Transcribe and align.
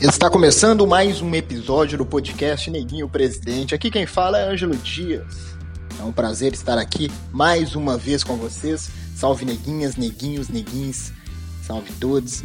Está 0.00 0.28
começando 0.28 0.86
mais 0.86 1.22
um 1.22 1.34
episódio 1.34 1.96
do 1.96 2.04
podcast 2.04 2.70
Neguinho 2.70 3.08
Presidente. 3.08 3.74
Aqui 3.74 3.90
quem 3.90 4.04
fala 4.04 4.38
é 4.38 4.46
Ângelo 4.46 4.76
Dias. 4.76 5.56
É 5.98 6.02
um 6.02 6.12
prazer 6.12 6.52
estar 6.52 6.76
aqui 6.76 7.10
mais 7.32 7.74
uma 7.74 7.96
vez 7.96 8.22
com 8.22 8.36
vocês. 8.36 8.90
Salve 9.16 9.46
neguinhas, 9.46 9.96
neguinhos, 9.96 10.50
neguins. 10.50 11.14
Salve 11.62 11.90
todos. 11.98 12.42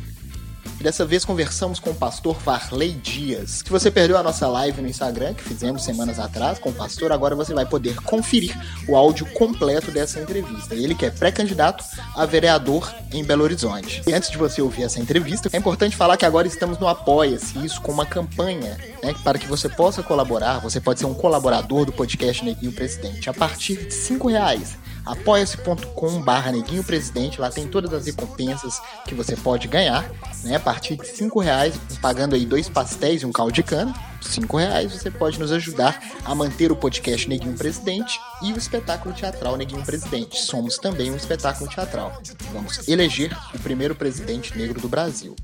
Dessa 0.82 1.06
vez 1.06 1.24
conversamos 1.24 1.80
com 1.80 1.92
o 1.92 1.96
pastor 1.96 2.36
Varley 2.40 2.94
Dias. 2.94 3.62
Se 3.64 3.70
você 3.70 3.92
perdeu 3.92 4.18
a 4.18 4.24
nossa 4.24 4.48
live 4.48 4.82
no 4.82 4.88
Instagram, 4.88 5.36
que 5.36 5.44
fizemos 5.44 5.84
semanas 5.84 6.18
atrás 6.18 6.58
com 6.58 6.70
o 6.70 6.74
pastor, 6.74 7.12
agora 7.12 7.36
você 7.36 7.54
vai 7.54 7.68
poder 7.68 7.96
conferir 8.02 8.58
o 8.88 8.96
áudio 8.96 9.28
completo 9.28 9.92
dessa 9.92 10.20
entrevista. 10.20 10.74
Ele 10.74 10.96
que 10.96 11.06
é 11.06 11.12
pré-candidato 11.12 11.84
a 12.16 12.26
vereador 12.26 12.92
em 13.14 13.24
Belo 13.24 13.44
Horizonte. 13.44 14.02
E 14.08 14.14
antes 14.14 14.32
de 14.32 14.40
você 14.40 14.60
ouvir 14.60 14.84
essa 14.84 15.00
entrevista, 15.00 15.50
é 15.54 15.58
importante 15.58 15.96
falar 15.96 16.18
que 16.18 16.26
agora 16.26 16.48
estamos 16.48 16.80
no 16.80 16.88
Apoia-se, 16.88 17.64
isso 17.64 17.80
com 17.80 17.92
uma 17.92 18.06
campanha 18.06 18.76
né, 19.04 19.14
para 19.24 19.38
que 19.38 19.48
você 19.48 19.70
possa 19.70 20.02
colaborar. 20.02 20.60
Você 20.62 20.82
pode 20.82 21.00
ser 21.00 21.06
um 21.06 21.14
colaborador 21.14 21.86
do 21.86 21.92
podcast 21.92 22.44
Neguinho 22.44 22.72
Presidente 22.72 23.30
a 23.30 23.34
partir 23.34 23.86
de 23.86 23.94
cinco 23.94 24.28
reais 24.28 24.78
apoia-se.com 25.06 26.22
barra 26.22 26.52
Neguinho 26.52 26.84
Presidente, 26.84 27.40
lá 27.40 27.50
tem 27.50 27.68
todas 27.68 27.94
as 27.94 28.06
recompensas 28.06 28.82
que 29.06 29.16
você 29.16 29.36
pode 29.36 29.68
ganhar, 29.68 30.10
né? 30.44 30.56
A 30.56 30.60
partir 30.60 30.96
de 30.96 31.08
cinco 31.08 31.40
reais, 31.40 31.76
pagando 32.02 32.36
aí 32.36 32.46
dois 32.46 32.70
pastéis 32.70 33.22
e 33.22 33.26
um 33.26 33.32
caldo 33.32 33.52
de 33.52 33.64
cana, 33.64 33.94
cinco 34.22 34.58
reais 34.58 34.92
você 34.92 35.10
pode 35.10 35.40
nos 35.40 35.52
ajudar 35.52 36.00
a 36.24 36.36
manter 36.36 36.72
o 36.72 36.76
podcast 36.76 37.28
Neguinho 37.28 37.58
Presidente 37.58 38.20
e 38.42 38.54
o 38.54 38.58
espetáculo 38.58 39.14
teatral 39.14 39.58
Neguinho 39.58 39.84
Presidente. 39.84 40.40
Somos 40.40 40.78
também 40.78 41.12
um 41.12 41.16
espetáculo 41.16 41.70
teatral. 41.70 42.22
Vamos 42.54 42.88
eleger 42.88 43.36
o 43.54 43.60
primeiro 43.60 43.96
presidente 43.96 44.58
negro 44.58 44.80
do 44.80 44.88
Brasil. 44.88 45.36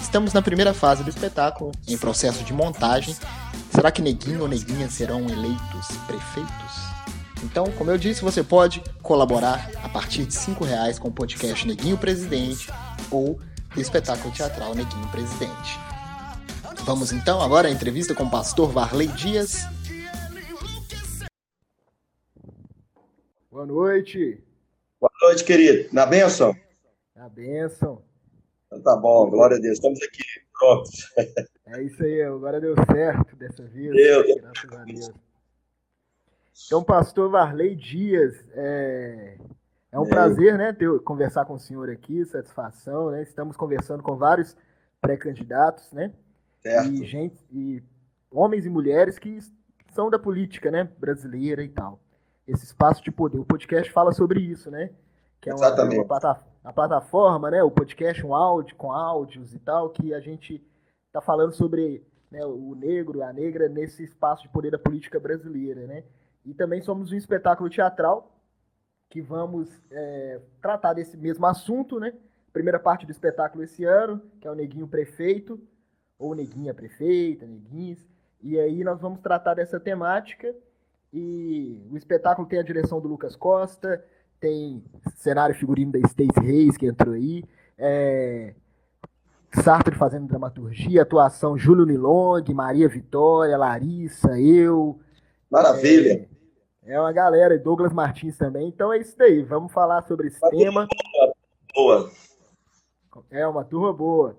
Estamos 0.00 0.32
na 0.32 0.42
primeira 0.42 0.74
fase 0.74 1.02
do 1.02 1.10
espetáculo, 1.10 1.72
em 1.86 1.96
processo 1.96 2.42
de 2.44 2.52
montagem. 2.52 3.16
Será 3.70 3.90
que 3.90 4.02
Neguinho 4.02 4.42
ou 4.42 4.48
Neguinha 4.48 4.88
serão 4.90 5.20
eleitos 5.28 5.86
prefeitos? 6.06 6.93
Então, 7.42 7.64
como 7.72 7.90
eu 7.90 7.98
disse, 7.98 8.22
você 8.22 8.42
pode 8.42 8.82
colaborar 9.02 9.70
a 9.82 9.88
partir 9.88 10.24
de 10.24 10.36
R$ 10.36 10.66
reais 10.66 10.98
com 10.98 11.08
o 11.08 11.12
podcast 11.12 11.66
Neguinho 11.66 11.98
Presidente 11.98 12.70
ou 13.10 13.38
espetáculo 13.76 14.32
teatral 14.32 14.74
Neguinho 14.74 15.08
Presidente. 15.08 15.78
Vamos 16.84 17.12
então 17.12 17.40
agora 17.40 17.68
à 17.68 17.70
entrevista 17.70 18.14
com 18.14 18.24
o 18.24 18.30
pastor 18.30 18.70
Varley 18.70 19.08
Dias. 19.08 19.64
Boa 23.50 23.66
noite. 23.66 24.42
Boa 25.00 25.12
noite, 25.22 25.44
querido. 25.44 25.88
Na 25.92 26.04
benção? 26.06 26.54
Na 27.14 27.28
benção. 27.28 28.02
Então 28.66 28.82
tá 28.82 28.96
bom, 28.96 29.30
glória 29.30 29.56
a 29.56 29.60
Deus. 29.60 29.74
Estamos 29.74 30.02
aqui 30.02 30.22
prontos. 30.58 31.12
É 31.66 31.82
isso 31.82 32.02
aí, 32.02 32.22
agora 32.22 32.60
deu 32.60 32.74
certo 32.92 33.36
dessa 33.36 33.62
vez. 33.62 33.92
Deus. 33.92 34.26
Graças 34.36 34.72
a 34.72 34.84
Deus. 34.84 35.10
Então, 36.66 36.84
pastor 36.84 37.30
Varley 37.30 37.74
Dias, 37.74 38.48
é, 38.52 39.38
é 39.90 39.98
um 39.98 40.04
é. 40.04 40.08
prazer 40.08 40.56
né, 40.56 40.72
ter, 40.72 41.00
conversar 41.00 41.44
com 41.44 41.54
o 41.54 41.58
senhor 41.58 41.90
aqui, 41.90 42.24
satisfação, 42.24 43.10
né? 43.10 43.22
Estamos 43.22 43.56
conversando 43.56 44.02
com 44.02 44.16
vários 44.16 44.56
pré-candidatos, 45.00 45.92
né? 45.92 46.12
Certo. 46.62 46.92
E 46.92 47.04
gente, 47.04 47.36
e 47.52 47.82
homens 48.30 48.64
e 48.66 48.70
mulheres 48.70 49.18
que 49.18 49.38
são 49.92 50.08
da 50.08 50.18
política, 50.18 50.70
né, 50.70 50.88
brasileira 50.98 51.62
e 51.62 51.68
tal. 51.68 52.00
Esse 52.46 52.64
espaço 52.64 53.02
de 53.02 53.10
poder. 53.10 53.38
O 53.38 53.44
podcast 53.44 53.90
fala 53.92 54.12
sobre 54.12 54.40
isso, 54.40 54.70
né? 54.70 54.90
Que 55.40 55.50
é 55.50 55.54
uma, 55.54 55.66
Exatamente. 55.66 55.96
uma, 55.96 56.04
plataforma, 56.06 56.52
uma 56.62 56.72
plataforma, 56.72 57.50
né? 57.50 57.62
O 57.62 57.70
podcast, 57.70 58.24
um 58.24 58.34
áudio 58.34 58.76
com 58.76 58.92
áudios 58.92 59.54
e 59.54 59.58
tal, 59.58 59.90
que 59.90 60.14
a 60.14 60.20
gente 60.20 60.64
está 61.06 61.20
falando 61.20 61.52
sobre 61.52 62.06
né, 62.30 62.44
o 62.44 62.74
negro, 62.74 63.22
a 63.22 63.32
negra 63.32 63.68
nesse 63.68 64.02
espaço 64.02 64.42
de 64.42 64.48
poder 64.48 64.70
da 64.70 64.78
política 64.78 65.18
brasileira, 65.18 65.86
né? 65.86 66.04
E 66.44 66.52
também 66.52 66.82
somos 66.82 67.12
um 67.12 67.16
espetáculo 67.16 67.70
teatral 67.70 68.30
que 69.08 69.22
vamos 69.22 69.70
é, 69.90 70.40
tratar 70.60 70.92
desse 70.92 71.16
mesmo 71.16 71.46
assunto, 71.46 72.00
né? 72.00 72.12
Primeira 72.52 72.78
parte 72.78 73.06
do 73.06 73.12
espetáculo 73.12 73.62
esse 73.62 73.84
ano, 73.84 74.20
que 74.40 74.46
é 74.46 74.50
o 74.50 74.54
Neguinho 74.54 74.88
Prefeito, 74.88 75.60
ou 76.18 76.34
Neguinha 76.34 76.74
Prefeita, 76.74 77.46
Neguins. 77.46 77.98
E 78.42 78.58
aí 78.58 78.82
nós 78.84 79.00
vamos 79.00 79.20
tratar 79.20 79.54
dessa 79.54 79.78
temática. 79.78 80.54
E 81.12 81.80
o 81.90 81.96
espetáculo 81.96 82.46
tem 82.46 82.58
a 82.58 82.62
direção 82.64 83.00
do 83.00 83.08
Lucas 83.08 83.36
Costa, 83.36 84.04
tem 84.40 84.84
cenário 85.14 85.54
figurino 85.54 85.92
da 85.92 86.00
Stacy 86.00 86.40
Reis, 86.40 86.76
que 86.76 86.86
entrou 86.86 87.14
aí. 87.14 87.44
É, 87.78 88.54
Sartre 89.62 89.94
fazendo 89.94 90.26
dramaturgia, 90.26 91.02
atuação 91.02 91.56
Júlio 91.56 91.86
Nilong, 91.86 92.44
Maria 92.52 92.88
Vitória, 92.88 93.56
Larissa, 93.56 94.38
eu. 94.40 94.98
Maravilha! 95.48 96.28
É, 96.28 96.33
é 96.86 97.00
uma 97.00 97.12
galera, 97.12 97.58
Douglas 97.58 97.92
Martins 97.92 98.36
também. 98.36 98.68
Então 98.68 98.92
é 98.92 98.98
isso 98.98 99.16
daí, 99.16 99.42
vamos 99.42 99.72
falar 99.72 100.02
sobre 100.02 100.28
esse 100.28 100.40
tema. 100.50 100.86
Boa. 101.74 102.10
É, 103.30 103.46
uma 103.46 103.64
turma 103.64 103.92
boa. 103.92 104.36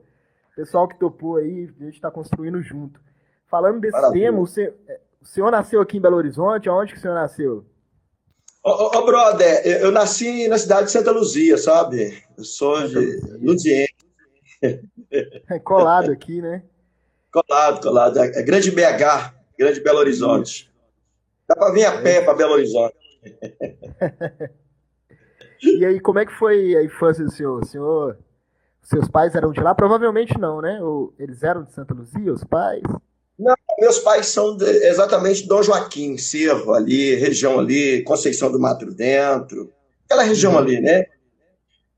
Pessoal 0.56 0.88
que 0.88 0.98
topou 1.00 1.38
aí, 1.38 1.70
a 1.80 1.84
gente 1.84 1.96
está 1.96 2.12
construindo 2.12 2.62
junto. 2.62 3.00
Falando 3.48 3.80
desse 3.80 3.94
Maravilha. 3.94 4.28
tema, 4.28 4.42
o 4.42 4.48
senhor, 4.48 4.74
o 5.22 5.26
senhor, 5.26 5.52
nasceu 5.52 5.82
aqui 5.82 5.98
em 5.98 6.02
Belo 6.02 6.18
Horizonte? 6.18 6.70
Aonde 6.70 6.94
que 6.94 7.00
o 7.00 7.02
senhor 7.02 7.16
nasceu? 7.16 7.66
Ô, 8.64 8.70
ô, 8.70 8.98
ô 8.98 9.06
brother, 9.06 9.66
eu, 9.66 9.92
nasci 9.92 10.48
na 10.48 10.58
cidade 10.58 10.86
de 10.86 10.92
Santa 10.92 11.12
Luzia, 11.12 11.58
sabe? 11.58 12.24
Eu 12.38 12.44
sou 12.44 12.88
de 12.88 13.20
Luziense. 13.42 13.94
colado 15.64 16.12
aqui, 16.12 16.42
né? 16.42 16.64
Colado, 17.32 17.82
colado. 17.82 18.20
É 18.20 18.42
grande 18.44 18.72
BH, 18.72 19.34
grande 19.58 19.82
Belo 19.82 20.00
Horizonte. 20.00 20.72
Dá 21.48 21.56
para 21.56 21.72
vir 21.72 21.86
a 21.86 22.02
pé 22.02 22.22
para 22.22 22.34
Belo 22.34 22.54
Horizonte. 22.54 22.96
e 25.62 25.86
aí, 25.86 26.00
como 26.00 26.20
é 26.20 26.26
que 26.26 26.34
foi 26.34 26.76
a 26.76 26.84
infância 26.84 27.24
do 27.24 27.32
senhor? 27.32 27.62
O 27.62 27.66
senhor, 27.66 28.18
seus 28.82 29.08
pais 29.08 29.36
eram 29.36 29.52
de 29.52 29.60
lá? 29.60 29.76
Provavelmente 29.76 30.38
não, 30.40 30.62
né? 30.62 30.82
Ou 30.82 31.14
eles 31.20 31.44
eram 31.44 31.64
de 31.64 31.74
Santa 31.74 31.94
Luzia, 31.94 32.34
os 32.34 32.44
pais? 32.44 32.84
Não, 33.38 33.54
meus 33.80 34.00
pais 34.00 34.28
são 34.28 34.56
de, 34.56 34.66
exatamente 34.88 35.48
Dom 35.48 35.62
Joaquim, 35.62 36.18
Cerro 36.18 36.74
ali, 36.74 37.16
região 37.16 37.60
ali, 37.60 38.04
Conceição 38.04 38.52
do 38.52 38.60
Mato 38.60 38.86
Dentro, 38.94 39.72
aquela 40.06 40.24
região 40.24 40.54
uhum. 40.54 40.60
ali, 40.60 40.80
né? 40.80 41.06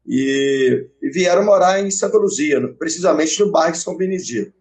E, 0.06 0.88
e, 1.02 1.09
vieram 1.09 1.44
morar 1.44 1.79
em 1.81 1.91
Santa 1.91 2.18
Luzia, 2.18 2.66
precisamente 2.79 3.40
no 3.40 3.52
bairro 3.52 3.75
São 3.75 3.97
Benedito. 3.97 4.53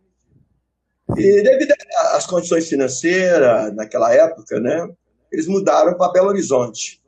E 1.17 1.43
devido 1.43 1.75
às 2.13 2.27
condições 2.27 2.69
financeiras 2.69 3.75
naquela 3.75 4.13
época, 4.13 4.61
né, 4.61 4.87
eles 5.33 5.47
mudaram 5.47 5.97
para 5.97 6.13
Belo 6.13 6.29
Horizonte. 6.29 7.03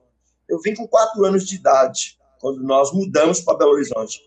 Eu 0.48 0.58
vim 0.60 0.74
com 0.74 0.88
quatro 0.88 1.24
anos 1.24 1.46
de 1.46 1.56
idade 1.56 2.18
quando 2.40 2.62
nós 2.62 2.90
mudamos 2.92 3.40
para 3.40 3.58
Belo 3.58 3.72
Horizonte. 3.72 4.20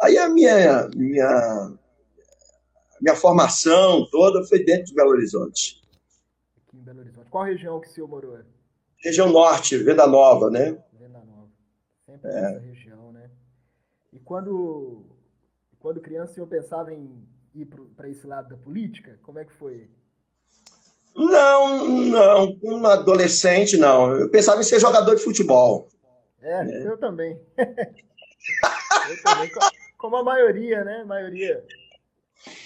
Aí 0.00 0.16
a 0.16 0.28
minha 0.28 0.88
minha 0.94 1.72
minha 3.00 3.16
formação 3.16 4.06
toda 4.10 4.44
foi 4.44 4.62
dentro 4.62 4.86
de 4.86 4.94
Belo 4.94 5.10
Horizonte. 5.10 5.82
Aqui 6.56 6.76
em 6.76 6.82
Belo 6.82 7.00
Horizonte. 7.00 7.30
Qual 7.30 7.44
região 7.44 7.80
que 7.80 7.88
o 7.88 7.90
senhor 7.90 8.08
morou? 8.08 8.38
Região 8.98 9.30
Norte, 9.30 9.76
Venda 9.78 10.06
Nova, 10.06 10.50
né? 10.50 10.78
Venda 10.92 11.18
Nova. 11.24 11.48
Sempre 12.06 12.30
é. 12.30 12.58
região, 12.58 13.10
né? 13.12 13.28
E 14.12 14.20
quando 14.20 15.04
quando 15.80 16.00
criança 16.00 16.32
o 16.32 16.34
senhor 16.34 16.46
pensava 16.46 16.92
em 16.92 17.26
ir 17.54 17.66
para 17.96 18.08
esse 18.08 18.26
lado 18.26 18.48
da 18.48 18.56
política? 18.56 19.18
Como 19.22 19.38
é 19.38 19.44
que 19.44 19.52
foi? 19.52 19.88
Não, 21.14 21.86
não. 21.86 22.58
Um 22.62 22.86
adolescente, 22.86 23.76
não. 23.76 24.14
Eu 24.14 24.28
pensava 24.30 24.60
em 24.60 24.64
ser 24.64 24.80
jogador 24.80 25.14
de 25.14 25.22
futebol. 25.22 25.88
É, 26.40 26.62
é. 26.62 26.86
eu 26.86 26.96
também. 26.96 27.38
eu 27.58 29.22
também. 29.22 29.50
Como 29.98 30.16
a 30.16 30.24
maioria, 30.24 30.84
né? 30.84 31.00
A 31.02 31.04
maioria. 31.04 31.64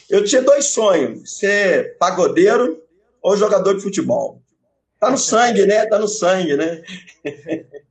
Eu 0.09 0.25
tinha 0.25 0.43
dois 0.43 0.67
sonhos: 0.67 1.39
ser 1.39 1.97
pagodeiro 1.99 2.83
ou 3.21 3.37
jogador 3.37 3.75
de 3.75 3.83
futebol. 3.83 4.41
Tá 5.01 5.11
no 5.11 5.19
sangue, 5.19 5.67
né? 5.67 5.87
Tá 5.87 5.99
no 5.99 6.09
sangue, 6.09 6.57
né? 6.57 6.83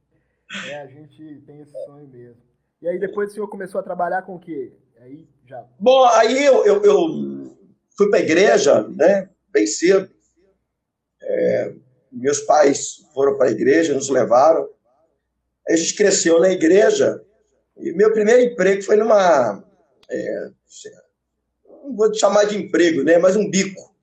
É, 0.68 0.82
a 0.82 0.86
gente 0.86 1.42
tem 1.48 1.62
esse 1.62 1.72
sonho 1.84 2.08
mesmo. 2.10 2.40
E 2.80 2.88
aí 2.88 3.00
depois 3.00 3.32
o 3.32 3.34
senhor 3.34 3.48
começou 3.48 3.80
a 3.80 3.84
trabalhar 3.84 4.22
com 4.22 4.36
o 4.36 4.40
quê? 4.40 4.72
Aí 5.00 5.28
já. 5.48 5.66
Bom, 5.80 6.06
aí 6.06 6.46
eu, 6.46 6.66
eu, 6.66 6.84
eu 6.84 7.58
fui 7.98 8.10
para 8.10 8.20
a 8.20 8.22
igreja, 8.22 8.88
né? 8.90 9.30
Bem 9.52 9.68
cedo. 9.68 10.10
É, 11.22 11.74
meus 12.12 12.42
pais 12.42 12.98
foram 13.14 13.38
para 13.38 13.48
a 13.48 13.52
igreja, 13.52 13.94
nos 13.94 14.10
levaram. 14.10 14.68
A 15.68 15.76
gente 15.76 15.96
cresceu 15.96 16.40
na 16.40 16.50
igreja. 16.50 17.22
E 17.78 17.92
meu 17.94 18.12
primeiro 18.12 18.42
emprego 18.42 18.84
foi 18.84 18.96
numa. 18.96 19.64
É, 20.10 20.50
não 21.66 21.96
vou 21.96 22.14
chamar 22.14 22.46
de 22.46 22.58
emprego, 22.58 23.04
né? 23.04 23.18
Mas 23.18 23.36
um 23.36 23.50
bico. 23.50 23.94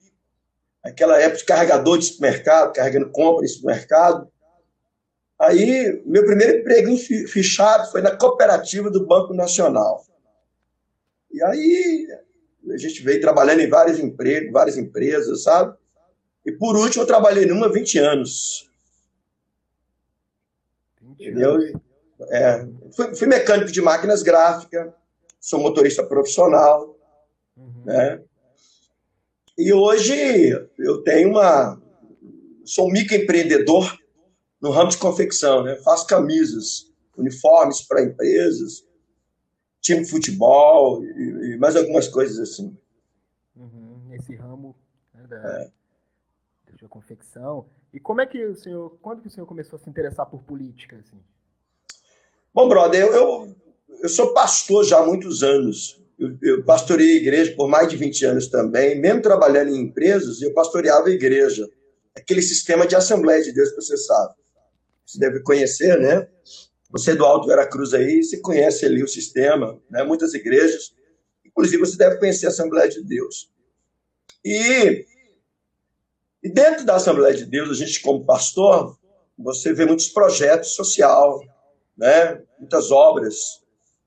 Aquela 0.82 1.20
época 1.20 1.38
de 1.38 1.44
carregador 1.44 1.98
de 1.98 2.06
supermercado, 2.06 2.72
carregando 2.72 3.10
compra 3.10 3.44
em 3.44 3.48
supermercado. 3.48 4.30
Aí, 5.38 6.02
meu 6.04 6.24
primeiro 6.24 6.58
emprego 6.58 6.96
fichado 6.96 7.90
foi 7.90 8.02
na 8.02 8.16
cooperativa 8.16 8.90
do 8.90 9.06
Banco 9.06 9.32
Nacional. 9.32 10.04
E 11.32 11.42
aí 11.42 12.08
A 12.72 12.76
gente 12.76 13.02
veio 13.02 13.20
trabalhando 13.20 13.60
em 13.60 13.68
vários 13.68 13.98
empregos, 13.98 14.52
várias 14.52 14.76
empresas, 14.76 15.42
sabe? 15.42 15.76
E 16.44 16.52
por 16.52 16.76
último, 16.76 17.02
eu 17.02 17.06
trabalhei 17.06 17.46
numa 17.46 17.70
20 17.70 17.98
anos. 17.98 18.70
Entendeu? 21.02 21.58
É, 22.30 22.66
fui, 22.94 23.14
fui, 23.14 23.26
mecânico 23.26 23.72
de 23.72 23.80
máquinas 23.80 24.22
gráficas, 24.22 24.92
sou 25.40 25.60
motorista 25.60 26.02
profissional, 26.02 26.96
uhum. 27.56 27.84
né? 27.84 28.20
E 29.56 29.72
hoje 29.72 30.14
eu 30.78 31.02
tenho 31.02 31.30
uma. 31.30 31.80
Sou 32.64 32.88
um 32.88 32.92
microempreendedor 32.92 33.98
no 34.60 34.70
ramo 34.70 34.90
de 34.90 34.98
confecção, 34.98 35.62
né? 35.62 35.76
Faço 35.76 36.06
camisas, 36.06 36.90
uniformes 37.16 37.82
para 37.82 38.02
empresas, 38.02 38.84
time 39.80 40.02
de 40.02 40.10
futebol 40.10 41.04
e, 41.04 41.52
e, 41.52 41.56
mais 41.58 41.76
algumas 41.76 42.06
coisas 42.08 42.38
assim. 42.38 42.76
Uhum, 43.56 44.02
nesse 44.08 44.34
ramo 44.36 44.76
né, 45.14 45.26
da, 45.26 45.36
é. 45.36 45.70
da 46.80 46.88
confecção. 46.88 47.66
E 47.92 47.98
como 47.98 48.20
é 48.20 48.26
que 48.26 48.44
o 48.44 48.54
senhor, 48.54 48.96
quando 49.02 49.22
que 49.22 49.28
o 49.28 49.30
senhor 49.30 49.46
começou 49.46 49.78
a 49.78 49.82
se 49.82 49.90
interessar 49.90 50.26
por 50.26 50.42
política? 50.42 50.96
Assim? 50.96 51.18
Bom, 52.54 52.68
brother, 52.68 53.00
eu, 53.00 53.12
eu, 53.12 53.56
eu 54.02 54.08
sou 54.08 54.32
pastor 54.32 54.84
já 54.84 54.98
há 54.98 55.06
muitos 55.06 55.42
anos. 55.42 56.00
Eu, 56.18 56.36
eu 56.42 56.64
pastorei 56.64 57.16
igreja 57.16 57.54
por 57.56 57.68
mais 57.68 57.88
de 57.88 57.96
20 57.96 58.26
anos 58.26 58.48
também. 58.48 59.00
Mesmo 59.00 59.22
trabalhando 59.22 59.70
em 59.70 59.80
empresas, 59.80 60.42
eu 60.42 60.52
pastoreava 60.52 61.08
a 61.08 61.12
igreja. 61.12 61.68
Aquele 62.14 62.42
sistema 62.42 62.86
de 62.86 62.94
Assembleia 62.94 63.42
de 63.42 63.52
Deus 63.52 63.70
que 63.70 63.76
você 63.76 63.96
sabe. 63.96 64.34
Você 65.04 65.18
deve 65.18 65.40
conhecer, 65.40 65.98
né? 65.98 66.28
Você 66.90 67.12
é 67.12 67.14
do 67.14 67.24
Alto 67.24 67.46
Veracruz 67.46 67.94
aí, 67.94 68.22
você 68.22 68.38
conhece 68.38 68.84
ali 68.84 69.02
o 69.02 69.08
sistema, 69.08 69.78
né? 69.90 70.02
muitas 70.02 70.34
igrejas. 70.34 70.92
Inclusive, 71.44 71.78
você 71.78 71.96
deve 71.96 72.18
conhecer 72.18 72.46
a 72.46 72.48
Assembleia 72.48 72.88
de 72.88 73.02
Deus. 73.02 73.50
E, 74.44 75.06
e 76.42 76.48
dentro 76.48 76.84
da 76.84 76.96
Assembleia 76.96 77.34
de 77.34 77.44
Deus, 77.44 77.70
a 77.70 77.74
gente, 77.74 78.00
como 78.00 78.24
pastor, 78.24 78.98
você 79.38 79.72
vê 79.72 79.86
muitos 79.86 80.08
projetos 80.08 80.74
social, 80.74 81.40
né? 81.96 82.42
muitas 82.58 82.90
obras. 82.90 83.60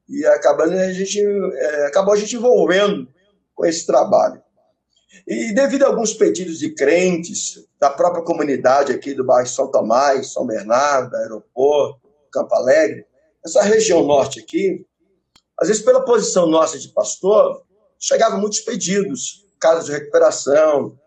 E 0.09 0.25
acabando 0.25 0.73
a 0.73 0.91
gente, 0.91 1.21
é, 1.21 1.87
acabou 1.87 2.13
a 2.13 2.17
gente 2.17 2.35
envolvendo 2.35 3.07
com 3.55 3.65
esse 3.65 3.85
trabalho. 3.85 4.41
E 5.27 5.53
devido 5.53 5.83
a 5.83 5.87
alguns 5.87 6.13
pedidos 6.13 6.59
de 6.59 6.73
crentes 6.73 7.65
da 7.79 7.89
própria 7.89 8.23
comunidade 8.23 8.91
aqui 8.91 9.13
do 9.13 9.23
bairro 9.23 9.47
São 9.47 9.71
Tomás, 9.71 10.33
São 10.33 10.45
Bernardo, 10.45 11.15
aeroporto, 11.15 12.02
Campo 12.33 12.53
Alegre, 12.55 13.05
essa 13.45 13.61
região 13.61 14.03
norte 14.03 14.39
aqui, 14.39 14.85
às 15.59 15.67
vezes 15.67 15.83
pela 15.83 16.03
posição 16.03 16.47
nossa 16.47 16.79
de 16.79 16.89
pastor, 16.89 17.63
chegavam 17.99 18.39
muitos 18.39 18.59
pedidos, 18.61 19.45
casos 19.59 19.85
de 19.85 19.91
recuperação, 19.91 20.97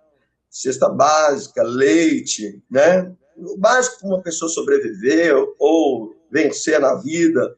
cesta 0.48 0.88
básica, 0.88 1.62
leite, 1.62 2.62
né? 2.70 3.12
O 3.36 3.58
básico 3.58 3.98
para 3.98 4.08
uma 4.08 4.22
pessoa 4.22 4.48
sobreviver 4.48 5.34
ou 5.58 6.14
vencer 6.30 6.80
na 6.80 6.94
vida. 6.94 7.54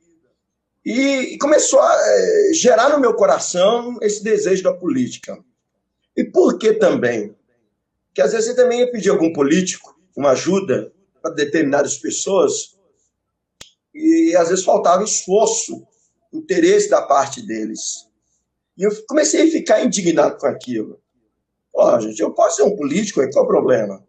E, 0.85 1.35
e 1.35 1.39
começou 1.39 1.81
a 1.81 1.95
é, 1.95 2.53
gerar 2.55 2.89
no 2.89 2.99
meu 2.99 3.15
coração 3.15 3.99
esse 4.03 4.25
desejo 4.25 4.63
da 4.65 4.73
política. 4.73 5.39
E 6.17 6.25
por 6.25 6.59
que 6.59 6.73
também? 6.73 7.37
Que 8.13 8.23
às 8.23 8.33
vezes 8.33 8.49
você 8.49 8.57
também 8.57 8.81
ia 8.81 8.91
pedir 8.91 9.11
algum 9.11 9.33
político 9.33 9.97
uma 10.17 10.31
ajuda 10.31 10.93
para 11.23 11.33
determinadas 11.33 11.97
pessoas 11.99 12.78
e 13.99 14.37
às 14.37 14.49
vezes 14.49 14.65
faltava 14.65 15.03
esforço, 15.03 15.87
interesse 16.33 16.89
da 16.89 17.03
parte 17.03 17.45
deles. 17.45 18.07
E 18.77 18.85
eu 18.85 18.91
comecei 19.07 19.49
a 19.49 19.51
ficar 19.51 19.85
indignado 19.85 20.39
com 20.39 20.47
aquilo. 20.47 21.01
Ó, 21.75 21.99
gente, 22.01 22.21
eu 22.21 22.33
posso 22.33 22.57
ser 22.57 22.63
um 22.63 22.77
político, 22.77 23.21
qual 23.33 23.45
é 23.45 23.47
o 23.47 23.51
problema? 23.51 24.05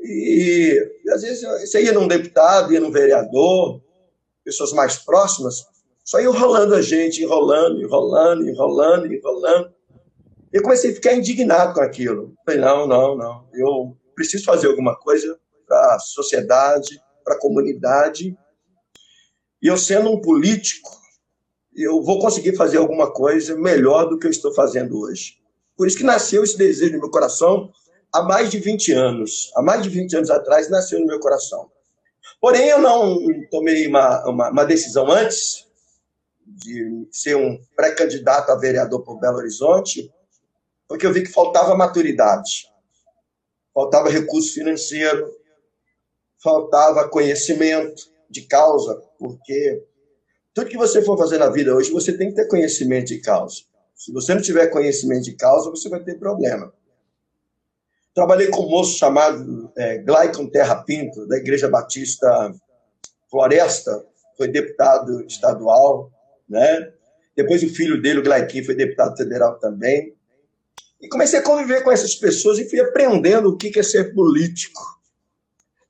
E, 0.00 0.78
e 1.04 1.10
às 1.10 1.22
vezes 1.22 1.42
você 1.42 1.82
ia 1.82 1.92
num 1.92 2.06
deputado, 2.06 2.72
ia 2.72 2.80
num 2.80 2.90
vereador, 2.90 3.80
pessoas 4.44 4.72
mais 4.72 4.98
próximas, 4.98 5.66
só 6.04 6.20
ia 6.20 6.28
enrolando 6.28 6.74
a 6.74 6.82
gente, 6.82 7.22
enrolando, 7.22 7.82
enrolando, 7.82 8.48
enrolando, 8.48 9.12
enrolando. 9.12 9.74
Eu 10.52 10.62
comecei 10.62 10.92
a 10.92 10.94
ficar 10.94 11.14
indignado 11.14 11.74
com 11.74 11.80
aquilo. 11.80 12.34
Falei, 12.44 12.60
não, 12.60 12.86
não, 12.86 13.16
não. 13.16 13.48
Eu 13.52 13.96
preciso 14.14 14.44
fazer 14.44 14.68
alguma 14.68 14.96
coisa 14.96 15.38
para 15.66 15.96
a 15.96 15.98
sociedade, 15.98 17.00
para 17.24 17.34
a 17.34 17.40
comunidade, 17.40 18.36
e 19.62 19.68
eu, 19.68 19.76
sendo 19.76 20.10
um 20.10 20.20
político, 20.20 20.90
eu 21.74 22.02
vou 22.02 22.18
conseguir 22.18 22.56
fazer 22.56 22.78
alguma 22.78 23.12
coisa 23.12 23.56
melhor 23.56 24.08
do 24.08 24.18
que 24.18 24.26
eu 24.26 24.30
estou 24.30 24.54
fazendo 24.54 24.98
hoje. 24.98 25.38
Por 25.76 25.86
isso 25.86 25.96
que 25.96 26.04
nasceu 26.04 26.42
esse 26.42 26.56
desejo 26.56 26.94
no 26.94 27.00
meu 27.00 27.10
coração 27.10 27.70
há 28.12 28.22
mais 28.22 28.50
de 28.50 28.58
20 28.58 28.92
anos. 28.92 29.50
Há 29.54 29.62
mais 29.62 29.82
de 29.82 29.88
20 29.88 30.16
anos 30.16 30.30
atrás 30.30 30.70
nasceu 30.70 30.98
no 31.00 31.06
meu 31.06 31.20
coração. 31.20 31.70
Porém, 32.40 32.68
eu 32.68 32.80
não 32.80 33.18
tomei 33.50 33.86
uma, 33.86 34.26
uma, 34.28 34.50
uma 34.50 34.64
decisão 34.64 35.10
antes 35.10 35.66
de 36.46 37.08
ser 37.10 37.36
um 37.36 37.60
pré-candidato 37.74 38.50
a 38.50 38.56
vereador 38.56 39.02
por 39.02 39.18
Belo 39.18 39.38
Horizonte, 39.38 40.10
porque 40.88 41.04
eu 41.04 41.12
vi 41.12 41.22
que 41.22 41.32
faltava 41.32 41.74
maturidade, 41.74 42.70
faltava 43.74 44.08
recurso 44.08 44.54
financeiro, 44.54 45.28
faltava 46.42 47.08
conhecimento 47.08 48.02
de 48.30 48.42
causa, 48.42 49.02
porque 49.18 49.82
tudo 50.54 50.70
que 50.70 50.76
você 50.76 51.02
for 51.02 51.18
fazer 51.18 51.38
na 51.38 51.50
vida 51.50 51.74
hoje, 51.74 51.90
você 51.90 52.16
tem 52.16 52.30
que 52.30 52.36
ter 52.36 52.48
conhecimento 52.48 53.08
de 53.08 53.20
causa. 53.20 53.62
Se 53.94 54.12
você 54.12 54.34
não 54.34 54.42
tiver 54.42 54.68
conhecimento 54.68 55.24
de 55.24 55.34
causa, 55.34 55.70
você 55.70 55.88
vai 55.88 56.02
ter 56.02 56.18
problema. 56.18 56.72
Trabalhei 58.14 58.48
com 58.48 58.62
um 58.62 58.70
moço 58.70 58.96
chamado 58.96 59.70
é, 59.76 59.98
Glaicon 59.98 60.48
Terra 60.48 60.76
Pinto, 60.76 61.26
da 61.26 61.36
Igreja 61.36 61.68
Batista 61.68 62.54
Floresta, 63.30 64.04
foi 64.36 64.48
deputado 64.48 65.24
estadual, 65.26 66.10
né? 66.48 66.92
Depois 67.36 67.62
o 67.62 67.68
filho 67.68 68.00
dele, 68.00 68.20
o 68.20 68.22
Glaiquim, 68.22 68.62
foi 68.62 68.74
deputado 68.74 69.16
federal 69.16 69.58
também. 69.58 70.14
E 71.00 71.08
comecei 71.08 71.38
a 71.38 71.42
conviver 71.42 71.82
com 71.82 71.92
essas 71.92 72.14
pessoas 72.14 72.58
e 72.58 72.68
fui 72.68 72.80
aprendendo 72.80 73.50
o 73.50 73.56
que 73.56 73.78
é 73.78 73.82
ser 73.82 74.14
político. 74.14 74.80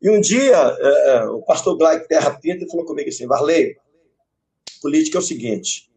E 0.06 0.08
um 0.08 0.20
dia, 0.20 0.55
é, 0.55 1.17
é, 1.17 1.25
o 1.25 1.43
pastor 1.43 1.76
Glaic 1.76 2.06
Terra 2.06 2.31
Pinta 2.38 2.64
falou 2.69 2.87
comigo 2.87 3.08
assim, 3.08 3.26
Varley, 3.26 3.76
política 4.81 5.19
é 5.19 5.20
o 5.20 5.23
seguinte, 5.23 5.91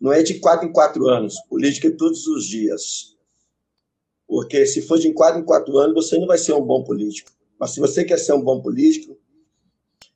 não 0.00 0.12
é 0.12 0.22
de 0.22 0.38
quatro 0.38 0.68
em 0.68 0.72
quatro 0.72 1.08
anos, 1.08 1.34
política 1.48 1.88
é 1.88 1.90
todos 1.90 2.28
os 2.28 2.46
dias. 2.46 3.16
Porque 4.28 4.64
se 4.66 4.82
for 4.82 5.00
de 5.00 5.12
quatro 5.12 5.40
em 5.40 5.44
quatro 5.44 5.76
anos, 5.78 5.94
você 5.96 6.16
não 6.16 6.28
vai 6.28 6.38
ser 6.38 6.52
um 6.52 6.64
bom 6.64 6.84
político. 6.84 7.32
Mas 7.58 7.72
se 7.72 7.80
você 7.80 8.04
quer 8.04 8.18
ser 8.18 8.34
um 8.34 8.40
bom 8.40 8.62
político, 8.62 9.18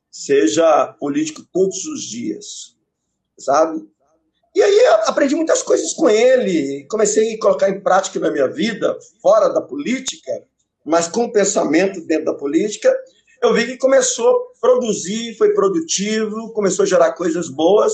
seja 0.09 0.93
político 0.97 1.45
todos 1.51 1.85
os 1.87 2.03
dias, 2.03 2.77
sabe? 3.37 3.85
E 4.55 4.61
aí 4.61 4.85
aprendi 5.07 5.35
muitas 5.35 5.61
coisas 5.61 5.93
com 5.93 6.09
ele, 6.09 6.87
comecei 6.87 7.35
a 7.35 7.39
colocar 7.39 7.69
em 7.69 7.81
prática 7.81 8.17
na 8.17 8.31
minha 8.31 8.47
vida, 8.47 8.97
fora 9.21 9.49
da 9.49 9.61
política, 9.61 10.31
mas 10.85 11.09
com 11.09 11.29
pensamento 11.29 11.99
dentro 11.99 12.27
da 12.27 12.33
política, 12.33 12.95
eu 13.41 13.53
vi 13.53 13.65
que 13.65 13.77
começou 13.77 14.29
a 14.29 14.59
produzir, 14.59 15.35
foi 15.37 15.53
produtivo, 15.53 16.51
começou 16.53 16.83
a 16.83 16.87
gerar 16.87 17.13
coisas 17.13 17.49
boas. 17.49 17.93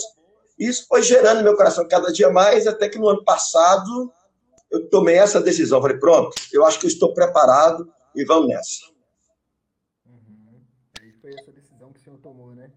E 0.58 0.68
isso 0.68 0.86
foi 0.88 1.02
gerando 1.02 1.40
no 1.40 1.44
meu 1.44 1.56
coração 1.56 1.88
cada 1.88 2.12
dia 2.12 2.30
mais, 2.30 2.68
até 2.68 2.88
que 2.88 3.00
no 3.00 3.08
ano 3.08 3.24
passado 3.24 4.12
eu 4.70 4.88
tomei 4.90 5.16
essa 5.16 5.42
decisão. 5.42 5.82
Falei, 5.82 5.98
pronto, 5.98 6.36
eu 6.54 6.66
acho 6.66 6.80
que 6.80 6.86
eu 6.86 6.90
estou 6.90 7.14
preparado 7.14 7.92
e 8.16 8.24
vamos 8.24 8.48
nessa. 8.50 8.86
Uhum. 10.06 10.62
Foi 11.20 11.32
essa 11.34 11.52
decisão 11.52 11.92
que 11.92 12.00
o 12.00 12.04
senhor 12.04 12.20
tomou, 12.20 12.54
né? 12.56 12.72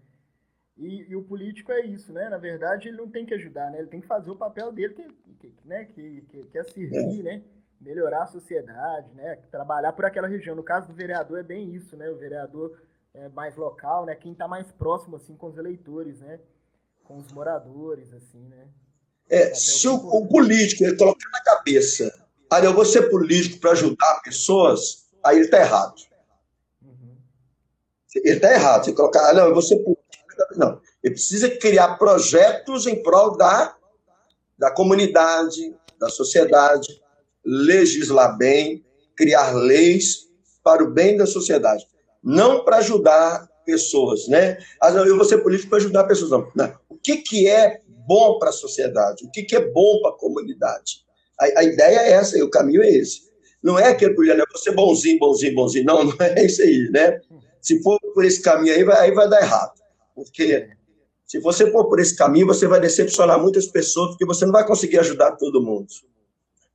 E, 0.77 1.09
e, 1.09 1.15
o 1.15 1.23
político 1.23 1.71
é 1.71 1.85
isso, 1.85 2.11
né? 2.11 2.27
Na 2.27 2.37
verdade, 2.37 2.89
ele 2.89 2.97
não 2.97 3.09
tem 3.09 3.25
que 3.25 3.33
ajudar, 3.33 3.71
né? 3.71 3.79
Ele 3.79 3.87
tem 3.87 4.01
que 4.01 4.07
fazer 4.07 4.29
o 4.29 4.35
papel 4.35 4.73
dele, 4.73 4.93
que, 4.93 5.47
que, 5.47 5.53
né? 5.63 5.85
que, 5.85 6.21
que, 6.29 6.43
que 6.43 6.57
é 6.57 6.63
servir, 6.65 7.21
é. 7.21 7.23
né? 7.23 7.43
Melhorar 7.79 8.23
a 8.23 8.27
sociedade, 8.27 9.13
né? 9.13 9.37
Trabalhar 9.51 9.93
por 9.93 10.05
aquela 10.05 10.27
região. 10.27 10.55
No 10.55 10.63
caso 10.63 10.87
do 10.87 10.93
vereador 10.93 11.39
é 11.39 11.43
bem 11.43 11.73
isso, 11.73 11.95
né? 11.95 12.09
O 12.09 12.17
vereador 12.17 12.77
é 13.13 13.29
mais 13.29 13.55
local, 13.55 14.05
né? 14.05 14.15
Quem 14.15 14.31
está 14.31 14.47
mais 14.47 14.71
próximo 14.71 15.15
assim 15.15 15.35
com 15.35 15.47
os 15.47 15.57
eleitores, 15.57 16.19
né? 16.19 16.39
Com 17.03 17.17
os 17.17 17.31
moradores, 17.31 18.13
assim, 18.13 18.41
né? 18.47 18.67
É, 19.29 19.53
se 19.53 19.87
o, 19.87 19.95
o, 19.95 20.27
político 20.27 20.83
ele 20.83 20.97
colocar 20.97 21.29
na 21.31 21.41
cabeça, 21.41 22.13
ah, 22.51 22.59
eu 22.59 22.73
vou 22.73 22.85
ser 22.85 23.09
político 23.09 23.59
para 23.59 23.71
ajudar 23.71 24.21
pessoas, 24.23 25.07
aí 25.23 25.37
ele 25.37 25.45
está 25.45 25.59
errado. 25.59 25.95
Uhum. 26.83 27.17
Ele 28.15 28.35
está 28.35 28.53
errado. 28.53 28.85
Você 28.85 28.93
colocar, 28.93 29.29
ah, 29.29 29.33
não, 29.33 29.45
eu 29.47 29.53
vou 29.53 29.63
ser 29.63 29.77
político. 29.77 30.05
Não, 30.55 30.79
ele 31.03 31.13
precisa 31.13 31.49
criar 31.49 31.97
projetos 31.97 32.85
em 32.85 33.01
prol 33.01 33.35
da, 33.35 33.75
da 34.57 34.69
comunidade, 34.71 35.75
da 35.99 36.09
sociedade, 36.09 37.01
legislar 37.45 38.37
bem, 38.37 38.83
criar 39.15 39.51
leis 39.51 40.25
para 40.63 40.83
o 40.83 40.91
bem 40.91 41.15
da 41.15 41.25
sociedade, 41.25 41.85
não 42.23 42.63
para 42.63 42.77
ajudar 42.77 43.47
pessoas, 43.65 44.27
né? 44.27 44.57
Ah, 44.81 44.91
eu 44.91 45.15
vou 45.15 45.25
ser 45.25 45.39
político 45.39 45.69
para 45.69 45.79
ajudar 45.79 46.03
pessoas, 46.05 46.31
não. 46.31 46.51
não. 46.55 46.73
O 46.89 46.97
que, 46.97 47.17
que 47.17 47.47
é 47.47 47.79
bom 48.07 48.39
para 48.39 48.49
a 48.49 48.53
sociedade? 48.53 49.25
O 49.25 49.31
que, 49.31 49.43
que 49.43 49.55
é 49.55 49.71
bom 49.71 50.01
para 50.01 50.11
a 50.11 50.17
comunidade? 50.17 51.05
A, 51.39 51.59
a 51.59 51.63
ideia 51.63 51.99
é 51.99 52.11
essa, 52.11 52.37
e 52.37 52.41
o 52.41 52.49
caminho 52.49 52.83
é 52.83 52.89
esse. 52.89 53.25
Não 53.61 53.79
é 53.79 53.89
aquele 53.89 54.15
Juliano, 54.15 54.43
é 54.43 54.45
você 54.51 54.71
bonzinho, 54.71 55.19
bonzinho, 55.19 55.55
bonzinho. 55.55 55.85
Não, 55.85 56.03
não 56.03 56.15
é 56.19 56.45
isso 56.45 56.61
aí, 56.61 56.89
né? 56.91 57.19
Se 57.61 57.81
for 57.81 57.99
por 58.13 58.23
esse 58.23 58.41
caminho 58.41 58.75
aí, 58.75 58.83
vai, 58.83 58.97
aí 58.97 59.11
vai 59.11 59.27
dar 59.27 59.41
errado. 59.41 59.73
Porque 60.13 60.69
se 61.25 61.39
você 61.39 61.71
for 61.71 61.89
por 61.89 61.99
esse 61.99 62.15
caminho, 62.15 62.45
você 62.45 62.67
vai 62.67 62.79
decepcionar 62.79 63.41
muitas 63.41 63.65
pessoas, 63.65 64.11
porque 64.11 64.25
você 64.25 64.45
não 64.45 64.51
vai 64.51 64.65
conseguir 64.65 64.99
ajudar 64.99 65.31
todo 65.33 65.63
mundo. 65.63 65.87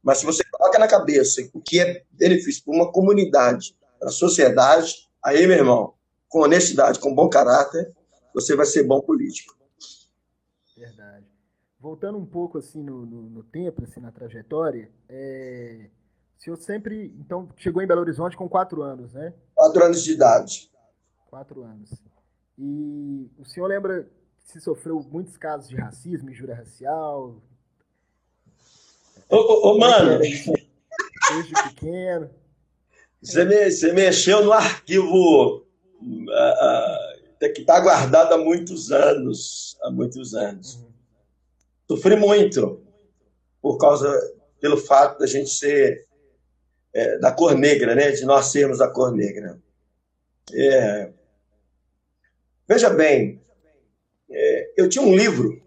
Mas 0.02 0.18
se 0.18 0.26
você 0.26 0.42
coloca 0.50 0.78
na 0.78 0.88
cabeça 0.88 1.42
o 1.52 1.60
que 1.60 1.80
é 1.80 2.04
benefício 2.10 2.64
para 2.64 2.74
uma 2.74 2.90
comunidade, 2.90 3.76
para 3.98 4.08
a 4.08 4.12
sociedade, 4.12 5.08
aí, 5.22 5.46
meu 5.46 5.56
irmão, 5.56 5.94
com 6.28 6.40
honestidade, 6.40 6.98
com 6.98 7.14
bom 7.14 7.28
caráter, 7.28 7.92
você 8.32 8.56
vai 8.56 8.66
ser 8.66 8.84
bom 8.84 9.00
político. 9.00 9.56
Verdade. 10.76 11.26
Voltando 11.78 12.18
um 12.18 12.26
pouco 12.26 12.58
assim 12.58 12.82
no, 12.82 13.04
no, 13.04 13.22
no 13.22 13.42
tempo, 13.42 13.84
assim, 13.84 14.00
na 14.00 14.10
trajetória, 14.10 14.90
é... 15.08 15.90
o 16.38 16.42
senhor 16.42 16.56
sempre, 16.56 17.14
então, 17.18 17.48
chegou 17.56 17.82
em 17.82 17.86
Belo 17.86 18.00
Horizonte 18.00 18.36
com 18.36 18.48
quatro 18.48 18.82
anos, 18.82 19.12
né? 19.12 19.34
Quatro 19.54 19.84
anos 19.84 20.02
de 20.02 20.12
idade. 20.12 20.70
Quatro 21.28 21.62
anos. 21.62 21.90
E 22.58 23.30
o 23.38 23.44
senhor 23.44 23.66
lembra 23.66 24.08
se 24.44 24.60
sofreu 24.60 25.00
muitos 25.10 25.36
casos 25.36 25.68
de 25.68 25.76
racismo, 25.76 26.30
injúria 26.30 26.56
racial? 26.56 27.40
Ô, 29.30 29.36
ô, 29.36 29.70
ô 29.70 29.78
mano! 29.78 30.18
Desde 30.18 31.52
pequeno. 31.68 32.30
Você, 33.22 33.44
me, 33.44 33.70
você 33.70 33.92
mexeu 33.92 34.44
no 34.44 34.52
arquivo 34.52 35.58
uh, 35.58 37.38
que 37.54 37.60
está 37.60 37.78
guardado 37.78 38.34
há 38.34 38.38
muitos 38.38 38.90
anos. 38.90 39.78
Há 39.82 39.90
muitos 39.90 40.34
anos. 40.34 40.74
Uhum. 40.74 40.90
Sofri 41.88 42.16
muito 42.16 42.82
por 43.62 43.78
causa, 43.78 44.10
pelo 44.60 44.76
fato 44.76 45.18
da 45.18 45.26
gente 45.26 45.50
ser 45.50 46.06
é, 46.92 47.18
da 47.18 47.30
cor 47.30 47.54
negra, 47.54 47.94
né? 47.94 48.10
De 48.10 48.24
nós 48.24 48.46
sermos 48.46 48.78
da 48.78 48.88
cor 48.88 49.12
negra. 49.12 49.60
É, 50.52 51.12
veja 52.66 52.90
bem, 52.90 53.40
é, 54.28 54.72
eu 54.76 54.88
tinha 54.88 55.04
um 55.04 55.14
livro, 55.14 55.62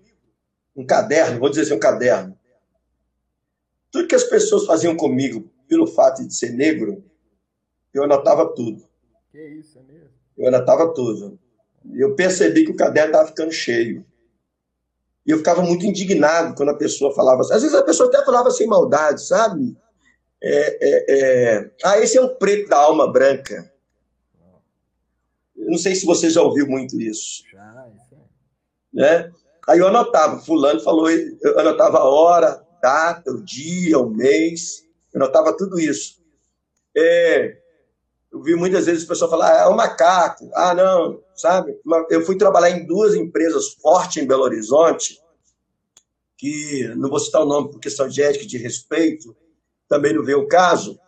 um 0.75 0.85
caderno, 0.85 1.39
vou 1.39 1.49
dizer 1.49 1.61
assim, 1.61 1.73
um 1.73 1.79
caderno. 1.79 2.37
Tudo 3.93 4.07
que 4.07 4.15
as 4.15 4.23
pessoas 4.23 4.65
faziam 4.65 4.97
comigo 4.97 5.47
pelo 5.67 5.85
fato 5.85 6.27
de 6.27 6.35
ser 6.35 6.49
negro, 6.49 7.05
eu 7.93 8.03
anotava 8.03 8.47
tudo. 8.47 8.83
Que 9.31 9.39
isso, 9.39 9.77
é 9.77 9.83
mesmo? 9.83 10.09
Eu 10.35 10.47
anotava 10.47 10.91
tudo. 10.95 11.39
Eu 11.93 12.15
percebi 12.15 12.65
que 12.65 12.71
o 12.71 12.75
caderno 12.75 13.11
estava 13.11 13.27
ficando 13.27 13.51
cheio. 13.51 14.03
E 15.23 15.29
eu 15.29 15.37
ficava 15.37 15.61
muito 15.61 15.85
indignado 15.85 16.55
quando 16.55 16.69
a 16.69 16.77
pessoa 16.77 17.13
falava 17.13 17.41
assim. 17.41 17.53
Às 17.53 17.61
vezes 17.61 17.77
a 17.77 17.83
pessoa 17.83 18.09
até 18.09 18.25
falava 18.25 18.49
sem 18.49 18.65
maldade, 18.65 19.23
sabe? 19.23 19.77
É, 20.41 20.77
é, 20.81 21.05
é... 21.07 21.71
Ah, 21.83 21.99
esse 21.99 22.17
é 22.17 22.21
um 22.21 22.35
preto 22.35 22.69
da 22.69 22.77
alma 22.77 23.11
branca. 23.11 23.71
Eu 25.55 25.69
não 25.69 25.77
sei 25.77 25.93
se 25.93 26.05
você 26.05 26.31
já 26.31 26.41
ouviu 26.41 26.67
muito 26.67 26.99
isso. 26.99 27.43
Já. 27.51 27.87
Né? 28.91 29.31
Aí 29.67 29.77
eu 29.77 29.87
anotava, 29.87 30.39
fulano 30.39 30.79
falou, 30.79 31.09
eu 31.09 31.59
anotava 31.59 31.99
a 31.99 32.03
hora, 32.03 32.62
data, 32.83 33.31
o 33.31 33.41
dia, 33.41 33.97
o 33.97 34.09
mês, 34.09 34.83
eu 35.13 35.21
anotava 35.21 35.55
tudo 35.55 35.79
isso. 35.79 36.21
É, 36.95 37.57
eu 38.31 38.41
vi 38.43 38.55
muitas 38.55 38.85
vezes 38.85 39.03
o 39.03 39.07
pessoal 39.07 39.31
falar, 39.31 39.53
ah, 39.53 39.63
é 39.63 39.67
um 39.69 39.75
macaco, 39.75 40.49
ah, 40.53 40.73
não, 40.73 41.23
sabe? 41.33 41.79
Eu 42.09 42.25
fui 42.25 42.37
trabalhar 42.37 42.71
em 42.71 42.85
duas 42.85 43.15
empresas 43.15 43.73
fortes 43.73 44.21
em 44.21 44.27
Belo 44.27 44.43
Horizonte, 44.43 45.21
que 46.37 46.87
não 46.97 47.09
vou 47.09 47.19
citar 47.19 47.41
o 47.41 47.47
nome 47.47 47.71
por 47.71 47.79
questão 47.79 48.07
de 48.07 48.21
ética, 48.21 48.45
de 48.45 48.57
respeito, 48.57 49.33
também 49.87 50.13
não 50.13 50.23
veio 50.23 50.41
o 50.41 50.47
caso. 50.47 50.99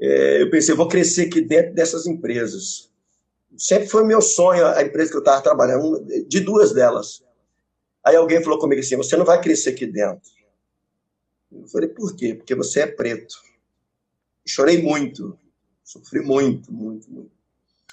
É, 0.00 0.42
eu 0.42 0.50
pensei, 0.50 0.74
vou 0.74 0.86
crescer 0.86 1.26
aqui 1.26 1.40
dentro 1.40 1.74
dessas 1.74 2.06
empresas 2.06 2.86
sempre 3.56 3.88
foi 3.88 4.04
meu 4.04 4.20
sonho 4.20 4.66
a 4.66 4.82
empresa 4.82 5.10
que 5.10 5.16
eu 5.16 5.20
estava 5.20 5.42
trabalhando, 5.42 6.04
de 6.26 6.40
duas 6.40 6.72
delas. 6.72 7.22
Aí 8.04 8.14
alguém 8.14 8.42
falou 8.42 8.58
comigo 8.58 8.80
assim: 8.80 8.96
você 8.96 9.16
não 9.16 9.24
vai 9.24 9.40
crescer 9.40 9.70
aqui 9.70 9.86
dentro. 9.86 10.35
Eu 11.52 11.66
falei: 11.68 11.88
por 11.88 12.14
quê? 12.16 12.34
Porque 12.34 12.54
você 12.54 12.80
é 12.80 12.86
preto. 12.86 13.34
Chorei 14.46 14.82
muito, 14.82 15.38
sofri 15.82 16.20
muito, 16.20 16.72
muito, 16.72 17.10
muito. 17.10 17.30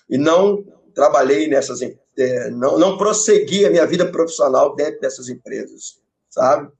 E 0.09 0.17
não 0.17 0.63
trabalhei 0.93 1.47
nessas, 1.47 1.81
é, 1.81 2.49
não, 2.51 2.77
não 2.77 2.97
prossegui 2.97 3.65
a 3.65 3.69
minha 3.69 3.85
vida 3.87 4.11
profissional 4.11 4.75
dentro 4.75 5.01
dessas 5.01 5.29
empresas, 5.29 5.99
sabe? 6.29 6.71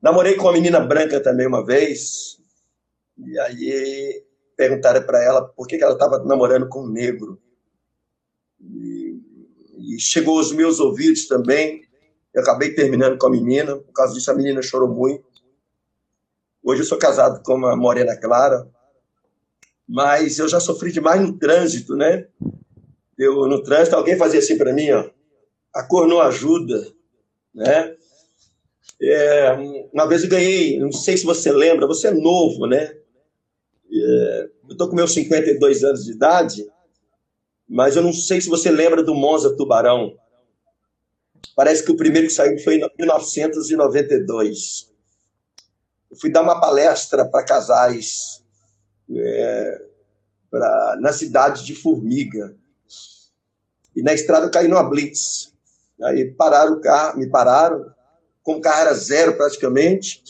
Namorei 0.00 0.34
com 0.34 0.44
uma 0.44 0.52
menina 0.52 0.80
branca 0.80 1.20
também 1.20 1.46
uma 1.46 1.64
vez, 1.64 2.38
e 3.18 3.38
aí 3.38 4.24
perguntaram 4.56 5.02
para 5.04 5.22
ela 5.22 5.44
por 5.44 5.66
que, 5.66 5.76
que 5.76 5.84
ela 5.84 5.92
estava 5.92 6.18
namorando 6.24 6.68
com 6.68 6.84
um 6.84 6.88
negro. 6.88 7.40
E, 8.60 9.16
e 9.78 10.00
chegou 10.00 10.38
aos 10.38 10.52
meus 10.52 10.80
ouvidos 10.80 11.26
também. 11.26 11.84
Eu 12.32 12.42
acabei 12.42 12.74
terminando 12.74 13.18
com 13.18 13.26
a 13.26 13.30
menina, 13.30 13.76
por 13.76 13.92
causa 13.92 14.14
disso 14.14 14.30
a 14.30 14.34
menina 14.34 14.62
chorou 14.62 14.88
muito. 14.88 15.31
Hoje 16.62 16.82
eu 16.82 16.86
sou 16.86 16.98
casado 16.98 17.42
com 17.42 17.54
uma 17.54 17.76
morena 17.76 18.16
clara, 18.16 18.68
mas 19.88 20.38
eu 20.38 20.48
já 20.48 20.60
sofri 20.60 20.92
demais 20.92 21.20
no 21.20 21.38
trânsito, 21.38 21.96
né? 21.96 22.26
Eu 23.18 23.46
no 23.46 23.62
trânsito 23.62 23.96
alguém 23.96 24.16
fazia 24.16 24.38
assim 24.38 24.56
para 24.56 24.72
mim, 24.72 24.90
ó, 24.90 25.10
a 25.74 25.82
cor 25.82 26.06
não 26.06 26.20
ajuda, 26.20 26.86
né? 27.54 27.96
É, 29.00 29.52
uma 29.92 30.06
vez 30.06 30.22
eu 30.22 30.30
ganhei, 30.30 30.78
não 30.78 30.92
sei 30.92 31.16
se 31.16 31.24
você 31.24 31.50
lembra, 31.50 31.86
você 31.86 32.08
é 32.08 32.12
novo, 32.12 32.66
né? 32.66 32.94
É, 33.92 34.48
eu 34.68 34.76
tô 34.76 34.88
com 34.88 34.94
meus 34.94 35.12
52 35.12 35.82
anos 35.82 36.04
de 36.04 36.12
idade 36.12 36.64
mas 37.72 37.96
eu 37.96 38.02
não 38.02 38.12
sei 38.12 38.38
se 38.38 38.50
você 38.50 38.70
lembra 38.70 39.02
do 39.02 39.14
Monza 39.14 39.56
Tubarão. 39.56 40.14
Parece 41.56 41.82
que 41.82 41.90
o 41.90 41.96
primeiro 41.96 42.26
que 42.26 42.34
saiu 42.34 42.58
foi 42.58 42.76
em 42.76 42.86
1992. 42.98 44.91
Eu 46.12 46.18
fui 46.18 46.30
dar 46.30 46.42
uma 46.42 46.60
palestra 46.60 47.24
para 47.24 47.42
casais 47.42 48.44
é, 49.10 49.86
pra, 50.50 50.98
na 51.00 51.10
cidade 51.10 51.64
de 51.64 51.74
Formiga. 51.74 52.54
E 53.96 54.02
na 54.02 54.12
estrada 54.12 54.44
eu 54.44 54.50
caí 54.50 54.68
numa 54.68 54.84
blitz. 54.84 55.54
Aí 56.02 56.30
pararam 56.30 56.74
o 56.74 56.80
carro, 56.82 57.18
me 57.18 57.30
pararam, 57.30 57.90
com 58.42 58.56
o 58.56 58.60
carro 58.60 58.82
era 58.82 58.94
zero 58.94 59.38
praticamente. 59.38 60.22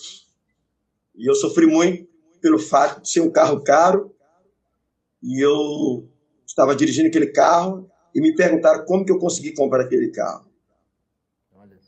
E 1.17 1.29
eu 1.29 1.35
sofri 1.35 1.67
muito 1.67 2.09
pelo 2.41 2.61
fato 2.61 3.03
de 3.03 3.09
ser 3.09 3.21
um 3.21 3.31
carro 3.31 3.61
caro. 3.65 4.15
E 5.21 5.41
eu 5.45 6.09
estava 6.47 6.77
dirigindo 6.77 7.09
aquele 7.09 7.33
carro 7.33 7.91
e 8.15 8.21
me 8.21 8.37
perguntaram 8.37 8.85
como 8.85 9.05
que 9.05 9.11
eu 9.11 9.19
consegui 9.19 9.53
comprar 9.53 9.83
aquele 9.83 10.13
carro. 10.13 10.47
Olha. 11.57 11.77
Tá 11.77 11.81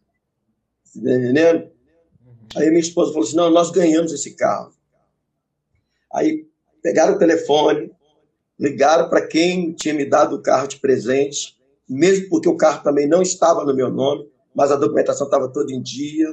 entendendo? 0.96 1.73
Aí 2.56 2.68
minha 2.68 2.80
esposa 2.80 3.12
falou 3.12 3.26
assim: 3.26 3.36
não, 3.36 3.50
nós 3.50 3.70
ganhamos 3.70 4.12
esse 4.12 4.34
carro. 4.34 4.72
Aí 6.12 6.46
pegaram 6.82 7.14
o 7.14 7.18
telefone, 7.18 7.90
ligaram 8.58 9.08
para 9.08 9.26
quem 9.26 9.72
tinha 9.72 9.94
me 9.94 10.04
dado 10.04 10.36
o 10.36 10.42
carro 10.42 10.68
de 10.68 10.78
presente, 10.78 11.56
mesmo 11.88 12.28
porque 12.28 12.48
o 12.48 12.56
carro 12.56 12.82
também 12.82 13.08
não 13.08 13.22
estava 13.22 13.64
no 13.64 13.74
meu 13.74 13.90
nome, 13.90 14.28
mas 14.54 14.70
a 14.70 14.76
documentação 14.76 15.26
estava 15.26 15.48
toda 15.48 15.72
em 15.72 15.82
dia, 15.82 16.28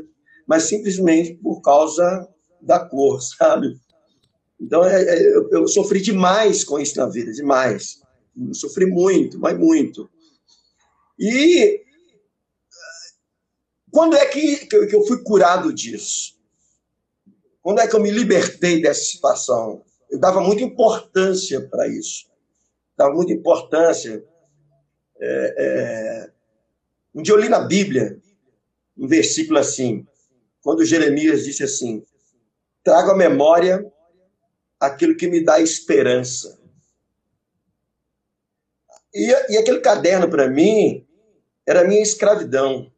mas 0.48 0.64
simplesmente 0.64 1.34
por 1.36 1.62
causa 1.62 2.28
da 2.62 2.80
cor, 2.80 3.22
sabe? 3.24 3.76
Então 4.60 4.86
é, 4.86 5.02
é, 5.04 5.36
eu, 5.36 5.50
eu, 5.50 5.68
sofri 5.68 6.00
demais 6.00 6.64
com 6.64 6.80
isso 6.80 6.98
na 6.98 7.08
vida, 7.08 7.32
demais 7.32 8.02
sofri 8.54 8.86
muito, 8.86 9.40
mas 9.40 9.58
muito. 9.58 10.10
E 11.20 11.82
quando 13.92 14.16
é 14.16 14.26
que, 14.26 14.66
que 14.66 14.96
eu 14.96 15.06
fui 15.06 15.22
curado 15.24 15.74
disso? 15.74 16.40
Quando 17.62 17.80
é 17.80 17.88
que 17.88 17.96
eu 17.96 18.00
me 18.00 18.10
libertei 18.10 18.82
dessa 18.82 19.04
situação? 19.04 19.84
Eu 20.10 20.20
dava 20.20 20.42
muita 20.42 20.64
importância 20.64 21.62
para 21.70 21.88
isso. 21.88 22.30
Dava 22.98 23.14
muita 23.14 23.34
importância. 23.34 24.24
É, 25.20 25.56
é... 25.58 26.32
Um 27.14 27.22
dia 27.22 27.34
eu 27.34 27.40
li 27.40 27.50
na 27.50 27.60
Bíblia 27.60 28.20
um 28.98 29.08
versículo 29.08 29.58
assim, 29.58 30.06
quando 30.62 30.86
Jeremias 30.86 31.44
disse 31.44 31.64
assim: 31.64 32.04
trago 32.84 33.12
à 33.12 33.16
memória 33.16 33.86
aquilo 34.80 35.16
que 35.16 35.28
me 35.28 35.44
dá 35.44 35.60
esperança. 35.60 36.60
E, 39.14 39.28
e 39.54 39.58
aquele 39.58 39.80
caderno, 39.80 40.30
para 40.30 40.50
mim, 40.50 41.06
era 41.66 41.82
a 41.82 41.88
minha 41.88 42.02
escravidão. 42.02 42.91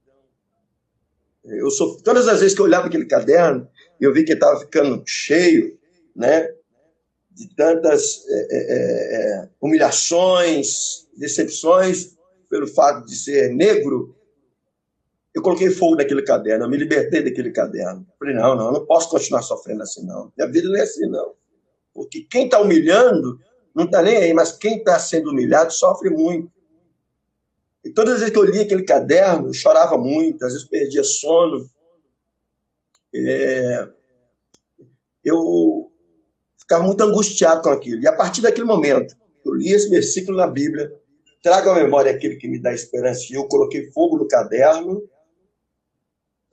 Eu 1.45 1.69
sou, 1.69 1.97
todas 2.01 2.27
as 2.27 2.39
vezes 2.39 2.55
que 2.55 2.61
eu 2.61 2.65
olhava 2.65 2.87
aquele 2.87 3.05
caderno, 3.05 3.67
eu 3.99 4.13
vi 4.13 4.23
que 4.23 4.33
estava 4.33 4.59
ficando 4.59 5.03
cheio, 5.05 5.77
né? 6.15 6.49
De 7.31 7.53
tantas 7.55 8.23
é, 8.27 8.47
é, 8.51 9.15
é, 9.15 9.49
humilhações, 9.59 11.07
decepções 11.17 12.15
pelo 12.49 12.67
fato 12.67 13.05
de 13.05 13.15
ser 13.15 13.53
negro. 13.53 14.15
eu 15.35 15.41
coloquei 15.41 15.71
fogo 15.71 15.95
naquele 15.95 16.21
caderno, 16.21 16.65
eu 16.65 16.69
me 16.69 16.77
libertei 16.77 17.23
daquele 17.23 17.51
caderno. 17.51 18.05
Falei, 18.19 18.35
não, 18.35 18.55
não, 18.55 18.67
eu 18.67 18.73
não 18.73 18.85
posso 18.85 19.09
continuar 19.09 19.41
sofrendo 19.41 19.81
assim, 19.81 20.05
não. 20.05 20.31
Minha 20.37 20.49
vida 20.49 20.69
não 20.69 20.77
é 20.77 20.81
assim, 20.81 21.07
não. 21.07 21.33
Porque 21.93 22.21
quem 22.29 22.45
está 22.45 22.61
humilhando 22.61 23.39
não 23.75 23.85
está 23.85 24.01
nem 24.01 24.17
aí, 24.17 24.33
mas 24.33 24.51
quem 24.51 24.77
está 24.77 24.99
sendo 24.99 25.31
humilhado 25.31 25.73
sofre 25.73 26.09
muito. 26.09 26.51
E 27.83 27.91
todas 27.91 28.15
as 28.15 28.19
vezes 28.21 28.33
que 28.33 28.39
eu 28.39 28.45
li 28.45 28.59
aquele 28.59 28.83
caderno, 28.83 29.49
eu 29.49 29.53
chorava 29.53 29.97
muito, 29.97 30.43
às 30.45 30.53
vezes 30.53 30.67
perdia 30.67 31.03
sono. 31.03 31.69
É... 33.13 33.89
Eu 35.23 35.91
ficava 36.57 36.83
muito 36.83 37.01
angustiado 37.03 37.61
com 37.61 37.69
aquilo. 37.69 38.01
E 38.01 38.07
a 38.07 38.15
partir 38.15 38.41
daquele 38.41 38.65
momento, 38.65 39.15
eu 39.45 39.53
li 39.53 39.71
esse 39.71 39.89
versículo 39.89 40.37
na 40.37 40.47
Bíblia, 40.47 40.91
trago 41.41 41.69
à 41.69 41.75
memória 41.75 42.11
aquele 42.11 42.37
que 42.37 42.47
me 42.47 42.59
dá 42.59 42.73
esperança, 42.73 43.25
e 43.29 43.33
eu 43.33 43.47
coloquei 43.47 43.91
fogo 43.91 44.17
no 44.17 44.27
caderno, 44.27 45.03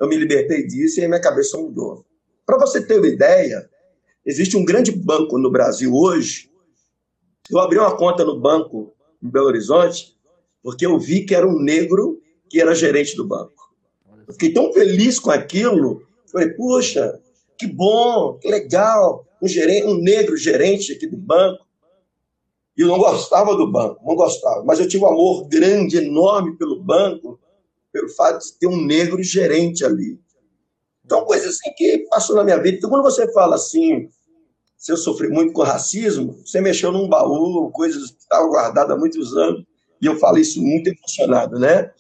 eu 0.01 0.09
me 0.09 0.17
libertei 0.17 0.67
disso 0.67 1.01
e 1.01 1.07
minha 1.07 1.21
cabeça 1.21 1.57
mudou. 1.59 2.05
Para 2.45 2.59
você 2.59 2.85
ter 2.85 2.99
uma 2.99 3.07
ideia, 3.07 3.71
existe 4.25 4.57
um 4.57 4.65
grande 4.65 4.91
banco 4.91 5.39
no 5.39 5.51
Brasil 5.51 5.95
hoje. 5.95 6.51
Eu 7.49 7.59
abri 7.59 7.79
uma 7.79 7.97
conta 7.97 8.25
no 8.25 8.41
banco 8.41 8.95
em 9.23 9.29
Belo 9.29 9.47
Horizonte 9.47 10.19
porque 10.63 10.87
eu 10.87 10.99
vi 10.99 11.25
que 11.25 11.35
era 11.35 11.47
um 11.47 11.59
negro 11.59 12.21
que 12.49 12.61
era 12.61 12.75
gerente 12.75 13.17
do 13.17 13.27
banco. 13.27 13.73
Eu 14.27 14.33
fiquei 14.33 14.53
tão 14.53 14.73
feliz 14.73 15.19
com 15.19 15.31
aquilo. 15.31 16.03
Falei, 16.31 16.51
puxa, 16.51 17.21
que 17.59 17.67
bom, 17.67 18.39
que 18.39 18.49
legal, 18.49 19.27
um, 19.43 19.49
gerente, 19.49 19.87
um 19.87 20.01
negro 20.01 20.37
gerente 20.37 20.93
aqui 20.93 21.07
do 21.07 21.17
banco. 21.17 21.67
E 22.77 22.83
eu 22.83 22.89
não 22.89 22.99
gostava 22.99 23.57
do 23.57 23.71
banco, 23.71 24.01
não 24.07 24.15
gostava. 24.15 24.65
Mas 24.65 24.81
eu 24.81 24.89
tive 24.89 25.05
um 25.05 25.09
amor 25.09 25.49
grande, 25.49 25.99
enorme 25.99 26.57
pelo 26.57 26.83
banco, 26.83 27.39
pelo 27.93 28.09
fato 28.11 28.45
de 28.45 28.53
ter 28.59 28.67
um 28.67 28.81
negro 28.81 29.23
gerente 29.23 29.85
ali. 29.85 30.19
Então, 31.05 31.25
coisa 31.25 31.49
assim 31.49 31.73
que 31.77 32.07
passou 32.09 32.37
na 32.37 32.45
minha 32.45 32.63
vida. 32.63 32.79
Então, 32.79 32.89
quando 32.89 33.03
você 33.03 33.31
fala 33.33 33.57
assim, 33.57 34.09
se 34.77 34.93
eu 34.93 34.97
sofri 34.97 35.29
muito 35.29 35.53
com 35.53 35.63
racismo, 35.63 36.41
você 36.45 36.61
mexeu 36.61 36.93
num 36.93 37.09
baú, 37.09 37.71
coisas 37.73 38.13
que 38.13 38.21
estavam 38.21 38.51
guardadas 38.51 38.97
há 38.97 38.99
muitos 38.99 39.37
anos, 39.37 39.65
e 40.01 40.07
eu 40.07 40.17
falo 40.17 40.39
isso 40.39 40.63
muito 40.63 40.89
emocionado, 40.89 41.59
né? 41.59 41.93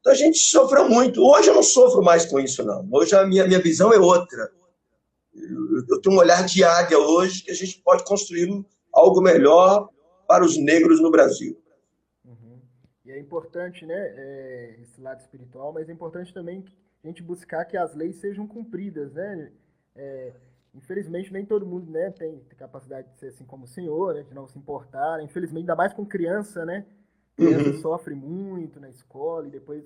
Então, 0.00 0.12
a 0.12 0.16
gente 0.16 0.38
sofreu 0.38 0.88
muito. 0.88 1.22
Hoje 1.22 1.48
eu 1.48 1.54
não 1.54 1.62
sofro 1.62 2.02
mais 2.02 2.26
com 2.26 2.40
isso, 2.40 2.64
não. 2.64 2.88
Hoje 2.90 3.14
a 3.14 3.24
minha, 3.26 3.46
minha 3.46 3.60
visão 3.60 3.92
é 3.92 3.98
outra. 3.98 4.50
Eu, 5.34 5.84
eu 5.88 6.00
tenho 6.00 6.16
um 6.16 6.18
olhar 6.18 6.44
de 6.44 6.64
águia 6.64 6.98
hoje 6.98 7.44
que 7.44 7.50
a 7.50 7.54
gente 7.54 7.80
pode 7.84 8.04
construir 8.04 8.64
algo 8.92 9.20
melhor 9.20 9.88
para 10.26 10.44
os 10.44 10.56
negros 10.56 11.00
no 11.00 11.10
Brasil 11.10 11.62
é 13.12 13.18
importante, 13.18 13.84
né, 13.84 13.94
é, 13.94 14.76
esse 14.80 15.00
lado 15.00 15.20
espiritual, 15.20 15.72
mas 15.72 15.88
é 15.88 15.92
importante 15.92 16.32
também 16.32 16.64
a 17.04 17.06
gente 17.06 17.22
buscar 17.22 17.64
que 17.64 17.76
as 17.76 17.94
leis 17.94 18.16
sejam 18.16 18.46
cumpridas, 18.46 19.12
né? 19.12 19.52
É, 19.94 20.32
infelizmente 20.74 21.32
nem 21.32 21.44
todo 21.44 21.66
mundo, 21.66 21.90
né, 21.90 22.10
tem, 22.10 22.40
capacidade 22.56 23.08
de 23.10 23.18
ser 23.18 23.28
assim 23.28 23.44
como 23.44 23.64
o 23.64 23.68
senhor, 23.68 24.14
né, 24.14 24.22
de 24.22 24.34
não 24.34 24.46
se 24.46 24.58
importar. 24.58 25.22
Infelizmente 25.22 25.62
ainda 25.62 25.76
mais 25.76 25.92
com 25.92 26.06
criança, 26.06 26.64
né? 26.64 26.86
Criança 27.46 27.70
uhum. 27.70 27.80
sofre 27.80 28.14
muito 28.14 28.80
na 28.80 28.88
escola 28.88 29.46
e 29.46 29.50
depois 29.50 29.84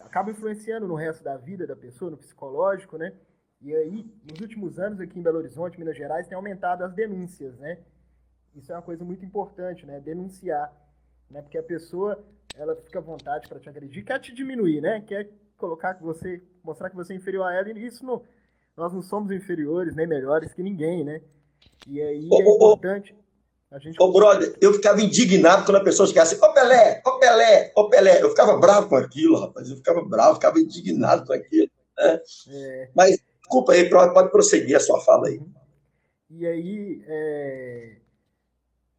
acaba 0.00 0.30
influenciando 0.30 0.86
no 0.86 0.94
resto 0.94 1.22
da 1.22 1.36
vida 1.36 1.66
da 1.66 1.76
pessoa, 1.76 2.10
no 2.10 2.16
psicológico, 2.16 2.96
né? 2.96 3.12
E 3.60 3.74
aí, 3.74 4.06
nos 4.24 4.40
últimos 4.40 4.78
anos 4.78 5.00
aqui 5.00 5.18
em 5.18 5.22
Belo 5.22 5.38
Horizonte, 5.38 5.78
Minas 5.78 5.96
Gerais, 5.96 6.26
tem 6.26 6.36
aumentado 6.36 6.84
as 6.84 6.92
denúncias, 6.92 7.58
né? 7.58 7.78
Isso 8.54 8.72
é 8.72 8.74
uma 8.74 8.82
coisa 8.82 9.04
muito 9.04 9.24
importante, 9.24 9.84
né? 9.84 10.00
Denunciar, 10.00 10.72
né? 11.30 11.42
Porque 11.42 11.58
a 11.58 11.62
pessoa 11.62 12.24
ela 12.54 12.74
fica 12.76 12.98
à 12.98 13.02
vontade 13.02 13.48
para 13.48 13.60
te 13.60 13.68
agredir, 13.68 14.04
quer 14.04 14.18
te 14.18 14.34
diminuir, 14.34 14.80
né? 14.80 15.00
Quer 15.00 15.30
colocar 15.56 15.94
que 15.94 16.02
você, 16.02 16.42
mostrar 16.62 16.90
que 16.90 16.96
você 16.96 17.12
é 17.12 17.16
inferior 17.16 17.46
a 17.46 17.54
ela, 17.54 17.68
e 17.70 17.86
isso 17.86 18.04
não, 18.04 18.22
nós 18.76 18.92
não 18.92 19.02
somos 19.02 19.30
inferiores 19.30 19.94
nem 19.94 20.06
melhores 20.06 20.52
que 20.54 20.62
ninguém, 20.62 21.04
né? 21.04 21.20
E 21.86 22.00
aí 22.00 22.28
é 22.32 22.54
importante. 22.54 23.14
A 23.70 23.78
gente... 23.78 24.00
Ô, 24.00 24.12
brother, 24.12 24.56
eu 24.60 24.72
ficava 24.72 25.00
indignado 25.02 25.64
quando 25.64 25.76
a 25.76 25.84
pessoa 25.84 26.06
chegava 26.06 26.26
assim, 26.26 26.42
ô 26.42 26.52
Pelé, 26.52 27.02
ô 27.04 27.18
Pelé, 27.18 27.72
ô 27.76 27.88
Pelé. 27.88 28.22
Eu 28.22 28.30
ficava 28.30 28.56
bravo 28.58 28.88
com 28.88 28.96
aquilo, 28.96 29.38
rapaz. 29.38 29.68
Eu 29.68 29.76
ficava 29.76 30.02
bravo, 30.02 30.34
ficava 30.34 30.58
indignado 30.58 31.26
com 31.26 31.32
aquilo. 31.32 31.70
Né? 31.98 32.20
É... 32.48 32.90
Mas, 32.94 33.22
desculpa 33.40 33.72
aí, 33.72 33.88
pode 33.88 34.30
prosseguir 34.30 34.76
a 34.76 34.80
sua 34.80 35.00
fala 35.00 35.28
aí. 35.28 35.40
E 36.30 36.46
aí, 36.46 37.02
é... 37.06 37.96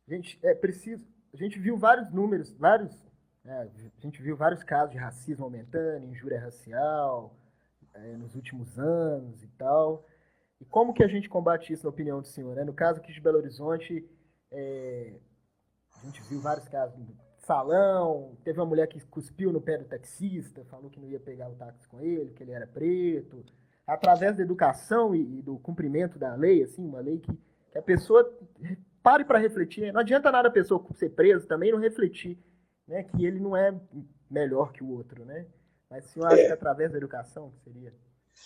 gente, 0.08 0.40
é 0.44 0.54
preciso. 0.54 1.04
A 1.34 1.38
gente 1.38 1.60
viu 1.60 1.78
vários 1.78 2.12
números, 2.12 2.52
vários 2.58 2.92
é, 3.46 3.68
a 3.98 4.02
gente 4.02 4.22
viu 4.22 4.36
vários 4.36 4.64
casos 4.64 4.92
de 4.92 4.98
racismo 4.98 5.46
aumentando, 5.46 6.06
injúria 6.06 6.40
racial, 6.40 7.34
é, 7.96 8.16
nos 8.18 8.36
últimos 8.36 8.78
anos 8.78 9.44
e 9.44 9.48
tal. 9.58 10.06
E 10.62 10.66
como 10.66 10.94
que 10.94 11.04
a 11.04 11.08
gente 11.08 11.28
combate 11.28 11.74
isso, 11.74 11.84
na 11.84 11.90
opinião 11.90 12.22
do 12.22 12.28
senhor? 12.28 12.56
Né? 12.56 12.64
No 12.64 12.74
caso 12.74 13.00
aqui 13.00 13.12
de 13.12 13.20
Belo 13.20 13.38
Horizonte, 13.38 14.06
é, 14.52 15.14
a 15.98 16.06
gente 16.06 16.22
viu 16.24 16.40
vários 16.40 16.68
casos 16.68 16.98
de 17.06 17.16
salão, 17.40 18.38
teve 18.44 18.60
uma 18.60 18.66
mulher 18.66 18.88
que 18.88 19.00
cuspiu 19.08 19.52
no 19.52 19.62
pé 19.62 19.78
do 19.78 19.86
taxista, 19.86 20.64
falou 20.66 20.90
que 20.90 21.00
não 21.00 21.08
ia 21.08 21.20
pegar 21.20 21.50
o 21.50 21.56
táxi 21.56 21.88
com 21.88 22.00
ele, 22.00 22.32
que 22.34 22.44
ele 22.44 22.52
era 22.52 22.68
preto. 22.68 23.44
Através 23.88 24.38
da 24.38 24.44
educação 24.44 25.16
e, 25.16 25.40
e 25.40 25.42
do 25.42 25.58
cumprimento 25.58 26.20
da 26.20 26.36
lei, 26.36 26.64
assim, 26.64 26.86
uma 26.86 27.00
lei 27.00 27.20
que, 27.20 27.32
que 27.72 27.78
a 27.78 27.82
pessoa 27.82 28.32
pare 29.02 29.26
para 29.26 29.40
refletir. 29.40 29.92
Não 29.92 30.02
adianta 30.02 30.32
nada 30.32 30.48
a 30.48 30.52
pessoa 30.52 30.86
ser 30.94 31.10
presa 31.10 31.48
também 31.48 31.72
não 31.72 31.80
refletir 31.80 32.38
né, 32.90 33.04
que 33.04 33.24
ele 33.24 33.40
não 33.40 33.56
é 33.56 33.74
melhor 34.30 34.72
que 34.74 34.84
o 34.84 34.90
outro, 34.90 35.24
né? 35.24 35.46
Mas 35.90 36.06
o 36.06 36.10
senhor 36.10 36.28
acha 36.28 36.42
é. 36.42 36.48
que 36.48 36.54
através 36.54 36.92
da 36.92 36.98
educação 36.98 37.52
seria? 37.64 37.94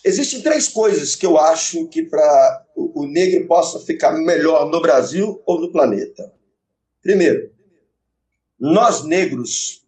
Existem 0.03 0.41
três 0.41 0.67
coisas 0.67 1.15
que 1.15 1.25
eu 1.25 1.37
acho 1.37 1.87
que 1.87 2.03
para 2.03 2.65
o 2.75 3.05
negro 3.05 3.47
possa 3.47 3.79
ficar 3.79 4.11
melhor 4.11 4.69
no 4.69 4.81
Brasil 4.81 5.41
ou 5.45 5.59
no 5.61 5.71
planeta. 5.71 6.33
Primeiro, 7.01 7.51
nós 8.59 9.03
negros 9.03 9.83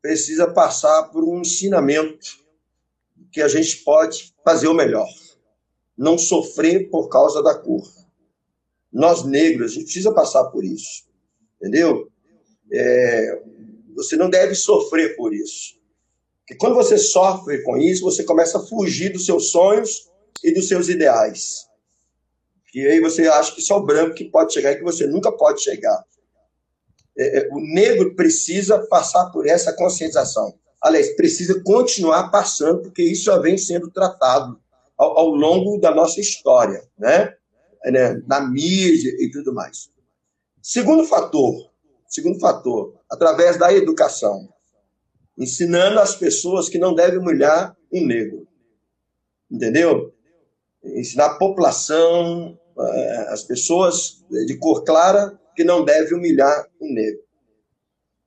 precisa 0.00 0.46
passar 0.50 1.04
por 1.04 1.24
um 1.24 1.40
ensinamento 1.40 2.38
que 3.32 3.42
a 3.42 3.48
gente 3.48 3.78
pode 3.78 4.34
fazer 4.44 4.68
o 4.68 4.74
melhor, 4.74 5.08
não 5.96 6.16
sofrer 6.16 6.88
por 6.90 7.08
causa 7.08 7.42
da 7.42 7.54
cor. 7.54 7.86
Nós 8.92 9.24
negros, 9.24 9.72
a 9.72 9.74
gente 9.74 9.84
precisa 9.84 10.12
passar 10.12 10.44
por 10.46 10.64
isso, 10.64 11.04
entendeu? 11.56 12.10
É, 12.72 13.42
você 13.94 14.16
não 14.16 14.30
deve 14.30 14.54
sofrer 14.54 15.16
por 15.16 15.34
isso. 15.34 15.77
Porque 16.48 16.56
quando 16.56 16.76
você 16.76 16.96
sofre 16.96 17.62
com 17.62 17.76
isso, 17.76 18.02
você 18.02 18.24
começa 18.24 18.56
a 18.56 18.66
fugir 18.66 19.12
dos 19.12 19.26
seus 19.26 19.50
sonhos 19.50 20.08
e 20.42 20.50
dos 20.50 20.66
seus 20.66 20.88
ideais. 20.88 21.66
E 22.74 22.86
aí 22.86 23.00
você 23.00 23.28
acha 23.28 23.54
que 23.54 23.60
só 23.60 23.76
o 23.76 23.84
branco 23.84 24.14
que 24.14 24.24
pode 24.24 24.54
chegar 24.54 24.72
e 24.72 24.76
que 24.76 24.82
você 24.82 25.06
nunca 25.06 25.30
pode 25.30 25.60
chegar. 25.60 26.02
É, 27.18 27.40
é, 27.40 27.48
o 27.52 27.60
negro 27.60 28.14
precisa 28.14 28.78
passar 28.86 29.26
por 29.26 29.46
essa 29.46 29.74
conscientização. 29.74 30.54
Aliás, 30.80 31.14
precisa 31.16 31.60
continuar 31.62 32.30
passando, 32.30 32.80
porque 32.80 33.02
isso 33.02 33.24
já 33.24 33.36
vem 33.36 33.58
sendo 33.58 33.90
tratado 33.90 34.58
ao, 34.96 35.18
ao 35.18 35.28
longo 35.28 35.78
da 35.78 35.94
nossa 35.94 36.18
história, 36.18 36.82
né? 36.98 37.34
né? 37.84 38.22
Na 38.26 38.40
mídia 38.40 39.14
e 39.18 39.30
tudo 39.30 39.52
mais. 39.52 39.90
Segundo 40.62 41.04
fator, 41.04 41.68
Segundo 42.08 42.40
fator, 42.40 42.94
através 43.10 43.58
da 43.58 43.70
educação, 43.70 44.48
ensinando 45.38 46.00
as 46.00 46.16
pessoas 46.16 46.68
que 46.68 46.78
não 46.78 46.94
devem 46.94 47.18
humilhar 47.18 47.76
um 47.92 48.04
negro. 48.04 48.46
Entendeu? 49.50 50.12
Ensinar 50.84 51.26
a 51.26 51.38
população, 51.38 52.58
eh, 52.78 53.26
as 53.28 53.44
pessoas 53.44 54.24
de 54.46 54.58
cor 54.58 54.84
clara, 54.84 55.38
que 55.54 55.62
não 55.64 55.84
devem 55.84 56.18
humilhar 56.18 56.66
um 56.80 56.92
negro. 56.92 57.22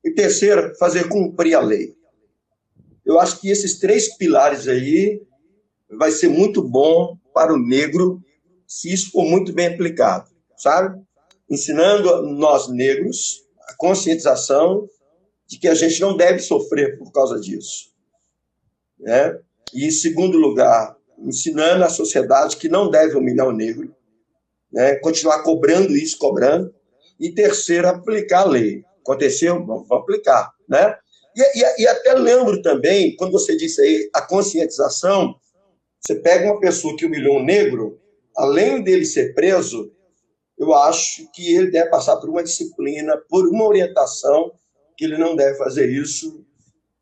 E 0.04 0.12
terceiro, 0.12 0.74
fazer 0.78 1.10
cumprir 1.10 1.54
a 1.54 1.62
lei. 1.62 1.96
Eu 3.06 3.20
acho 3.20 3.40
que 3.40 3.50
esses 3.50 3.78
três 3.78 4.16
pilares 4.18 4.68
aí 4.68 5.22
vai 5.90 6.12
ser 6.12 6.30
muito 6.30 6.64
bom 6.64 7.18
para 7.34 7.54
o 7.54 7.60
negro 7.60 8.22
se 8.66 8.92
isso 8.92 9.12
for 9.12 9.26
muito 9.26 9.52
bem 9.52 9.68
aplicado, 9.68 10.30
sabe? 10.58 11.02
Ensinando 11.50 12.22
nós 12.24 12.70
negros 12.70 13.46
a 13.68 13.76
conscientização 13.76 14.88
de 15.52 15.60
que 15.60 15.68
a 15.68 15.76
gente 15.76 16.00
não 16.00 16.16
deve 16.16 16.40
sofrer 16.40 16.98
por 16.98 17.12
causa 17.12 17.38
disso. 17.38 17.92
Né? 18.98 19.38
E, 19.74 19.86
em 19.86 19.92
segundo 19.92 20.38
lugar, 20.38 20.96
ensinando 21.20 21.84
a 21.84 21.90
sociedade 21.90 22.56
que 22.56 22.70
não 22.70 22.90
deve 22.90 23.18
humilhar 23.18 23.50
o 23.50 23.52
negro, 23.52 23.94
né? 24.72 24.96
continuar 24.96 25.44
cobrando 25.44 25.94
isso, 25.94 26.18
cobrando. 26.18 26.74
E 27.20 27.34
terceiro, 27.34 27.90
aplicar 27.90 28.44
a 28.44 28.50
lei. 28.50 28.86
Aconteceu? 29.02 29.66
Vamos 29.66 29.92
aplicar. 29.92 30.54
Né? 30.70 30.98
E, 31.36 31.60
e, 31.60 31.82
e 31.82 31.88
até 31.88 32.14
lembro 32.14 32.62
também, 32.62 33.14
quando 33.18 33.34
você 33.34 33.58
disse 33.58 33.82
aí 33.82 34.10
a 34.14 34.22
conscientização, 34.22 35.36
você 36.00 36.16
pega 36.16 36.50
uma 36.50 36.62
pessoa 36.62 36.96
que 36.96 37.06
humilhou 37.06 37.40
um 37.40 37.44
negro, 37.44 38.00
além 38.38 38.82
dele 38.82 39.04
ser 39.04 39.34
preso, 39.34 39.92
eu 40.58 40.74
acho 40.74 41.30
que 41.34 41.54
ele 41.54 41.70
deve 41.70 41.90
passar 41.90 42.16
por 42.16 42.30
uma 42.30 42.42
disciplina, 42.42 43.22
por 43.28 43.50
uma 43.50 43.66
orientação, 43.66 44.54
que 45.02 45.06
ele 45.06 45.18
não 45.18 45.36
deve 45.36 45.58
fazer 45.58 45.90
isso 45.90 46.46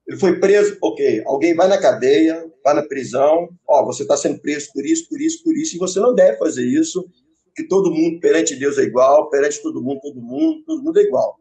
Ele 0.07 0.17
foi 0.17 0.39
preso, 0.39 0.77
ok. 0.81 1.21
Alguém 1.25 1.53
vai 1.53 1.67
na 1.67 1.77
cadeia, 1.77 2.49
vai 2.63 2.73
na 2.73 2.81
prisão, 2.81 3.49
ó, 3.67 3.85
você 3.85 4.03
está 4.03 4.15
sendo 4.15 4.39
preso 4.39 4.71
por 4.73 4.85
isso, 4.85 5.09
por 5.09 5.19
isso, 5.19 5.43
por 5.43 5.57
isso, 5.57 5.75
e 5.75 5.79
você 5.79 5.99
não 5.99 6.15
deve 6.15 6.38
fazer 6.38 6.65
isso, 6.65 7.05
que 7.53 7.67
todo 7.67 7.91
mundo 7.91 8.21
perante 8.21 8.55
Deus 8.55 8.77
é 8.77 8.83
igual, 8.83 9.29
perante 9.29 9.62
todo 9.62 9.83
mundo, 9.83 9.99
todo 9.99 10.21
mundo, 10.21 10.63
todo 10.63 10.81
mundo 10.81 10.97
é 10.97 11.03
igual. 11.03 11.38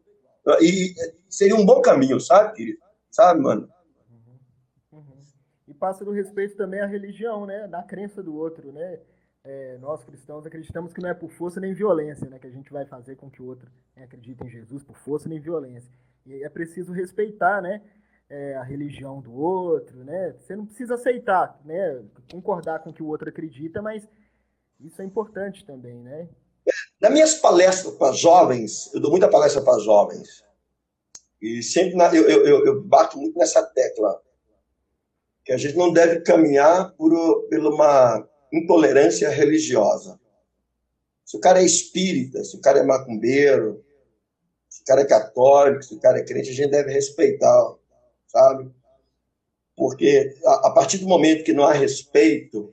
E 0.61 0.93
seria 1.29 1.55
um 1.55 1.65
bom 1.65 1.81
caminho, 1.81 2.19
sabe, 2.19 2.53
querido? 2.53 2.79
Sabe, 3.09 3.41
mano? 3.41 3.69
Uhum. 4.11 4.99
Uhum. 4.99 5.19
E 5.65 5.73
passa 5.73 6.03
do 6.03 6.11
respeito 6.11 6.57
também 6.57 6.81
à 6.81 6.85
religião, 6.85 7.45
né? 7.45 7.67
Da 7.69 7.81
crença 7.81 8.21
do 8.21 8.35
outro, 8.35 8.73
né? 8.73 8.99
É, 9.45 9.77
nós 9.77 10.03
cristãos 10.03 10.45
acreditamos 10.45 10.91
que 10.91 11.01
não 11.01 11.09
é 11.09 11.13
por 11.13 11.31
força 11.31 11.61
nem 11.61 11.73
violência, 11.73 12.27
né? 12.27 12.37
Que 12.37 12.47
a 12.47 12.51
gente 12.51 12.69
vai 12.69 12.85
fazer 12.85 13.15
com 13.15 13.31
que 13.31 13.41
o 13.41 13.45
outro 13.45 13.71
né, 13.95 14.03
acredite 14.03 14.43
em 14.43 14.49
Jesus 14.49 14.83
por 14.83 14.97
força 14.97 15.29
nem 15.29 15.39
violência. 15.39 15.89
E 16.29 16.43
é 16.43 16.49
preciso 16.49 16.93
respeitar, 16.93 17.61
né? 17.61 17.81
é, 18.29 18.55
a 18.55 18.63
religião 18.63 19.19
do 19.19 19.33
outro, 19.33 20.03
né? 20.03 20.35
Você 20.39 20.55
não 20.55 20.65
precisa 20.65 20.95
aceitar, 20.95 21.59
né? 21.65 22.03
Concordar 22.31 22.79
com 22.79 22.91
o 22.91 22.93
que 22.93 23.01
o 23.01 23.07
outro 23.07 23.29
acredita, 23.29 23.81
mas 23.81 24.07
isso 24.79 25.01
é 25.01 25.05
importante 25.05 25.65
também, 25.65 25.95
né? 26.03 26.29
Nas 27.01 27.11
minhas 27.11 27.33
palestras 27.35 27.95
para 27.95 28.13
jovens, 28.13 28.93
eu 28.93 28.99
dou 28.99 29.09
muita 29.09 29.29
palestra 29.29 29.61
para 29.63 29.79
jovens, 29.79 30.43
e 31.41 31.63
sempre 31.63 31.95
na, 31.95 32.13
eu, 32.13 32.29
eu, 32.29 32.65
eu, 32.65 32.83
bato 32.83 33.17
muito 33.17 33.37
nessa 33.39 33.63
tecla, 33.63 34.21
que 35.43 35.51
a 35.51 35.57
gente 35.57 35.75
não 35.75 35.91
deve 35.91 36.19
caminhar 36.21 36.93
por, 36.95 37.11
por 37.49 37.59
uma 37.59 38.27
intolerância 38.53 39.29
religiosa. 39.29 40.19
Se 41.25 41.37
o 41.37 41.39
cara 41.39 41.61
é 41.61 41.65
espírita, 41.65 42.43
se 42.43 42.55
o 42.55 42.61
cara 42.61 42.79
é 42.79 42.83
macumbeiro, 42.83 43.83
cara 44.89 45.01
é 45.01 45.05
católico, 45.05 45.83
se 45.83 45.93
o 45.93 45.99
cara 45.99 46.19
é 46.19 46.23
crente, 46.23 46.49
a 46.49 46.53
gente 46.53 46.71
deve 46.71 46.91
respeitar 46.91 47.79
sabe? 48.29 48.71
Porque 49.75 50.35
a, 50.45 50.67
a, 50.67 50.71
partir 50.71 50.99
do 50.99 51.07
momento 51.07 51.43
que 51.43 51.53
não 51.53 51.63
há 51.63 51.73
respeito, 51.73 52.71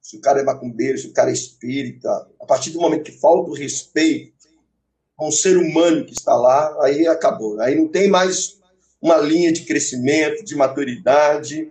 se 0.00 0.16
o 0.16 0.20
cara 0.20 0.40
é 0.40 0.44
macumbeiro, 0.44 0.98
se 0.98 1.06
o 1.06 1.12
cara 1.12 1.30
é 1.30 1.32
espírita, 1.32 2.10
a 2.40 2.46
partir 2.46 2.70
do 2.70 2.80
momento 2.80 3.04
que 3.04 3.12
falta 3.12 3.50
o 3.50 3.54
respeito 3.54 4.34
com 5.16 5.28
o 5.28 5.32
ser 5.32 5.56
humano 5.56 6.04
que 6.04 6.12
está 6.12 6.34
lá, 6.34 6.76
aí 6.82 7.06
acabou. 7.06 7.60
Aí 7.60 7.76
não 7.76 7.88
tem 7.88 8.08
mais 8.08 8.58
uma 9.00 9.18
linha 9.18 9.52
de 9.52 9.64
crescimento, 9.64 10.44
de 10.44 10.56
maturidade, 10.56 11.70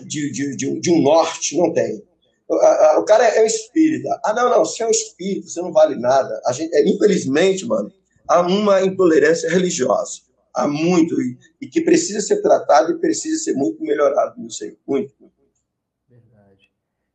de, 0.00 0.32
de, 0.32 0.56
de, 0.56 0.80
de 0.80 0.90
um 0.90 1.00
norte, 1.00 1.56
não 1.56 1.72
tem. 1.72 2.02
O 2.48 3.04
cara 3.04 3.24
é 3.24 3.42
um 3.42 3.46
espírita. 3.46 4.20
Ah, 4.22 4.34
não, 4.34 4.50
não, 4.50 4.58
você 4.58 4.82
é 4.82 4.86
um 4.86 4.90
espírito, 4.90 5.48
você 5.48 5.62
não 5.62 5.72
vale 5.72 5.94
nada. 5.96 6.38
A 6.44 6.52
gente, 6.52 6.74
é, 6.74 6.86
infelizmente, 6.86 7.64
mano, 7.64 7.90
há 8.28 8.40
uma 8.40 8.82
intolerância 8.82 9.48
religiosa 9.50 10.32
há 10.54 10.68
muito 10.68 11.14
e, 11.60 11.66
que 11.66 11.80
precisa 11.80 12.20
ser 12.20 12.42
tratado 12.42 12.92
e 12.92 12.98
precisa 12.98 13.42
ser 13.42 13.54
muito 13.54 13.82
melhorado 13.82 14.40
nisso 14.40 14.64
aí, 14.64 14.78
muito. 14.86 15.14
Verdade. 16.08 16.70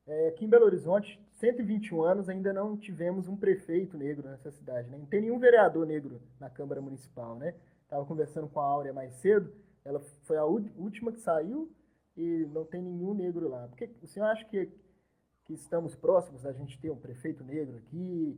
É, 0.08 0.30
aqui 0.30 0.46
em 0.46 0.50
Belo 0.50 0.66
Horizonte, 0.66 1.20
121 1.36 2.04
anos, 2.04 2.30
ainda 2.30 2.52
não 2.52 2.76
tivemos 2.76 3.28
um 3.28 3.36
prefeito 3.36 3.98
negro 3.98 4.28
nessa 4.28 4.52
cidade, 4.52 4.90
né? 4.90 4.98
Não 4.98 5.06
tem 5.06 5.22
nenhum 5.22 5.40
vereador 5.40 5.86
negro 5.86 6.22
na 6.40 6.50
Câmara 6.50 6.82
Municipal, 6.82 7.36
né? 7.36 7.54
Estava 7.84 8.06
conversando 8.06 8.48
com 8.48 8.60
a 8.60 8.66
Áurea 8.66 8.92
mais 8.92 9.14
cedo, 9.16 9.54
ela 9.86 10.02
foi 10.24 10.38
a 10.38 10.44
última 10.44 11.12
que 11.12 11.22
saiu 11.22 11.72
e 12.18 12.46
não 12.52 12.66
tem 12.66 12.82
nenhum 12.82 13.14
negro 13.14 13.48
lá. 13.48 13.68
Porque 13.68 13.90
o 14.02 14.08
senhor 14.08 14.26
acha 14.26 14.44
que, 14.46 14.70
que 15.46 15.54
estamos 15.54 15.96
próximos 15.96 16.42
da 16.42 16.52
gente 16.52 16.78
ter 16.80 16.90
um 16.90 16.98
prefeito 16.98 17.44
negro 17.44 17.78
aqui 17.78 18.38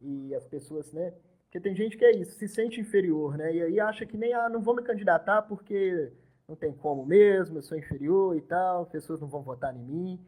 e 0.00 0.34
as 0.34 0.44
pessoas, 0.44 0.92
né? 0.92 1.14
Porque 1.52 1.68
tem 1.68 1.76
gente 1.76 1.98
que 1.98 2.04
é 2.06 2.16
isso, 2.16 2.38
se 2.38 2.48
sente 2.48 2.80
inferior, 2.80 3.36
né? 3.36 3.54
E 3.54 3.62
aí 3.62 3.78
acha 3.78 4.06
que 4.06 4.16
nem, 4.16 4.32
ah, 4.32 4.48
não 4.48 4.62
vou 4.62 4.74
me 4.74 4.82
candidatar 4.82 5.42
porque 5.42 6.08
não 6.48 6.56
tem 6.56 6.72
como 6.72 7.04
mesmo, 7.04 7.58
eu 7.58 7.62
sou 7.62 7.76
inferior 7.76 8.34
e 8.34 8.40
tal, 8.40 8.86
pessoas 8.86 9.20
não 9.20 9.28
vão 9.28 9.42
votar 9.42 9.76
em 9.76 9.78
mim. 9.78 10.18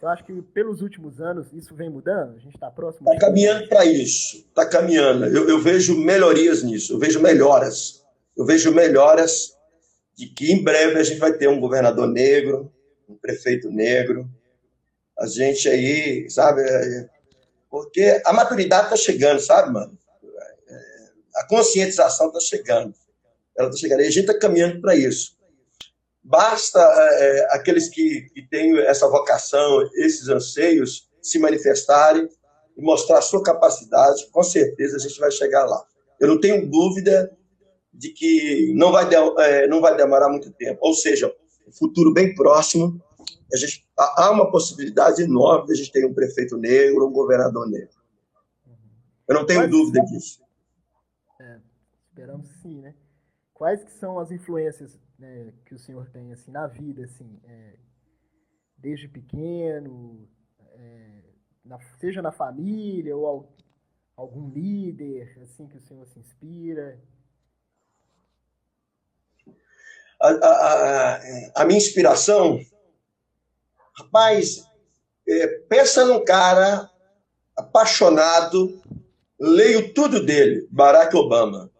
Eu 0.00 0.08
acho 0.08 0.24
que 0.24 0.40
pelos 0.40 0.80
últimos 0.80 1.20
anos 1.20 1.52
isso 1.52 1.74
vem 1.74 1.90
mudando, 1.90 2.36
a 2.36 2.38
gente 2.38 2.54
está 2.54 2.70
próximo. 2.70 3.12
Está 3.12 3.26
caminhando 3.26 3.68
para 3.68 3.84
isso, 3.84 4.36
está 4.36 4.64
caminhando. 4.64 5.24
Eu, 5.26 5.48
eu, 5.48 5.60
vejo 5.60 5.98
melhorias 5.98 6.62
nisso, 6.62 6.92
eu 6.92 7.00
vejo 7.00 7.20
melhoras. 7.20 8.04
Eu 8.36 8.46
vejo 8.46 8.72
melhoras 8.72 9.58
de 10.14 10.28
que 10.28 10.52
em 10.52 10.62
breve 10.62 11.00
a 11.00 11.02
gente 11.02 11.18
vai 11.18 11.32
ter 11.32 11.48
um 11.48 11.58
governador 11.58 12.06
negro, 12.06 12.72
um 13.08 13.16
prefeito 13.16 13.68
negro. 13.72 14.30
A 15.18 15.26
gente 15.26 15.68
aí, 15.68 16.30
sabe, 16.30 16.62
é, 16.62 17.10
porque 17.68 18.22
a 18.24 18.32
maturidade 18.32 18.84
está 18.84 18.96
chegando, 18.96 19.40
sabe, 19.40 19.72
mano? 19.72 19.98
A 21.40 21.46
conscientização 21.46 22.26
está 22.26 22.38
chegando. 22.38 22.94
Ela 23.56 23.68
está 23.68 23.80
chegando. 23.80 24.00
E 24.00 24.06
a 24.06 24.10
gente 24.10 24.26
está 24.26 24.38
caminhando 24.38 24.78
para 24.80 24.94
isso. 24.94 25.38
Basta 26.22 26.78
é, 26.78 27.54
aqueles 27.54 27.88
que, 27.88 28.28
que 28.34 28.42
têm 28.42 28.78
essa 28.80 29.08
vocação, 29.08 29.88
esses 29.94 30.28
anseios, 30.28 31.08
se 31.22 31.38
manifestarem 31.38 32.28
e 32.76 32.82
mostrar 32.82 33.18
a 33.18 33.22
sua 33.22 33.42
capacidade, 33.42 34.28
com 34.30 34.42
certeza 34.42 34.96
a 34.96 35.00
gente 35.00 35.18
vai 35.18 35.30
chegar 35.30 35.64
lá. 35.64 35.82
Eu 36.20 36.28
não 36.28 36.38
tenho 36.38 36.70
dúvida 36.70 37.34
de 37.92 38.10
que 38.10 38.74
não 38.74 38.92
vai, 38.92 39.08
de, 39.08 39.14
é, 39.14 39.66
não 39.66 39.80
vai 39.80 39.96
demorar 39.96 40.28
muito 40.28 40.50
tempo. 40.52 40.78
Ou 40.82 40.92
seja, 40.92 41.34
futuro 41.72 42.12
bem 42.12 42.34
próximo, 42.34 43.02
a 43.52 43.56
gente, 43.56 43.82
há 43.96 44.30
uma 44.30 44.50
possibilidade 44.50 45.22
enorme 45.22 45.68
de 45.68 45.72
a 45.72 45.76
gente 45.76 45.90
ter 45.90 46.04
um 46.04 46.12
prefeito 46.12 46.58
negro, 46.58 47.06
um 47.06 47.12
governador 47.12 47.66
negro. 47.68 47.98
Eu 49.26 49.34
não 49.36 49.46
tenho 49.46 49.60
Mas, 49.60 49.70
dúvida 49.70 50.00
disso. 50.02 50.40
Esperamos 52.08 52.48
sim, 52.60 52.80
né? 52.80 52.94
Quais 53.54 53.84
que 53.84 53.92
são 53.92 54.18
as 54.18 54.30
influências 54.30 54.98
né, 55.18 55.52
que 55.66 55.74
o 55.74 55.78
senhor 55.78 56.08
tem 56.10 56.32
assim 56.32 56.50
na 56.50 56.66
vida, 56.66 57.04
assim, 57.04 57.40
é, 57.44 57.76
desde 58.76 59.06
pequeno, 59.06 60.28
é, 60.58 61.22
na, 61.64 61.78
seja 61.98 62.22
na 62.22 62.32
família 62.32 63.16
ou 63.16 63.26
ao, 63.26 63.56
algum 64.16 64.50
líder 64.50 65.38
assim 65.42 65.68
que 65.68 65.76
o 65.76 65.80
senhor 65.80 66.06
se 66.06 66.18
inspira? 66.18 67.00
A, 70.20 70.28
a, 70.28 71.62
a 71.62 71.64
minha 71.64 71.78
inspiração, 71.78 72.60
rapaz, 73.94 74.66
é, 75.26 75.46
pensa 75.68 76.04
num 76.04 76.24
cara 76.24 76.90
apaixonado, 77.56 78.79
leio 79.40 79.92
tudo 79.94 80.24
dele, 80.24 80.66
Barack 80.70 81.16
Obama. 81.16 81.70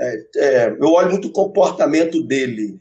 É, 0.00 0.24
é, 0.36 0.76
eu 0.80 0.92
olho 0.92 1.10
muito 1.10 1.28
o 1.28 1.32
comportamento 1.32 2.22
dele. 2.22 2.80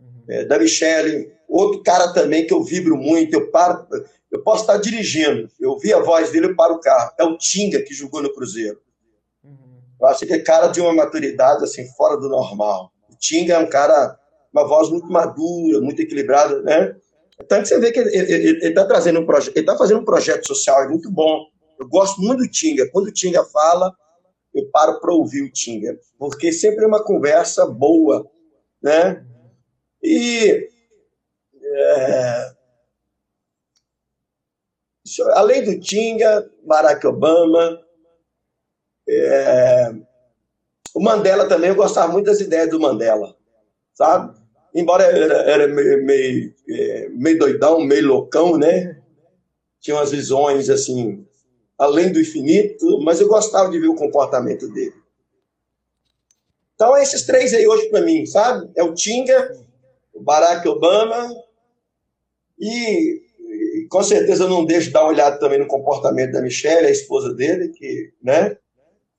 Uhum. 0.00 0.24
É, 0.28 0.44
da 0.44 0.58
Michelle, 0.58 1.30
outro 1.46 1.82
cara 1.82 2.12
também 2.14 2.46
que 2.46 2.54
eu 2.54 2.62
vibro 2.62 2.96
muito, 2.96 3.34
eu 3.34 3.50
paro, 3.50 3.86
eu 4.30 4.42
posso 4.42 4.62
estar 4.62 4.78
dirigindo, 4.78 5.50
eu 5.60 5.76
vi 5.76 5.92
a 5.92 6.00
voz 6.00 6.30
dele, 6.30 6.46
eu 6.46 6.56
paro 6.56 6.76
o 6.76 6.80
carro. 6.80 7.12
É 7.18 7.24
o 7.24 7.36
Tinga 7.36 7.82
que 7.82 7.92
jogou 7.92 8.22
no 8.22 8.32
Cruzeiro. 8.32 8.80
Uhum. 9.44 9.82
Eu 10.00 10.06
acho 10.06 10.24
que 10.24 10.32
é 10.32 10.38
cara 10.38 10.68
de 10.68 10.80
uma 10.80 10.94
maturidade 10.94 11.64
assim, 11.64 11.86
fora 11.94 12.16
do 12.16 12.28
normal. 12.28 12.90
O 13.10 13.16
Tinga 13.16 13.54
é 13.54 13.58
um 13.58 13.68
cara, 13.68 14.18
uma 14.52 14.66
voz 14.66 14.88
muito 14.88 15.12
madura, 15.12 15.80
muito 15.80 16.00
equilibrada, 16.00 16.62
né? 16.62 16.96
Tanto 17.48 17.62
que 17.62 17.68
você 17.68 17.80
vê 17.80 17.90
que 17.90 17.98
ele 17.98 18.66
está 18.68 18.84
trazendo 18.84 19.20
um 19.20 19.26
projeto, 19.26 19.56
ele 19.56 19.60
está 19.60 19.76
fazendo 19.76 20.00
um 20.00 20.04
projeto 20.04 20.46
social, 20.46 20.84
é 20.84 20.88
muito 20.88 21.10
bom. 21.10 21.46
Eu 21.80 21.88
gosto 21.88 22.20
muito 22.20 22.40
do 22.40 22.50
Tinga. 22.50 22.86
Quando 22.90 23.06
o 23.06 23.12
Tinga 23.12 23.42
fala, 23.42 23.96
eu 24.54 24.68
paro 24.70 25.00
para 25.00 25.14
ouvir 25.14 25.42
o 25.42 25.50
Tinga, 25.50 25.98
porque 26.18 26.52
sempre 26.52 26.84
é 26.84 26.86
uma 26.86 27.02
conversa 27.02 27.66
boa, 27.66 28.30
né? 28.82 29.24
E 30.02 30.68
é, 31.62 32.52
além 35.32 35.64
do 35.64 35.80
Tinga, 35.80 36.50
Barack 36.64 37.06
Obama, 37.06 37.80
é, 39.08 39.94
o 40.94 41.00
Mandela 41.00 41.48
também, 41.48 41.70
eu 41.70 41.76
gostava 41.76 42.12
muito 42.12 42.26
das 42.26 42.40
ideias 42.40 42.68
do 42.68 42.78
Mandela, 42.78 43.34
sabe? 43.94 44.38
Embora 44.74 45.04
era, 45.04 45.34
era 45.50 45.66
meio, 45.66 46.04
meio, 46.04 46.54
é, 46.68 47.08
meio 47.08 47.38
doidão, 47.38 47.80
meio 47.80 48.06
loucão, 48.06 48.58
né? 48.58 49.00
Tinha 49.80 49.96
umas 49.96 50.10
visões 50.10 50.68
assim 50.68 51.26
além 51.80 52.12
do 52.12 52.20
infinito, 52.20 53.00
mas 53.00 53.22
eu 53.22 53.26
gostava 53.26 53.70
de 53.70 53.80
ver 53.80 53.88
o 53.88 53.96
comportamento 53.96 54.68
dele. 54.68 54.94
Então, 56.74 56.94
esses 56.98 57.22
três 57.22 57.54
aí 57.54 57.66
hoje 57.66 57.88
para 57.88 58.02
mim, 58.02 58.26
sabe? 58.26 58.70
É 58.76 58.82
o 58.82 58.92
Tinga, 58.92 59.50
o 60.12 60.20
Barack 60.20 60.68
Obama 60.68 61.34
e, 62.58 63.22
e, 63.38 63.86
com 63.90 64.02
certeza 64.02 64.44
eu 64.44 64.48
não 64.50 64.66
deixo 64.66 64.88
de 64.88 64.92
dar 64.92 65.04
uma 65.04 65.08
olhada 65.08 65.38
também 65.38 65.58
no 65.58 65.66
comportamento 65.66 66.32
da 66.32 66.42
Michelle, 66.42 66.86
a 66.86 66.90
esposa 66.90 67.32
dele, 67.32 67.70
que, 67.70 68.12
né? 68.22 68.58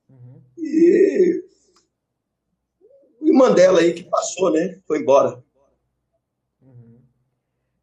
Uhum. 0.08 0.40
E, 0.56 1.44
e 3.22 3.30
o 3.32 3.34
Mandela 3.34 3.80
aí 3.80 3.92
que 3.92 4.04
passou, 4.04 4.52
né? 4.52 4.78
Foi 4.86 5.00
embora. 5.00 5.42
Uhum. 6.60 7.00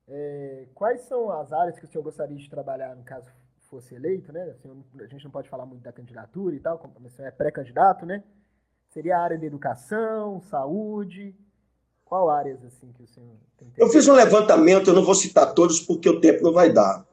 É, 0.08 0.68
quais 0.74 1.02
são 1.02 1.30
as 1.30 1.52
áreas 1.52 1.78
que 1.78 1.84
o 1.84 1.88
senhor 1.90 2.04
gostaria 2.04 2.38
de 2.38 2.50
trabalhar, 2.50 2.96
no 2.96 3.04
caso 3.04 3.39
fosse 3.70 3.96
eleito, 3.96 4.32
né? 4.34 4.44
Assim, 4.52 4.84
a 5.00 5.06
gente 5.06 5.24
não 5.24 5.32
pode 5.32 5.50
falar 5.50 5.66
muito 5.66 5.84
da 5.84 5.92
candidatura 5.92 6.56
e 6.56 6.60
tal, 6.60 6.80
como 6.80 7.08
é 7.20 7.32
pré-candidato, 7.32 8.06
né? 8.06 8.24
Seria 8.90 9.18
a 9.18 9.22
área 9.22 9.38
de 9.38 9.46
educação, 9.46 10.42
saúde? 10.42 11.36
Qual 12.04 12.30
áreas 12.30 12.64
assim 12.66 12.92
que 12.92 13.04
o 13.04 13.08
senhor 13.08 13.36
tem? 13.58 13.72
Eu 13.78 13.90
fiz 13.90 14.08
um 14.08 14.14
levantamento, 14.14 14.90
eu 14.90 14.96
não 14.96 15.06
vou 15.06 15.14
citar 15.14 15.54
todos 15.54 15.80
porque 15.80 16.10
o 16.10 16.20
tempo 16.20 16.44
não 16.44 16.52
vai 16.52 16.74
dar. 16.74 17.06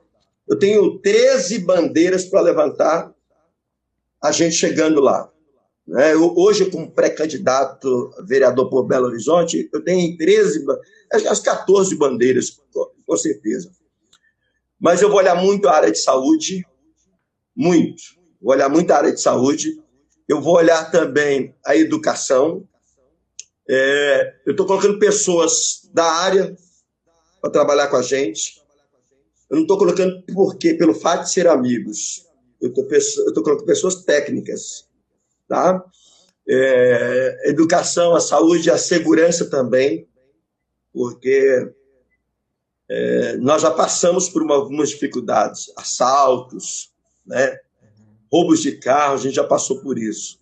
Eu 0.49 0.59
tenho 0.59 0.99
13 1.01 1.59
bandeiras 1.59 2.25
para 2.25 2.41
levantar, 2.41 3.13
a 4.23 4.33
gente 4.33 4.55
chegando 4.55 5.01
lá. 5.01 5.31
Né? 5.87 6.15
Eu, 6.15 6.35
hoje, 6.35 6.71
como 6.71 6.91
pré-candidato 6.91 8.11
vereador 8.27 8.71
por 8.71 8.85
Belo 8.85 9.07
Horizonte, 9.07 9.69
eu 9.73 9.85
tenho 9.85 10.17
13, 10.17 10.65
as 11.13 11.41
14 11.41 11.95
bandeiras, 11.97 12.59
com 13.07 13.17
certeza. 13.17 13.71
Mas 14.79 15.03
eu 15.03 15.09
vou 15.09 15.19
olhar 15.19 15.35
muito 15.35 15.69
a 15.69 15.73
área 15.73 15.91
de 15.91 15.99
saúde, 15.99 16.67
muito. 17.55 18.03
Vou 18.41 18.53
olhar 18.53 18.69
muito 18.69 18.91
a 18.91 18.97
área 18.97 19.13
de 19.13 19.21
saúde. 19.21 19.83
Eu 20.29 20.41
vou 20.41 20.57
olhar 20.57 20.91
também 20.91 21.55
a 21.65 21.75
educação. 21.77 22.67
É, 23.69 24.35
eu 24.45 24.53
estou 24.53 24.67
colocando 24.67 24.99
pessoas 24.99 25.89
da 25.93 26.05
área 26.05 26.57
para 27.41 27.51
trabalhar 27.51 27.89
com 27.89 27.97
a 27.97 28.03
gente. 28.03 28.61
Eu 29.49 29.57
não 29.57 29.63
estou 29.63 29.79
colocando 29.79 30.23
porque 30.35 30.75
pelo 30.75 30.95
fato 30.95 31.25
de 31.25 31.31
ser 31.31 31.49
amigos. 31.49 32.27
Eu 32.61 32.69
estou 32.69 33.43
colocando 33.43 33.67
pessoas 33.67 34.05
técnicas, 34.05 34.89
tá? 35.49 35.85
É, 36.49 37.51
educação, 37.51 38.15
a 38.15 38.21
saúde, 38.21 38.71
a 38.71 38.79
segurança 38.79 39.51
também, 39.51 40.09
porque 40.93 41.73
é, 42.89 43.37
nós 43.39 43.63
já 43.63 43.71
passamos 43.71 44.29
por 44.29 44.43
uma, 44.43 44.55
algumas 44.55 44.91
dificuldades, 44.91 45.73
assaltos, 45.77 46.93
né? 47.27 47.59
roubos 48.33 48.61
de 48.61 48.79
carro, 48.79 49.15
a 49.15 49.19
gente 49.19 49.35
já 49.35 49.45
passou 49.45 49.81
por 49.81 49.99
isso. 49.99 50.39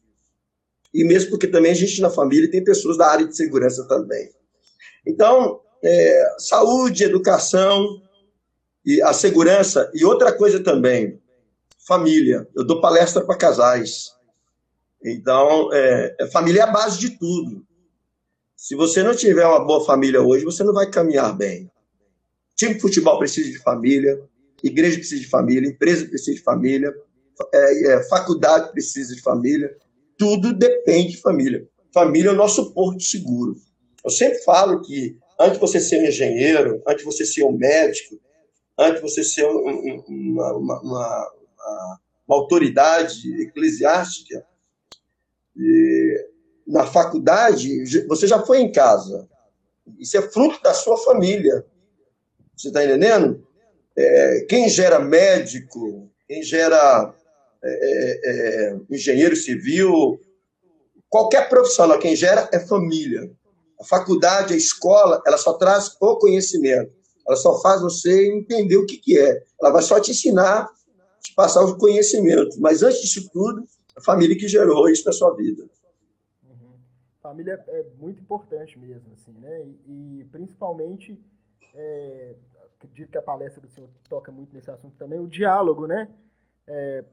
E 0.92 1.04
mesmo 1.04 1.30
porque 1.30 1.46
também 1.46 1.72
a 1.72 1.74
gente 1.74 2.00
na 2.00 2.11
família 2.11 2.50
tem 2.50 2.62
pessoas 2.62 2.96
da 2.96 3.07
área 3.07 3.26
de 3.26 3.37
segurança 3.37 3.87
também. 3.88 4.30
Então, 5.07 5.61
é, 5.83 6.35
saúde, 6.38 7.04
educação 7.04 8.00
e 8.85 9.02
a 9.02 9.12
segurança. 9.12 9.90
E 9.94 10.04
outra 10.04 10.33
coisa 10.33 10.62
também, 10.62 11.20
família. 11.87 12.48
Eu 12.54 12.64
dou 12.64 12.80
palestra 12.80 13.24
para 13.24 13.37
casais. 13.37 14.12
Então, 15.04 15.72
é, 15.72 16.16
é, 16.20 16.26
família 16.28 16.61
é 16.61 16.62
a 16.62 16.72
base 16.72 16.98
de 16.98 17.18
tudo. 17.18 17.66
Se 18.57 18.74
você 18.74 19.02
não 19.02 19.14
tiver 19.14 19.46
uma 19.46 19.64
boa 19.64 19.85
família 19.85 20.22
hoje, 20.22 20.44
você 20.44 20.64
não 20.64 20.72
vai 20.72 20.90
caminhar 20.90 21.37
bem. 21.37 21.70
Time 22.57 22.75
de 22.75 22.81
futebol 22.81 23.19
precisa 23.19 23.51
de 23.51 23.59
família, 23.59 24.21
igreja 24.62 24.97
precisa 24.99 25.21
de 25.21 25.29
família, 25.29 25.69
empresa 25.69 26.07
precisa 26.07 26.37
de 26.37 26.43
família, 26.43 26.95
é, 27.53 27.93
é, 27.93 28.03
faculdade 28.05 28.71
precisa 28.71 29.14
de 29.14 29.21
família, 29.21 29.75
tudo 30.17 30.53
depende 30.53 31.12
de 31.12 31.21
família. 31.21 31.69
Família 31.93 32.31
é 32.31 32.33
o 32.33 32.37
nosso 32.37 32.73
porto 32.73 33.03
seguro. 33.03 33.57
Eu 34.05 34.11
sempre 34.11 34.38
falo 34.43 34.81
que 34.83 35.17
antes 35.38 35.55
de 35.55 35.61
você 35.61 35.81
ser 35.81 36.01
um 36.01 36.07
engenheiro, 36.07 36.83
antes 36.87 36.99
de 36.99 37.05
você 37.05 37.25
ser 37.25 37.45
um 37.45 37.53
médico, 37.53 38.21
antes 38.79 38.97
de 38.97 39.03
você 39.03 39.25
ser 39.25 39.47
um, 39.47 40.03
uma, 40.09 40.57
uma, 40.57 40.81
uma, 40.81 41.33
uma, 42.27 42.37
autoridade 42.37 43.43
eclesiástica, 43.43 44.45
na 46.67 46.87
faculdade, 46.87 47.85
você 48.07 48.27
já 48.27 48.45
foi 48.45 48.61
em 48.61 48.73
casa. 48.73 49.29
Isso 49.99 50.17
é 50.17 50.23
fruto 50.23 50.61
da 50.62 50.73
sua 50.75 50.97
família. 50.97 51.64
Você 52.57 52.69
está 52.69 52.85
entendendo? 52.85 53.47
É, 53.97 54.47
quem 54.49 54.69
gera 54.69 54.99
médico, 54.99 56.11
quem 56.27 56.43
gera 56.43 57.14
é, 57.62 57.69
é, 57.69 58.21
é, 58.25 58.77
engenheiro 58.90 59.37
civil, 59.37 60.21
qualquer 61.09 61.49
profissional, 61.49 61.99
quem 61.99 62.14
gera 62.17 62.49
é 62.53 62.61
família. 62.61 63.31
A 63.81 63.85
faculdade, 63.85 64.55
a 64.55 64.57
escola, 64.57 65.23
ela 65.27 65.38
só 65.38 65.55
traz 65.55 65.97
o 66.01 66.17
conhecimento. 66.17 66.93
Ela 67.27 67.37
só 67.37 67.61
faz 67.61 67.81
você 67.81 68.29
entender 68.33 68.77
o 68.77 68.87
que, 68.87 68.99
que 68.99 69.19
é. 69.19 69.43
Ela 69.61 69.71
vai 69.71 69.83
só 69.83 69.99
te 69.99 70.11
ensinar, 70.11 70.69
te 71.21 71.35
passar 71.35 71.64
o 71.64 71.79
conhecimento. 71.79 72.61
Mas 72.61 72.83
antes 72.83 73.01
disso 73.01 73.31
tudo, 73.33 73.64
a 73.97 74.01
família 74.01 74.37
que 74.37 74.47
gerou 74.47 74.88
isso 74.88 75.05
na 75.07 75.12
sua 75.12 75.35
vida. 75.35 75.64
Uhum. 76.43 76.77
Família 77.23 77.62
é 77.69 77.85
muito 77.99 78.21
importante 78.21 78.79
mesmo, 78.79 79.12
assim, 79.14 79.33
né? 79.40 79.64
E, 79.87 80.21
e 80.21 80.25
principalmente, 80.31 81.19
é, 81.75 82.35
acredito 82.77 83.11
que 83.11 83.19
a 83.19 83.23
palestra 83.23 83.61
do 83.61 83.69
senhor 83.69 83.88
toca 84.09 84.31
muito 84.31 84.55
nesse 84.55 84.71
assunto 84.71 84.97
também, 84.97 85.19
o 85.19 85.27
diálogo, 85.27 85.87
né? 85.87 86.09
É, 86.67 87.05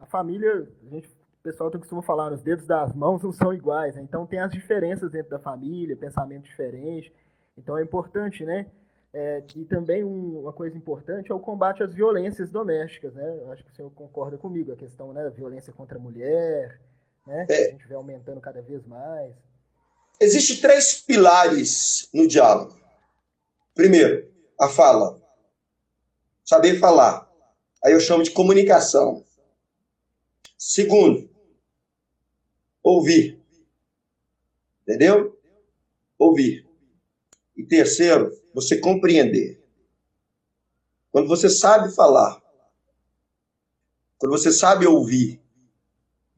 a 0.00 0.06
família, 0.06 0.68
a 0.86 0.88
gente, 0.88 1.08
o 1.08 1.42
pessoal 1.42 1.70
costuma 1.70 2.02
falar, 2.02 2.32
os 2.32 2.42
dedos 2.42 2.66
das 2.66 2.94
mãos 2.94 3.22
não 3.22 3.32
são 3.32 3.52
iguais, 3.52 3.94
né? 3.94 4.02
então 4.02 4.26
tem 4.26 4.38
as 4.38 4.50
diferenças 4.50 5.10
dentro 5.10 5.30
da 5.30 5.38
família, 5.38 5.96
pensamento 5.96 6.44
diferente, 6.44 7.12
então 7.56 7.76
é 7.76 7.82
importante, 7.82 8.44
né? 8.44 8.66
É, 9.12 9.42
e 9.56 9.64
também 9.64 10.04
um, 10.04 10.42
uma 10.42 10.52
coisa 10.52 10.76
importante 10.76 11.32
é 11.32 11.34
o 11.34 11.40
combate 11.40 11.82
às 11.82 11.92
violências 11.92 12.48
domésticas, 12.48 13.12
né? 13.12 13.38
Eu 13.40 13.50
acho 13.50 13.64
que 13.64 13.70
o 13.70 13.74
senhor 13.74 13.90
concorda 13.90 14.38
comigo, 14.38 14.70
a 14.72 14.76
questão 14.76 15.12
né, 15.12 15.24
da 15.24 15.30
violência 15.30 15.72
contra 15.72 15.98
a 15.98 16.00
mulher, 16.00 16.80
né? 17.26 17.44
É. 17.48 17.68
a 17.68 17.70
gente 17.72 17.88
vê 17.88 17.94
aumentando 17.94 18.40
cada 18.40 18.62
vez 18.62 18.86
mais. 18.86 19.34
Existem 20.20 20.60
três 20.60 21.02
pilares 21.02 22.08
no 22.14 22.28
diálogo. 22.28 22.78
Primeiro, 23.80 24.30
a 24.60 24.68
fala. 24.68 25.18
Saber 26.44 26.78
falar. 26.78 27.26
Aí 27.82 27.94
eu 27.94 27.98
chamo 27.98 28.22
de 28.22 28.30
comunicação. 28.30 29.24
Segundo, 30.58 31.30
ouvir. 32.82 33.40
Entendeu? 34.82 35.34
Ouvir. 36.18 36.68
E 37.56 37.64
terceiro, 37.64 38.30
você 38.52 38.76
compreender. 38.78 39.64
Quando 41.10 41.26
você 41.26 41.48
sabe 41.48 41.90
falar, 41.94 42.38
quando 44.18 44.32
você 44.32 44.52
sabe 44.52 44.86
ouvir, 44.86 45.40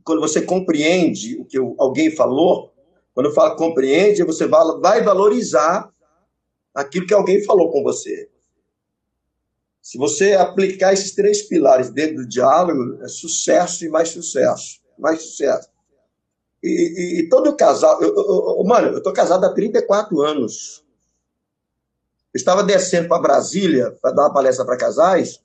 quando 0.04 0.20
você 0.20 0.42
compreende 0.42 1.36
o 1.40 1.44
que 1.44 1.58
alguém 1.58 2.08
falou, 2.08 2.72
quando 3.12 3.26
eu 3.26 3.34
falo 3.34 3.56
compreende, 3.56 4.22
você 4.22 4.46
vai 4.46 5.02
valorizar 5.02 5.91
aquilo 6.74 7.06
que 7.06 7.14
alguém 7.14 7.44
falou 7.44 7.70
com 7.70 7.82
você. 7.82 8.28
Se 9.80 9.98
você 9.98 10.34
aplicar 10.34 10.92
esses 10.92 11.12
três 11.12 11.42
pilares 11.42 11.90
dentro 11.90 12.16
do 12.16 12.28
diálogo, 12.28 13.02
é 13.02 13.08
sucesso 13.08 13.84
e 13.84 13.88
mais 13.88 14.10
sucesso. 14.10 14.80
Mais 14.96 15.22
sucesso. 15.22 15.68
E, 16.62 16.68
e, 16.68 17.20
e 17.20 17.28
todo 17.28 17.56
casal. 17.56 18.00
Eu, 18.00 18.14
eu, 18.14 18.64
mano, 18.64 18.88
eu 18.88 18.98
estou 18.98 19.12
casado 19.12 19.44
há 19.44 19.52
34 19.52 20.20
anos. 20.20 20.84
Eu 22.32 22.38
estava 22.38 22.62
descendo 22.62 23.08
para 23.08 23.20
Brasília 23.20 23.90
para 24.00 24.12
dar 24.12 24.22
uma 24.22 24.32
palestra 24.32 24.64
para 24.64 24.76
casais. 24.76 25.42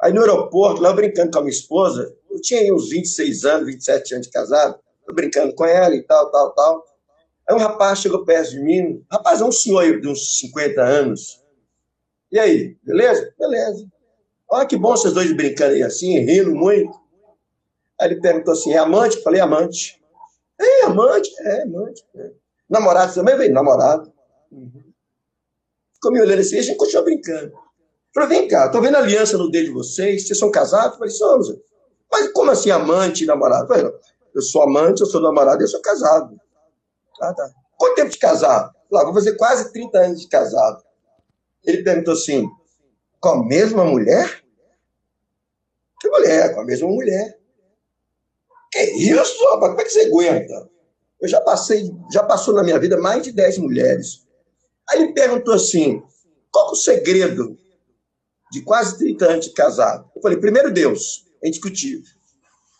Aí 0.00 0.12
no 0.12 0.20
aeroporto, 0.20 0.80
lá 0.80 0.88
eu 0.90 0.96
brincando 0.96 1.30
com 1.30 1.38
a 1.38 1.42
minha 1.42 1.52
esposa, 1.52 2.14
eu 2.30 2.40
tinha 2.40 2.72
uns 2.74 2.88
26 2.88 3.44
anos, 3.44 3.66
27 3.66 4.14
anos 4.14 4.26
de 4.26 4.32
casado, 4.32 4.78
eu 5.06 5.14
brincando 5.14 5.54
com 5.54 5.66
ela 5.66 5.94
e 5.94 6.02
tal, 6.02 6.30
tal, 6.30 6.54
tal. 6.54 6.84
Aí 7.48 7.56
um 7.56 7.58
rapaz 7.58 8.00
chegou 8.00 8.24
perto 8.24 8.50
de 8.50 8.60
mim, 8.60 9.04
rapaz, 9.10 9.40
é 9.40 9.44
um 9.44 9.52
senhor 9.52 10.00
de 10.00 10.08
uns 10.08 10.38
50 10.40 10.82
anos, 10.82 11.42
e 12.30 12.38
aí, 12.38 12.76
beleza? 12.82 13.32
Beleza. 13.38 13.86
Olha 14.50 14.66
que 14.66 14.76
bom 14.76 14.90
vocês 14.90 15.14
dois 15.14 15.34
brincando 15.34 15.74
aí 15.74 15.82
assim, 15.82 16.18
rindo 16.18 16.54
muito. 16.54 16.92
Aí 17.98 18.08
ele 18.08 18.20
perguntou 18.20 18.52
assim: 18.52 18.72
é 18.72 18.78
amante? 18.78 19.22
falei: 19.22 19.40
amante. 19.40 19.98
É, 20.60 20.84
amante? 20.84 21.30
É, 21.40 21.62
amante. 21.62 22.04
É. 22.14 22.30
Namorado 22.68 23.14
também 23.14 23.36
veio? 23.36 23.52
Namorado. 23.52 24.12
Uhum. 24.52 24.84
Ficou 25.94 26.12
me 26.12 26.20
olhando 26.20 26.40
assim, 26.40 26.58
a 26.58 26.62
gente 26.62 26.76
continuou 26.76 27.04
brincando. 27.04 27.52
Falei: 28.14 28.28
vem 28.28 28.48
cá, 28.48 28.68
tô 28.68 28.80
vendo 28.80 28.96
aliança 28.96 29.38
no 29.38 29.50
dedo 29.50 29.66
de 29.66 29.72
vocês, 29.72 30.26
vocês 30.26 30.38
são 30.38 30.50
casados? 30.50 30.98
falei: 30.98 31.10
somos. 31.10 31.54
Mas 32.10 32.30
como 32.32 32.50
assim 32.50 32.70
amante 32.70 33.24
e 33.24 33.26
namorado? 33.26 33.68
falei: 33.68 33.90
eu 34.34 34.42
sou 34.42 34.62
amante, 34.62 35.00
eu 35.00 35.06
sou 35.06 35.20
namorado 35.22 35.62
eu 35.62 35.68
sou 35.68 35.80
casado. 35.80 36.38
Ah, 37.20 37.34
tá. 37.34 37.50
Quanto 37.76 37.96
tempo 37.96 38.10
de 38.10 38.18
casado? 38.18 38.74
Lá, 38.90 39.04
vou 39.04 39.14
fazer 39.14 39.36
quase 39.36 39.72
30 39.72 39.98
anos 39.98 40.20
de 40.20 40.28
casado. 40.28 40.82
Ele 41.64 41.82
perguntou 41.82 42.14
assim: 42.14 42.48
com 43.20 43.28
a 43.28 43.44
mesma 43.44 43.84
mulher? 43.84 44.42
Que 46.00 46.08
mulher? 46.08 46.54
Com 46.54 46.60
a 46.60 46.64
mesma 46.64 46.88
mulher. 46.88 47.38
Que 48.70 48.82
isso, 48.82 49.44
rapaz? 49.50 49.70
Como 49.70 49.80
é 49.80 49.84
que 49.84 49.90
você 49.90 50.06
aguenta? 50.06 50.70
Eu 51.20 51.28
já 51.28 51.40
passei, 51.40 51.90
já 52.12 52.22
passou 52.22 52.54
na 52.54 52.62
minha 52.62 52.78
vida 52.78 52.96
mais 52.96 53.22
de 53.22 53.32
10 53.32 53.58
mulheres. 53.58 54.26
Aí 54.88 55.02
ele 55.02 55.12
perguntou 55.12 55.54
assim: 55.54 56.02
qual 56.50 56.68
é 56.68 56.72
o 56.72 56.76
segredo 56.76 57.58
de 58.52 58.62
quase 58.62 58.98
30 58.98 59.26
anos 59.26 59.46
de 59.46 59.52
casado? 59.52 60.10
Eu 60.14 60.22
falei: 60.22 60.38
primeiro, 60.38 60.72
Deus, 60.72 61.24
é 61.42 61.48
indiscutível. 61.48 62.04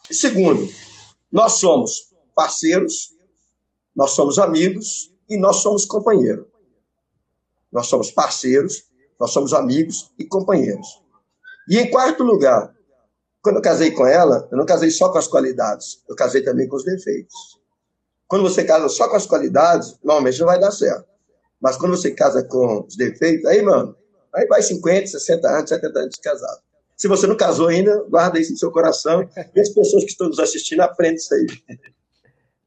E 0.08 0.14
segundo, 0.14 0.68
nós 1.30 1.54
somos 1.54 2.14
parceiros, 2.34 3.14
nós 3.98 4.12
somos 4.12 4.38
amigos 4.38 5.12
e 5.28 5.36
nós 5.36 5.56
somos 5.56 5.84
companheiros. 5.84 6.46
Nós 7.72 7.88
somos 7.88 8.12
parceiros, 8.12 8.84
nós 9.18 9.32
somos 9.32 9.52
amigos 9.52 10.12
e 10.16 10.24
companheiros. 10.24 11.02
E 11.68 11.76
em 11.78 11.90
quarto 11.90 12.22
lugar, 12.22 12.72
quando 13.42 13.56
eu 13.56 13.62
casei 13.62 13.90
com 13.90 14.06
ela, 14.06 14.48
eu 14.52 14.56
não 14.56 14.64
casei 14.64 14.88
só 14.92 15.10
com 15.10 15.18
as 15.18 15.26
qualidades, 15.26 16.00
eu 16.08 16.14
casei 16.14 16.42
também 16.42 16.68
com 16.68 16.76
os 16.76 16.84
defeitos. 16.84 17.34
Quando 18.28 18.42
você 18.42 18.62
casa 18.62 18.88
só 18.88 19.08
com 19.08 19.16
as 19.16 19.26
qualidades, 19.26 19.98
normalmente 20.04 20.38
não 20.38 20.46
vai 20.46 20.60
dar 20.60 20.70
certo. 20.70 21.04
Mas 21.60 21.76
quando 21.76 21.96
você 21.96 22.12
casa 22.12 22.44
com 22.44 22.86
os 22.86 22.96
defeitos, 22.96 23.46
aí, 23.46 23.62
mano, 23.62 23.96
aí 24.32 24.46
vai 24.46 24.62
50, 24.62 25.08
60 25.08 25.48
anos, 25.48 25.70
70 25.70 25.98
anos 25.98 26.14
de 26.14 26.20
casado. 26.20 26.60
Se 26.96 27.08
você 27.08 27.26
não 27.26 27.36
casou 27.36 27.66
ainda, 27.66 28.04
guarda 28.08 28.38
isso 28.38 28.52
no 28.52 28.58
seu 28.58 28.70
coração. 28.70 29.28
E 29.56 29.60
as 29.60 29.70
pessoas 29.70 30.04
que 30.04 30.10
estão 30.10 30.28
nos 30.28 30.38
assistindo 30.38 30.82
aprendem 30.82 31.16
isso 31.16 31.34
aí. 31.34 31.46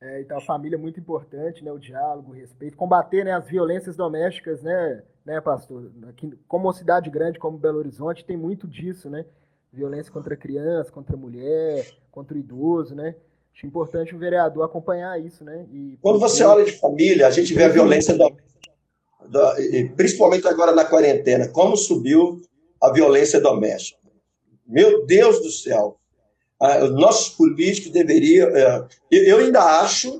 É, 0.02 0.22
então, 0.22 0.38
a 0.38 0.42
família 0.42 0.76
é 0.76 0.80
muito 0.80 1.00
importante, 1.00 1.64
né? 1.64 1.72
O 1.72 1.78
diálogo, 1.78 2.32
o 2.32 2.34
respeito. 2.34 2.76
Combater 2.76 3.24
né, 3.24 3.34
as 3.34 3.48
violências 3.48 3.96
domésticas, 3.96 4.64
né, 4.64 5.04
né, 5.26 5.40
pastor? 5.40 5.92
Aqui, 6.10 6.32
como 6.48 6.66
uma 6.68 6.74
cidade 6.74 7.10
grande 7.10 7.38
como 7.38 7.58
Belo 7.58 7.78
Horizonte, 7.78 8.26
tem 8.26 8.36
muito 8.36 8.68
disso, 8.68 9.10
né? 9.10 9.26
Violência 9.72 10.12
contra 10.12 10.36
criança, 10.36 10.92
contra 10.92 11.16
mulher, 11.16 11.88
contra 12.12 12.36
o 12.36 12.40
idoso, 12.40 12.96
né? 12.96 13.16
Acho 13.54 13.68
importante 13.68 14.16
o 14.16 14.20
vereador 14.20 14.64
acompanhar 14.64 15.22
isso, 15.22 15.44
né? 15.44 15.66
E, 15.72 15.98
Quando 16.02 16.20
você 16.20 16.44
olha 16.44 16.66
de 16.66 16.72
família, 16.72 17.28
a 17.28 17.32
gente 17.32 17.54
vê 17.54 17.66
a 17.66 17.70
violência 17.70 18.18
doméstica 18.18 18.52
principalmente 19.96 20.48
agora 20.48 20.74
na 20.74 20.86
quarentena, 20.86 21.48
como 21.48 21.78
subiu 21.78 22.42
a 22.82 22.92
violência 22.92 23.40
doméstica. 23.40 24.00
Meu 24.66 25.06
Deus 25.06 25.40
do 25.42 25.50
céu! 25.50 25.98
Os 26.62 26.92
nossos 26.92 27.30
políticos 27.30 27.92
deveriam. 27.92 28.50
É, 28.50 28.88
eu 29.10 29.40
ainda 29.40 29.82
acho, 29.82 30.20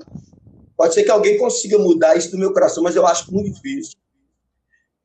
pode 0.76 0.92
ser 0.92 1.04
que 1.04 1.10
alguém 1.10 1.38
consiga 1.38 1.78
mudar 1.78 2.16
isso 2.16 2.32
do 2.32 2.38
meu 2.38 2.52
coração, 2.52 2.82
mas 2.82 2.96
eu 2.96 3.06
acho 3.06 3.32
muito 3.32 3.52
difícil. 3.52 3.94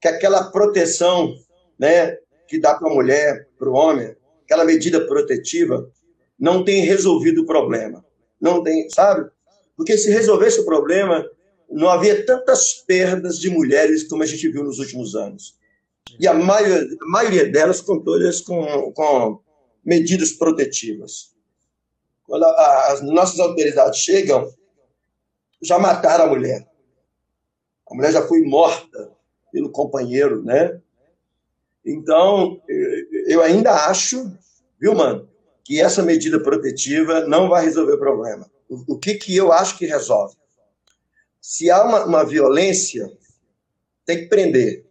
Que 0.02 0.08
aquela 0.08 0.52
proteção 0.52 1.36
né, 1.78 2.18
que 2.48 2.60
dá 2.60 2.74
para 2.74 2.90
a 2.90 2.94
mulher, 2.94 3.48
para 3.58 3.70
o 3.70 3.74
homem, 3.74 4.16
aquela 4.44 4.66
medida 4.66 5.06
protetiva, 5.06 5.88
não 6.40 6.64
tem 6.66 6.82
resolvido 6.82 7.44
o 7.44 7.46
problema. 7.46 8.04
Não 8.42 8.64
tem, 8.64 8.90
sabe? 8.90 9.30
Porque 9.76 9.96
se 9.96 10.10
resolvesse 10.10 10.60
o 10.62 10.66
problema, 10.66 11.24
não 11.70 11.88
havia 11.88 12.26
tantas 12.26 12.74
perdas 12.74 13.40
de 13.40 13.50
mulheres 13.50 14.08
como 14.08 14.24
a 14.24 14.26
gente 14.26 14.50
viu 14.50 14.64
nos 14.64 14.80
últimos 14.80 15.16
anos. 15.16 15.56
E 16.20 16.28
a 16.28 16.34
maioria, 16.34 16.88
a 17.00 17.12
maioria 17.12 17.52
delas 17.52 17.82
com 17.82 18.00
todas 18.00 18.42
com, 18.42 18.92
com 18.94 19.40
medidas 19.88 20.34
protetivas. 20.34 21.34
Quando 22.24 22.44
a, 22.44 22.92
as 22.92 23.02
nossas 23.02 23.40
autoridades 23.40 24.00
chegam, 24.00 24.54
já 25.62 25.80
mataram 25.80 26.26
a 26.26 26.28
mulher. 26.28 26.68
A 27.90 27.96
mulher 27.96 28.12
já 28.12 28.28
foi 28.28 28.42
morta 28.42 29.12
pelo 29.52 29.72
companheiro, 29.72 30.44
né? 30.44 30.80
Então, 31.86 32.62
eu 33.28 33.42
ainda 33.42 33.72
acho, 33.88 34.38
viu, 34.80 34.94
mano, 34.94 35.28
que 35.64 35.82
essa 35.82 36.04
medida 36.04 36.40
protetiva 36.40 37.22
não 37.22 37.48
vai 37.48 37.64
resolver 37.64 37.94
o 37.94 38.00
problema. 38.00 38.52
O, 38.70 38.96
o 38.96 39.00
que, 39.00 39.16
que 39.16 39.36
eu 39.36 39.54
acho 39.54 39.78
que 39.78 39.86
resolve? 39.86 40.36
se 41.48 41.72
há 41.72 41.82
uma, 41.82 42.04
uma 42.04 42.26
violência, 42.26 43.10
tem 44.06 44.18
que 44.20 44.26
prender. 44.26 44.86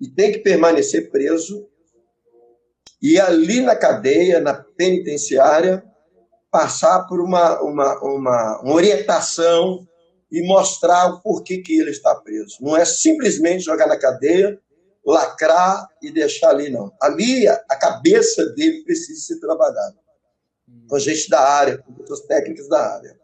E 0.00 0.08
tem 0.08 0.32
que 0.32 0.40
permanecer 0.40 1.12
preso. 1.12 1.68
E 3.08 3.20
ali 3.20 3.60
na 3.60 3.76
cadeia, 3.76 4.40
na 4.40 4.52
penitenciária, 4.52 5.80
passar 6.50 7.04
por 7.06 7.20
uma, 7.20 7.62
uma, 7.62 8.02
uma, 8.02 8.60
uma 8.62 8.74
orientação 8.74 9.86
e 10.28 10.44
mostrar 10.44 11.14
o 11.14 11.20
porquê 11.20 11.58
que 11.58 11.78
ele 11.78 11.92
está 11.92 12.16
preso. 12.16 12.56
Não 12.60 12.76
é 12.76 12.84
simplesmente 12.84 13.62
jogar 13.62 13.86
na 13.86 13.96
cadeia, 13.96 14.58
lacrar 15.06 15.88
e 16.02 16.10
deixar 16.10 16.50
ali, 16.50 16.68
não. 16.68 16.92
Ali, 17.00 17.46
a 17.46 17.76
cabeça 17.76 18.44
dele 18.46 18.82
precisa 18.82 19.24
ser 19.24 19.38
trabalhada. 19.38 19.94
Com 20.90 20.98
gente 20.98 21.30
da 21.30 21.40
área, 21.40 21.78
com 21.78 21.94
pessoas 21.94 22.22
técnicas 22.22 22.68
da 22.68 22.92
área. 22.92 23.16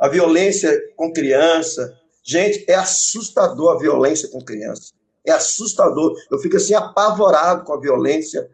A 0.00 0.08
violência 0.08 0.80
com 0.96 1.12
criança. 1.12 1.94
Gente, 2.24 2.64
é 2.66 2.74
assustador 2.74 3.76
a 3.76 3.78
violência 3.78 4.30
com 4.30 4.42
criança. 4.42 4.94
É 5.26 5.32
assustador. 5.32 6.16
Eu 6.32 6.38
fico 6.38 6.56
assim 6.56 6.72
apavorado 6.72 7.64
com 7.64 7.74
a 7.74 7.80
violência 7.80 8.48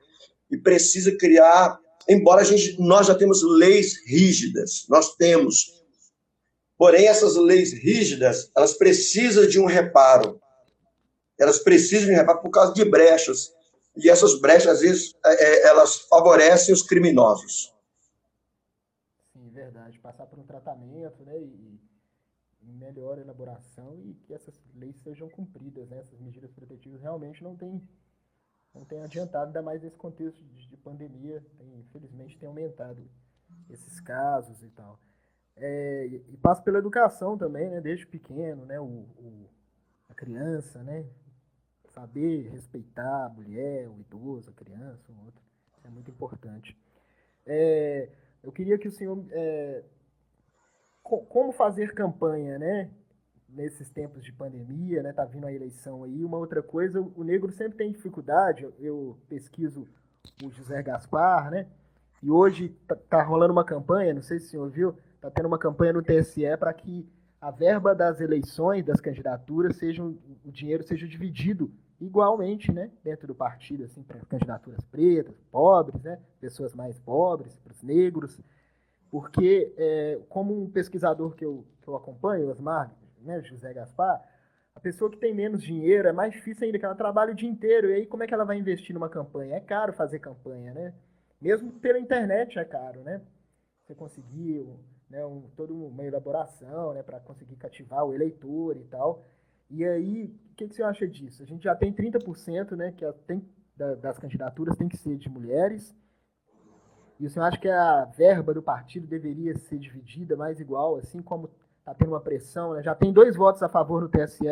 e 0.51 0.57
precisa 0.57 1.17
criar, 1.17 1.79
embora 2.09 2.43
a 2.43 2.45
gente 2.45 2.81
nós 2.81 3.07
já 3.07 3.15
temos 3.15 3.43
leis 3.43 4.05
rígidas, 4.07 4.87
nós 4.89 5.15
temos. 5.17 5.85
Porém, 6.79 7.07
essas 7.07 7.37
leis 7.37 7.73
rígidas, 7.73 8.51
elas 8.57 8.75
precisam 8.75 9.47
de 9.47 9.59
um 9.59 9.67
reparo. 9.67 10.41
Elas 11.39 11.59
precisam 11.59 12.07
de 12.07 12.13
um 12.13 12.17
reparo 12.17 12.41
por 12.43 12.51
causa 12.51 12.75
de 12.75 12.85
brechas. 12.85 13.51
E 13.97 14.11
essas 14.11 14.39
brechas, 14.41 14.75
às 14.75 14.81
vezes, 14.81 15.15
é, 15.25 15.45
é 15.45 15.67
elas 15.69 15.97
favorecem 16.09 16.75
os 16.75 16.83
criminosos 16.83 17.75
verdade, 19.57 19.99
passar 19.99 20.27
por 20.27 20.39
um 20.39 20.45
tratamento, 20.45 21.25
né, 21.25 21.39
e, 21.41 21.81
melhor 22.63 23.17
elaboração 23.17 23.97
e 23.97 24.15
que 24.15 24.35
essas 24.35 24.55
leis 24.75 24.97
sejam 24.97 25.31
cumpridas, 25.31 25.89
né, 25.89 25.99
essas 26.01 26.21
medidas 26.21 26.53
protetivas 26.53 27.01
realmente 27.01 27.43
não 27.43 27.57
tem 27.57 27.81
não 28.77 28.85
tem 28.85 29.03
adiantado, 29.03 29.47
ainda 29.47 29.62
mais 29.62 29.83
nesse 29.83 29.97
contexto 29.97 30.43
de, 30.43 30.69
de 30.69 30.77
pandemia, 30.77 31.45
tem, 31.59 31.81
infelizmente 31.81 32.39
tem 32.39 32.49
aumentado 32.49 33.03
esses 33.71 34.01
casos 34.01 34.62
e 34.62 34.69
tal. 34.71 34.99
É, 35.57 36.07
e, 36.07 36.35
e 36.35 36.37
passa 36.37 36.62
pela 36.62 36.79
educação 36.79 37.37
também, 37.37 37.71
né, 37.71 37.81
desde 37.81 38.07
pequeno, 38.07 38.67
né, 38.67 38.79
o, 38.79 38.85
o, 38.85 39.49
a 40.09 40.15
criança, 40.15 40.83
né, 40.83 41.07
saber 41.89 42.51
respeitar 42.51 43.27
a 43.27 43.29
mulher, 43.29 43.89
o 43.89 43.99
idoso, 44.01 44.51
a 44.51 44.53
criança, 44.53 45.11
o 45.11 45.25
outro, 45.25 45.43
é 45.83 45.89
muito 45.89 46.11
importante. 46.11 46.77
É, 47.47 48.11
eu 48.43 48.53
queria 48.53 48.77
que 48.77 48.89
o 48.89 48.93
senhor. 48.93 49.25
É, 49.31 49.83
como 51.03 51.53
fazer 51.53 51.95
campanha, 51.95 52.59
né? 52.59 52.91
Nesses 53.49 53.89
tempos 53.91 54.25
de 54.25 54.33
pandemia, 54.33 55.03
né? 55.03 55.13
Tá 55.13 55.25
vindo 55.25 55.47
a 55.47 55.53
eleição 55.53 56.05
aí. 56.05 56.25
Uma 56.25 56.37
outra 56.37 56.63
coisa, 56.63 57.01
o 57.01 57.23
negro 57.23 57.53
sempre 57.53 57.79
tem 57.79 57.93
dificuldade. 57.93 58.69
Eu 58.79 59.17
pesquiso 59.29 59.87
o 60.43 60.51
José 60.51 60.83
Gaspar, 60.83 61.51
né? 61.51 61.67
E 62.23 62.31
hoje 62.31 62.71
tá, 62.87 62.97
tá 62.97 63.23
rolando 63.23 63.53
uma 63.53 63.65
campanha, 63.65 64.15
não 64.15 64.23
sei 64.23 64.39
se 64.39 64.47
o 64.47 64.51
senhor 64.51 64.71
viu, 64.71 64.95
tá 65.21 65.31
tendo 65.31 65.47
uma 65.47 65.59
campanha 65.59 65.93
no 65.93 66.03
TSE 66.03 66.57
para 66.59 66.73
que 66.73 67.09
a 67.41 67.51
verba 67.51 67.95
das 67.95 68.21
eleições, 68.21 68.85
das 68.85 69.01
candidaturas, 69.01 69.77
sejam, 69.77 70.19
o 70.45 70.51
dinheiro 70.51 70.83
seja 70.83 71.07
dividido 71.07 71.71
igualmente, 72.01 72.73
né, 72.73 72.91
dentro 73.03 73.27
do 73.27 73.35
partido, 73.35 73.85
assim, 73.85 74.03
para 74.03 74.19
candidaturas 74.27 74.85
pretas, 74.85 75.35
pobres, 75.51 76.03
né, 76.03 76.19
pessoas 76.41 76.75
mais 76.75 76.99
pobres, 76.99 77.57
para 77.57 77.73
os 77.73 77.83
negros, 77.83 78.41
porque, 79.11 79.73
é, 79.77 80.21
como 80.29 80.61
um 80.61 80.69
pesquisador 80.69 81.35
que 81.35 81.45
eu, 81.45 81.65
que 81.81 81.89
eu 81.89 81.97
acompanho, 81.97 82.51
Osmar, 82.51 82.93
né, 83.27 83.43
José 83.43 83.73
Gaspar, 83.73 84.23
a 84.75 84.81
pessoa 84.81 85.11
que 85.11 85.17
tem 85.17 85.35
menos 85.35 85.62
dinheiro 85.62 86.07
é 86.07 86.12
mais 86.12 86.33
difícil 86.33 86.65
ainda, 86.65 86.79
que 86.79 86.85
ela 86.85 86.95
trabalha 86.95 87.33
o 87.33 87.35
dia 87.35 87.49
inteiro, 87.49 87.91
e 87.91 87.95
aí 87.95 88.07
como 88.07 88.23
é 88.23 88.27
que 88.27 88.35
ela 88.35 88.45
vai 88.45 88.59
investir 88.59 88.95
numa 88.95 89.09
campanha? 89.09 89.57
É 89.57 89.61
caro 89.61 89.93
fazer 89.93 90.19
campanha, 90.19 90.75
né? 90.75 90.95
Mesmo 91.41 91.73
pela 91.73 91.99
internet 91.99 92.59
é 92.59 92.65
caro, 92.65 93.01
né? 93.03 93.23
Você 93.83 93.95
conseguir 93.95 94.67
né, 95.09 95.25
um, 95.25 95.43
toda 95.57 95.73
uma 95.73 96.05
elaboração 96.05 96.93
né, 96.93 97.03
para 97.03 97.21
conseguir 97.21 97.57
cativar 97.57 98.05
o 98.05 98.15
eleitor 98.15 98.77
e 98.77 98.85
tal. 98.85 99.25
E 99.71 99.85
aí, 99.85 100.27
o 100.53 100.55
que, 100.55 100.69
que 100.69 100.75
você 100.75 100.83
acha 100.83 101.07
disso? 101.07 101.43
A 101.43 101.47
gente 101.47 101.65
já 101.65 101.75
tem 101.75 101.93
30% 101.93 102.73
né, 102.77 102.93
que 102.93 103.05
tem, 103.27 103.43
das 103.77 104.19
candidaturas 104.19 104.77
tem 104.77 104.89
que 104.89 104.97
ser 104.97 105.17
de 105.17 105.29
mulheres. 105.29 105.95
E 107.19 107.27
o 107.27 107.31
senhor 107.31 107.47
acha 107.47 107.59
que 107.59 107.69
a 107.69 108.05
verba 108.05 108.53
do 108.53 108.62
partido 108.62 109.07
deveria 109.07 109.57
ser 109.57 109.79
dividida 109.79 110.37
mais 110.37 110.61
igual, 110.61 110.97
assim 110.97 111.23
como 111.23 111.51
está 111.87 111.94
tendo 111.94 112.09
uma 112.09 112.20
pressão? 112.20 112.75
Né? 112.75 112.83
Já 112.83 112.94
tem 112.94 113.12
dois 113.12 113.37
votos 113.37 113.62
a 113.62 113.68
favor 113.68 114.03
no 114.03 114.09
TSE. 114.09 114.44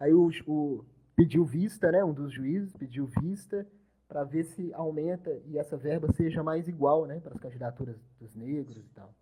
Aí 0.00 0.14
o, 0.14 0.30
o 0.46 0.84
pediu 1.14 1.44
vista, 1.44 1.92
né, 1.92 2.02
um 2.02 2.14
dos 2.14 2.32
juízes 2.32 2.72
pediu 2.76 3.06
vista 3.20 3.66
para 4.08 4.24
ver 4.24 4.44
se 4.44 4.72
aumenta 4.72 5.30
e 5.46 5.58
essa 5.58 5.76
verba 5.76 6.10
seja 6.16 6.42
mais 6.42 6.66
igual 6.66 7.04
né, 7.04 7.20
para 7.20 7.34
as 7.34 7.40
candidaturas 7.40 7.96
dos 8.18 8.34
negros 8.34 8.78
e 8.78 8.88
tal. 8.94 9.14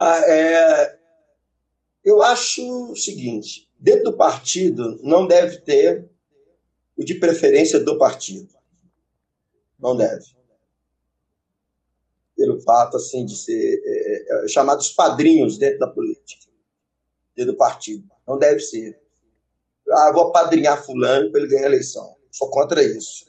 Ah, 0.00 0.18
é, 0.26 0.98
eu 2.04 2.22
acho 2.22 2.90
o 2.90 2.96
seguinte: 2.96 3.70
dentro 3.78 4.10
do 4.10 4.16
partido 4.16 4.98
não 5.02 5.26
deve 5.26 5.58
ter 5.58 6.10
o 6.96 7.04
de 7.04 7.14
preferência 7.14 7.78
do 7.78 7.96
partido. 7.98 8.48
Não 9.78 9.96
deve. 9.96 10.24
Pelo 12.34 12.60
fato 12.60 12.96
assim 12.96 13.24
de 13.24 13.36
ser 13.36 13.82
é, 13.84 14.44
é, 14.44 14.48
chamados 14.48 14.90
padrinhos 14.90 15.58
dentro 15.58 15.78
da 15.78 15.86
política, 15.86 16.46
dentro 17.36 17.52
do 17.52 17.58
partido. 17.58 18.08
Não 18.26 18.38
deve 18.38 18.60
ser. 18.60 18.98
Ah, 19.90 20.10
vou 20.12 20.32
padrinhar 20.32 20.84
fulano 20.84 21.30
para 21.30 21.40
ele 21.40 21.50
ganhar 21.50 21.64
a 21.64 21.66
eleição. 21.66 22.16
Sou 22.30 22.50
contra 22.50 22.82
isso. 22.82 23.26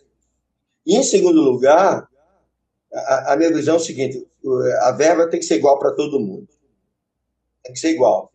E, 0.86 0.96
em 0.96 1.04
segundo 1.04 1.42
lugar, 1.42 2.08
a, 2.92 3.34
a 3.34 3.38
minha 3.38 3.54
visão 3.54 3.76
é 3.76 3.78
o 3.78 3.82
seguinte: 3.82 4.28
a 4.82 4.92
verba 4.92 5.28
tem 5.28 5.40
que 5.40 5.46
ser 5.46 5.56
igual 5.56 5.78
para 5.78 5.92
todo 5.92 6.20
mundo. 6.20 6.48
Tem 7.64 7.74
que 7.74 7.80
ser 7.80 7.90
igual 7.90 8.32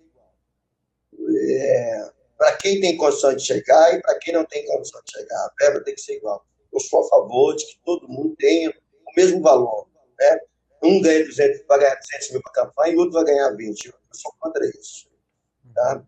é, 1.29 2.11
para 2.37 2.57
quem 2.57 2.81
tem 2.81 2.97
condição 2.97 3.35
de 3.35 3.45
chegar 3.45 3.95
e 3.95 4.01
para 4.01 4.19
quem 4.19 4.35
não 4.35 4.45
tem 4.45 4.67
condição 4.67 5.01
de 5.05 5.13
chegar. 5.13 5.37
A 5.37 5.53
verba 5.61 5.85
tem 5.85 5.95
que 5.95 6.01
ser 6.01 6.17
igual. 6.17 6.45
Eu 6.73 6.81
sou 6.81 7.05
a 7.05 7.09
favor 7.09 7.55
de 7.55 7.67
que 7.67 7.79
todo 7.85 8.09
mundo 8.09 8.35
tenha 8.39 8.71
o 8.71 9.13
mesmo 9.17 9.41
valor. 9.43 9.87
Né? 10.19 10.41
Um 10.83 11.01
ganha 11.01 11.25
200, 11.25 11.67
vai 11.67 11.79
ganhar 11.79 11.95
200 11.95 12.31
mil 12.33 12.43
para 12.43 12.53
campanha 12.53 12.93
e 12.93 12.97
o 12.97 13.01
outro 13.01 13.15
vai 13.15 13.25
ganhar 13.25 13.51
20. 13.51 13.87
Eu 13.87 13.95
sou 14.13 14.33
contra 14.41 14.67
isso. 14.67 15.09
Tá? 15.75 16.05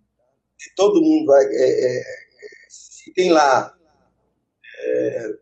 Todo 0.76 1.02
mundo 1.02 1.26
vai. 1.26 1.44
É, 1.44 1.98
é, 1.98 2.02
se 2.68 3.12
tem 3.12 3.30
lá 3.30 3.74
é, 4.80 5.38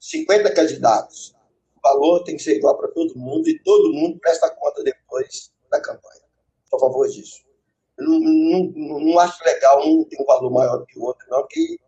50 0.00 0.52
candidatos, 0.52 1.34
o 1.76 1.80
valor 1.82 2.24
tem 2.24 2.36
que 2.36 2.42
ser 2.42 2.56
igual 2.56 2.76
para 2.76 2.88
todo 2.88 3.16
mundo 3.16 3.48
e 3.48 3.58
todo 3.60 3.92
mundo 3.92 4.18
presta 4.18 4.50
conta 4.50 4.82
depois 4.82 5.52
da 5.70 5.80
campanha. 5.80 6.22
A 6.72 6.78
favor 6.78 7.08
disso. 7.08 7.44
Não, 7.98 8.18
não, 8.18 9.00
não 9.00 9.18
acho 9.20 9.42
legal 9.44 9.86
um 9.86 10.04
ter 10.04 10.20
um 10.20 10.24
valor 10.24 10.50
maior 10.50 10.84
que 10.86 10.98
o 10.98 11.04
outro, 11.04 11.24
não, 11.30 11.46
que 11.46 11.78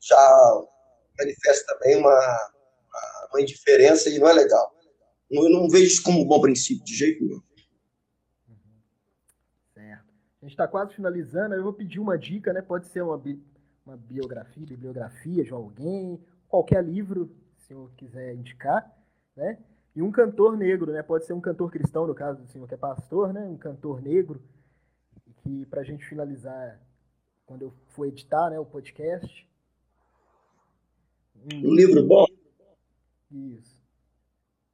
já 0.00 0.64
manifesta 1.18 1.64
também 1.74 1.96
uma, 1.96 2.50
uma 3.30 3.40
indiferença 3.40 4.10
e 4.10 4.18
não 4.18 4.28
é 4.28 4.32
legal. 4.32 4.74
Eu 5.30 5.48
não 5.50 5.68
vejo 5.68 5.86
isso 5.86 6.02
como 6.02 6.20
um 6.20 6.26
bom 6.26 6.40
princípio, 6.40 6.84
de 6.84 6.94
jeito 6.94 7.24
nenhum. 7.24 7.42
A 10.44 10.46
gente 10.46 10.52
está 10.52 10.68
quase 10.68 10.92
finalizando, 10.92 11.54
eu 11.54 11.62
vou 11.62 11.72
pedir 11.72 11.98
uma 11.98 12.18
dica, 12.18 12.52
né? 12.52 12.60
Pode 12.60 12.86
ser 12.88 13.00
uma, 13.00 13.16
bi 13.16 13.42
uma 13.86 13.96
biografia, 13.96 14.66
bibliografia 14.66 15.42
de 15.42 15.50
alguém, 15.50 16.20
qualquer 16.46 16.84
livro, 16.84 17.34
se 17.56 17.64
o 17.64 17.66
senhor 17.66 17.90
quiser 17.96 18.34
indicar, 18.34 18.94
né? 19.34 19.58
E 19.96 20.02
um 20.02 20.12
cantor 20.12 20.54
negro, 20.54 20.92
né? 20.92 21.02
Pode 21.02 21.24
ser 21.24 21.32
um 21.32 21.40
cantor 21.40 21.70
cristão, 21.70 22.06
no 22.06 22.14
caso 22.14 22.42
do 22.42 22.46
senhor 22.48 22.68
que 22.68 22.74
é 22.74 22.76
pastor, 22.76 23.32
né? 23.32 23.40
Um 23.40 23.56
cantor 23.56 24.02
negro, 24.02 24.42
que 25.38 25.64
para 25.64 25.80
a 25.80 25.84
gente 25.84 26.04
finalizar, 26.04 26.78
quando 27.46 27.62
eu 27.62 27.74
for 27.88 28.04
editar 28.04 28.50
né, 28.50 28.60
o 28.60 28.66
podcast. 28.66 29.48
Um, 31.54 31.70
um 31.70 31.74
livro 31.74 32.06
bom? 32.06 32.26
Isso. 33.30 33.82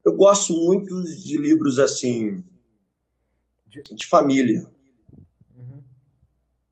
Eu 0.05 0.17
gosto 0.17 0.53
muito 0.53 1.01
de 1.05 1.39
livros 1.39 1.79
assim, 1.79 2.43
de 3.69 4.05
família. 4.09 4.69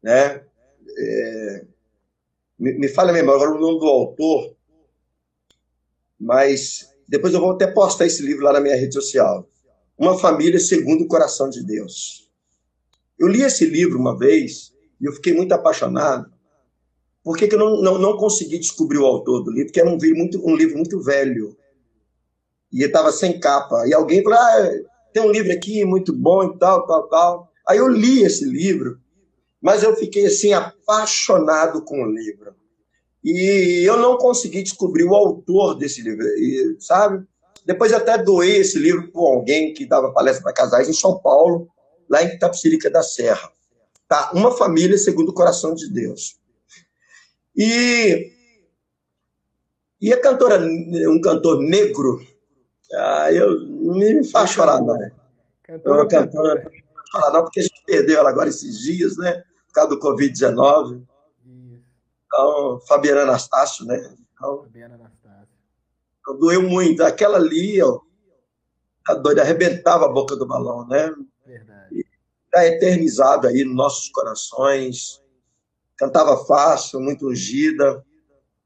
Né? 0.09 0.42
É, 0.96 1.64
me, 2.59 2.72
me 2.78 2.88
fala 2.88 3.12
mesmo 3.12 3.30
agora 3.30 3.50
o 3.50 3.61
nome 3.61 3.78
do 3.78 3.86
autor, 3.86 4.56
mas 6.18 6.88
depois 7.06 7.34
eu 7.34 7.40
vou 7.40 7.50
até 7.50 7.66
postar 7.66 8.06
esse 8.06 8.22
livro 8.22 8.42
lá 8.42 8.54
na 8.54 8.61
minha 8.61 8.74
rede 8.74 8.94
social. 8.94 9.46
Uma 9.98 10.18
família 10.18 10.59
segundo 10.59 11.04
o 11.04 11.09
coração 11.09 11.50
de 11.50 11.62
Deus. 11.62 12.26
Eu 13.18 13.28
li 13.28 13.42
esse 13.42 13.66
livro 13.66 13.98
uma 13.98 14.18
vez 14.18 14.72
e 14.98 15.04
eu 15.04 15.12
fiquei 15.12 15.34
muito 15.34 15.52
apaixonado. 15.52 16.32
Por 17.22 17.36
que, 17.36 17.46
que 17.46 17.54
eu 17.54 17.59
não, 17.59 17.82
não, 17.82 17.98
não 17.98 18.16
consegui 18.16 18.59
descobrir 18.59 18.96
o 18.96 19.04
autor 19.04 19.44
do 19.44 19.50
livro? 19.50 19.66
Porque 19.66 19.80
era 19.80 19.90
um, 19.90 19.98
muito, 20.16 20.42
um 20.42 20.56
livro 20.56 20.78
muito 20.78 21.02
velho. 21.02 21.54
E 22.72 22.82
estava 22.82 23.12
sem 23.12 23.38
capa. 23.38 23.86
E 23.86 23.92
alguém 23.92 24.22
falou: 24.22 24.38
ah, 24.38 24.70
tem 25.12 25.22
um 25.22 25.30
livro 25.30 25.52
aqui 25.52 25.84
muito 25.84 26.14
bom 26.14 26.44
e 26.44 26.59
tal, 26.59 26.86
tal, 26.86 27.09
tal. 27.09 27.52
Aí 27.68 27.76
eu 27.76 27.88
li 27.88 28.22
esse 28.22 28.46
livro, 28.46 28.98
mas 29.61 29.82
eu 29.82 29.96
fiquei 29.96 30.26
assim 30.26 30.52
apaixonado 30.52 31.82
com 31.82 32.02
o 32.02 32.11
livro. 32.11 32.54
E 33.22 33.82
eu 33.84 33.96
não 33.96 34.16
consegui 34.16 34.62
descobrir 34.62 35.04
o 35.04 35.14
autor 35.14 35.74
desse 35.74 36.02
livro, 36.02 36.24
sabe? 36.80 37.26
Depois 37.66 37.92
até 37.92 38.16
doei 38.16 38.59
esse 38.59 38.78
livro 38.78 39.11
para 39.11 39.20
alguém 39.20 39.74
que 39.74 39.84
dava 39.84 40.12
palestra 40.12 40.42
para 40.42 40.52
casais 40.52 40.88
em 40.88 40.94
São 40.94 41.18
Paulo, 41.18 41.68
lá 42.09 42.22
em 42.22 42.34
Itapsirica 42.34 42.88
da 42.88 43.02
Serra. 43.02 43.52
Tá? 44.09 44.30
Uma 44.32 44.56
família 44.56 44.96
segundo 44.96 45.30
o 45.30 45.34
coração 45.34 45.74
de 45.74 45.92
Deus. 45.92 46.38
E, 47.54 48.32
e 50.00 50.12
a 50.12 50.20
cantora, 50.20 50.59
um 50.61 51.20
cantor 51.20 51.61
negro, 51.61 52.24
ah, 52.94 53.32
eu 53.32 53.61
não 53.61 53.94
me 53.94 54.24
faz 54.24 54.50
chorar, 54.50 54.80
não. 54.80 54.96
Cantora, 55.62 56.09
cantora, 56.09 56.64
não 56.64 57.02
chorar, 57.11 57.32
não, 57.32 57.42
porque 57.42 57.61
a 57.61 57.64
gente 57.64 57.82
perdeu 57.84 58.18
ela 58.18 58.30
agora 58.30 58.48
esses 58.48 58.78
dias, 58.78 59.18
né? 59.18 59.42
Por 59.68 59.74
causa 59.74 59.90
do 59.90 60.00
Covid-19. 60.00 61.06
Então, 62.26 62.80
Fabiana 62.86 63.22
Anastácio, 63.22 63.86
né? 63.86 63.96
Então, 64.32 64.62
Fabiana 64.64 64.96
Anastácio. 64.96 65.48
Então, 66.20 66.38
doeu 66.38 66.62
muito. 66.62 67.02
Aquela 67.02 67.38
ali, 67.38 67.80
ó, 67.82 68.00
a 69.06 69.14
doida 69.14 69.42
arrebentava 69.42 70.04
a 70.04 70.12
boca 70.12 70.36
do 70.36 70.46
balão, 70.46 70.86
né? 70.86 71.10
Verdade. 71.46 72.06
Está 72.44 72.66
eternizada 72.66 73.48
aí 73.48 73.64
nos 73.64 73.74
nossos 73.74 74.10
corações. 74.10 75.22
Cantava 75.96 76.44
fácil, 76.44 77.00
muito 77.00 77.26
ungida. 77.26 78.04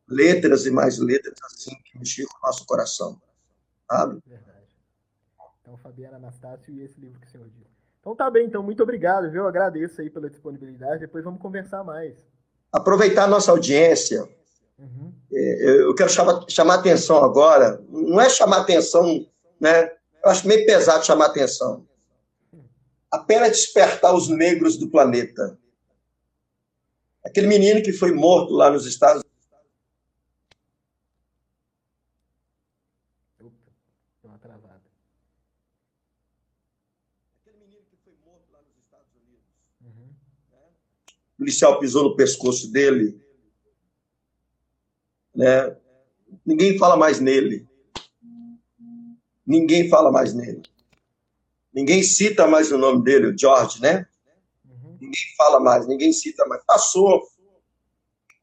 Letras 0.08 0.66
e 0.66 0.70
mais 0.70 0.98
letras, 0.98 1.38
assim, 1.44 1.74
que 1.84 1.98
mexiam 1.98 2.28
com 2.28 2.38
o 2.38 2.46
nosso 2.46 2.66
coração. 2.66 3.20
Sabe? 3.90 4.20
Verdade. 4.26 4.66
Então, 5.60 5.76
Fabiana 5.78 6.16
Anastácio 6.16 6.74
e 6.74 6.82
esse 6.82 7.00
livro 7.00 7.20
que 7.20 7.26
o 7.26 7.30
senhor 7.30 7.48
disse. 7.48 7.71
Então 8.02 8.14
tá 8.14 8.30
bem, 8.30 8.46
então 8.46 8.62
muito 8.62 8.82
obrigado, 8.82 9.30
viu? 9.30 9.42
Eu 9.42 9.48
agradeço 9.48 10.02
aí 10.02 10.10
pela 10.10 10.28
disponibilidade. 10.28 11.00
Depois 11.00 11.24
vamos 11.24 11.40
conversar 11.40 11.82
mais. 11.82 12.14
Aproveitar 12.70 13.24
a 13.24 13.28
nossa 13.28 13.50
audiência. 13.50 14.28
Uhum. 14.78 15.14
É, 15.32 15.80
eu 15.80 15.94
quero 15.94 16.10
chamar, 16.10 16.44
chamar 16.48 16.74
atenção 16.74 17.24
agora. 17.24 17.80
Não 17.88 18.20
é 18.20 18.28
chamar 18.28 18.58
atenção, 18.58 19.24
né? 19.58 19.84
Eu 20.22 20.30
acho 20.30 20.46
meio 20.46 20.66
pesado 20.66 21.06
chamar 21.06 21.26
atenção 21.26 21.86
apenas 23.12 23.50
despertar 23.50 24.14
os 24.14 24.28
negros 24.28 24.78
do 24.78 24.88
planeta. 24.88 25.58
Aquele 27.22 27.46
menino 27.46 27.82
que 27.82 27.92
foi 27.92 28.10
morto 28.10 28.54
lá 28.54 28.70
nos 28.70 28.86
Estados 28.86 29.22
Unidos. 29.22 29.32
Aquele 33.34 33.50
menino 37.62 37.84
que 37.90 37.96
foi 38.04 38.14
morto 38.24 38.50
lá 38.52 38.60
nos 38.62 38.76
Estados 38.76 39.08
Unidos. 39.14 39.46
Uhum. 39.80 40.14
Né? 40.52 40.68
O 41.34 41.38
policial 41.38 41.78
pisou 41.78 42.04
no 42.04 42.16
pescoço 42.16 42.70
dele. 42.70 43.20
Né? 45.34 45.76
Ninguém 46.44 46.78
fala 46.78 46.96
mais 46.96 47.20
nele. 47.20 47.66
Ninguém 49.46 49.88
fala 49.88 50.10
mais 50.10 50.32
nele. 50.34 50.62
Ninguém 51.72 52.02
cita 52.02 52.46
mais 52.46 52.70
o 52.70 52.78
nome 52.78 53.02
dele, 53.02 53.28
o 53.28 53.38
George, 53.38 53.80
né? 53.80 54.06
Uhum. 54.64 54.98
Ninguém 55.00 55.34
fala 55.36 55.58
mais, 55.58 55.86
ninguém 55.86 56.12
cita 56.12 56.46
mais. 56.46 56.62
Passou. 56.64 57.26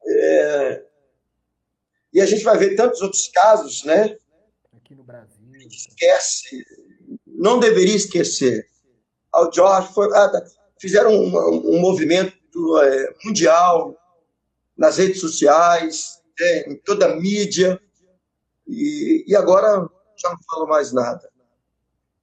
É... 0.04 0.84
E 2.12 2.20
a 2.20 2.26
gente 2.26 2.42
vai 2.42 2.58
ver 2.58 2.74
tantos 2.74 3.00
outros 3.00 3.28
casos, 3.28 3.84
né? 3.84 4.16
Aqui 4.72 4.94
no 4.94 5.04
Brasil. 5.04 5.38
Esquece. 5.68 6.64
Não 7.24 7.60
deveria 7.60 7.94
esquecer. 7.94 8.69
O 9.34 9.50
George 9.52 9.92
foi. 9.92 10.08
Ah, 10.16 10.28
tá. 10.28 10.44
fizeram 10.78 11.12
um, 11.12 11.76
um 11.76 11.80
movimento 11.80 12.34
é, 12.82 13.14
mundial 13.24 13.96
nas 14.76 14.98
redes 14.98 15.20
sociais, 15.20 16.22
é, 16.38 16.70
em 16.70 16.76
toda 16.76 17.06
a 17.06 17.16
mídia, 17.16 17.80
e, 18.66 19.24
e 19.26 19.36
agora 19.36 19.88
já 20.16 20.30
não 20.30 20.38
falo 20.50 20.66
mais 20.66 20.92
nada. 20.92 21.28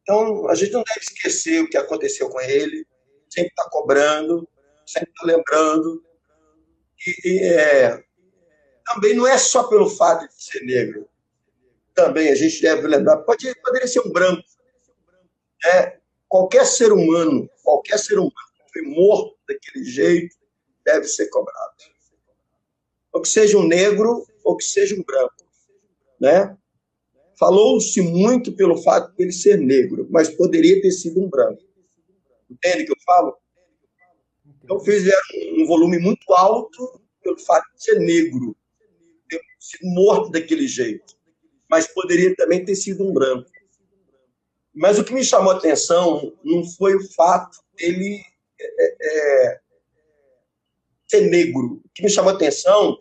Então, 0.02 0.50
a 0.50 0.56
gente 0.56 0.72
não 0.72 0.84
deve 0.84 1.02
esquecer 1.02 1.62
o 1.62 1.70
que 1.70 1.78
aconteceu 1.78 2.30
com 2.30 2.40
ele, 2.40 2.88
sempre 3.30 3.50
está 3.50 3.70
cobrando, 3.70 4.48
sempre 4.86 5.10
está 5.10 5.26
lembrando. 5.26 6.04
E, 7.06 7.30
e 7.30 7.44
é, 7.44 8.04
também 8.86 9.14
não 9.14 9.28
é 9.28 9.38
só 9.38 9.64
pelo 9.64 9.90
fato 9.90 10.28
de 10.28 10.44
ser 10.44 10.62
negro. 10.62 11.08
Também 11.94 12.30
a 12.30 12.36
gente 12.36 12.62
deve 12.62 12.88
lembrar, 12.88 13.18
pode, 13.18 13.54
poderia 13.62 13.88
ser 13.88 14.00
um 14.00 14.12
branco. 14.12 14.44
É, 15.66 16.00
qualquer 16.28 16.66
ser 16.66 16.92
humano, 16.92 17.50
qualquer 17.64 17.98
ser 17.98 18.18
humano 18.18 18.34
que 18.66 18.74
foi 18.74 18.82
morto 18.84 19.38
daquele 19.48 19.84
jeito, 19.84 20.36
deve 20.86 21.06
ser 21.06 21.28
cobrado. 21.28 21.76
Ou 23.14 23.22
que 23.22 23.30
seja 23.30 23.58
um 23.58 23.68
negro, 23.68 24.26
ou 24.44 24.56
que 24.56 24.64
seja 24.64 24.96
um 24.96 25.04
branco. 25.04 25.36
Né? 26.20 26.58
Falou-se 27.38 28.02
muito 28.02 28.54
pelo 28.54 28.82
fato 28.82 29.16
de 29.16 29.24
ele 29.24 29.32
ser 29.32 29.58
negro, 29.58 30.08
mas 30.10 30.30
poderia 30.30 30.82
ter 30.82 30.92
sido 30.92 31.22
um 31.22 31.30
branco. 31.30 31.62
Entende 32.50 32.84
o 32.84 32.86
que 32.88 32.92
eu 32.94 33.04
falo? 33.06 33.38
Então 34.64 34.80
fizeram 34.80 35.22
um 35.54 35.66
volume 35.66 36.00
muito 36.00 36.34
alto 36.34 37.02
pelo 37.22 37.38
fato 37.40 37.66
de 37.76 37.84
ser 37.84 38.00
negro, 38.00 38.56
ter 39.30 39.42
sido 39.60 39.88
morto 39.90 40.32
daquele 40.32 40.68
jeito, 40.68 41.16
mas 41.70 41.88
poderia 41.88 42.36
também 42.36 42.64
ter 42.64 42.76
sido 42.76 43.08
um 43.08 43.14
branco. 43.14 43.50
Mas 44.78 45.00
o 45.00 45.04
que 45.04 45.14
me 45.14 45.24
chamou 45.24 45.52
a 45.52 45.58
atenção 45.58 46.32
não 46.44 46.64
foi 46.64 46.96
o 46.96 47.14
fato 47.14 47.58
dele 47.76 48.22
é, 48.60 48.96
é, 49.02 49.60
ser 51.08 51.22
negro. 51.22 51.82
O 51.84 51.90
que 51.96 52.04
me 52.04 52.10
chamou 52.10 52.32
a 52.32 52.36
atenção 52.36 52.96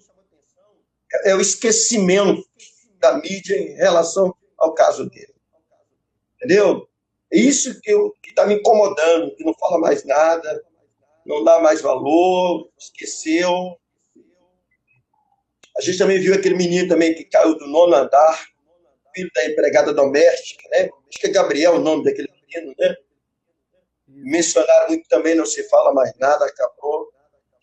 é 1.24 1.34
o 1.34 1.40
esquecimento 1.40 2.42
da 2.98 3.18
mídia 3.18 3.56
em 3.58 3.74
relação 3.74 4.34
ao 4.56 4.72
caso 4.72 5.08
dele. 5.10 5.34
Entendeu? 6.36 6.88
É 7.30 7.38
isso 7.38 7.78
que 7.82 7.92
está 8.26 8.46
me 8.46 8.54
incomodando, 8.54 9.34
que 9.36 9.44
não 9.44 9.52
fala 9.54 9.78
mais 9.78 10.02
nada, 10.04 10.64
não 11.26 11.44
dá 11.44 11.60
mais 11.60 11.82
valor, 11.82 12.70
esqueceu. 12.78 13.76
A 15.76 15.82
gente 15.82 15.98
também 15.98 16.18
viu 16.18 16.32
aquele 16.32 16.54
menino 16.54 16.88
também 16.88 17.14
que 17.14 17.24
caiu 17.24 17.58
do 17.58 17.66
nono 17.66 17.94
andar, 17.94 18.46
filho 19.16 19.30
da 19.34 19.46
empregada 19.46 19.94
doméstica, 19.94 20.68
né? 20.68 20.90
Acho 21.08 21.18
que 21.18 21.26
é 21.26 21.30
Gabriel 21.30 21.76
o 21.76 21.80
nome 21.80 22.04
daquele 22.04 22.28
menino, 22.30 22.74
né? 22.78 22.94
Mencionaram 24.06 24.88
muito 24.88 25.08
também, 25.08 25.34
não 25.34 25.46
se 25.46 25.66
fala 25.68 25.92
mais 25.92 26.12
nada, 26.18 26.44
acabou. 26.44 27.10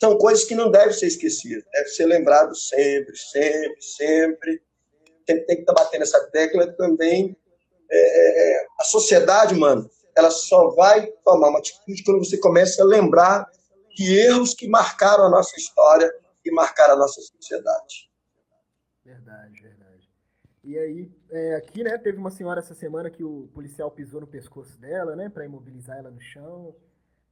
são 0.01 0.17
coisas 0.17 0.43
que 0.43 0.55
não 0.55 0.71
devem 0.71 0.93
ser 0.93 1.07
esquecidas, 1.07 1.63
deve 1.71 1.89
ser 1.89 2.05
lembrado 2.05 2.55
sempre, 2.55 3.15
sempre, 3.15 3.81
sempre. 3.81 4.61
Tem, 5.25 5.45
tem 5.45 5.55
que 5.57 5.61
estar 5.61 5.73
batendo 5.73 6.01
essa 6.01 6.19
tecla 6.31 6.67
também. 6.73 7.37
É, 7.89 8.65
a 8.79 8.83
sociedade, 8.83 9.55
mano, 9.55 9.89
ela 10.17 10.31
só 10.31 10.69
vai 10.71 11.07
tomar 11.23 11.49
uma 11.49 11.59
atitude 11.59 12.03
quando 12.03 12.19
você 12.25 12.37
começa 12.37 12.81
a 12.81 12.85
lembrar 12.85 13.47
de 13.95 14.17
erros 14.17 14.53
que 14.53 14.67
marcaram 14.67 15.25
a 15.25 15.29
nossa 15.29 15.55
história 15.57 16.11
e 16.43 16.51
marcaram 16.51 16.95
a 16.95 16.97
nossa 16.97 17.21
sociedade. 17.21 18.09
Verdade, 19.05 19.61
verdade. 19.61 20.09
E 20.63 20.77
aí, 20.77 21.11
é, 21.33 21.55
aqui, 21.55 21.83
né, 21.83 21.97
teve 21.97 22.17
uma 22.17 22.29
senhora 22.29 22.59
essa 22.59 22.75
semana 22.75 23.09
que 23.09 23.23
o 23.23 23.49
policial 23.53 23.89
pisou 23.89 24.21
no 24.21 24.27
pescoço 24.27 24.79
dela, 24.79 25.15
né, 25.15 25.29
para 25.29 25.45
imobilizar 25.45 25.97
ela 25.97 26.11
no 26.11 26.21
chão. 26.21 26.75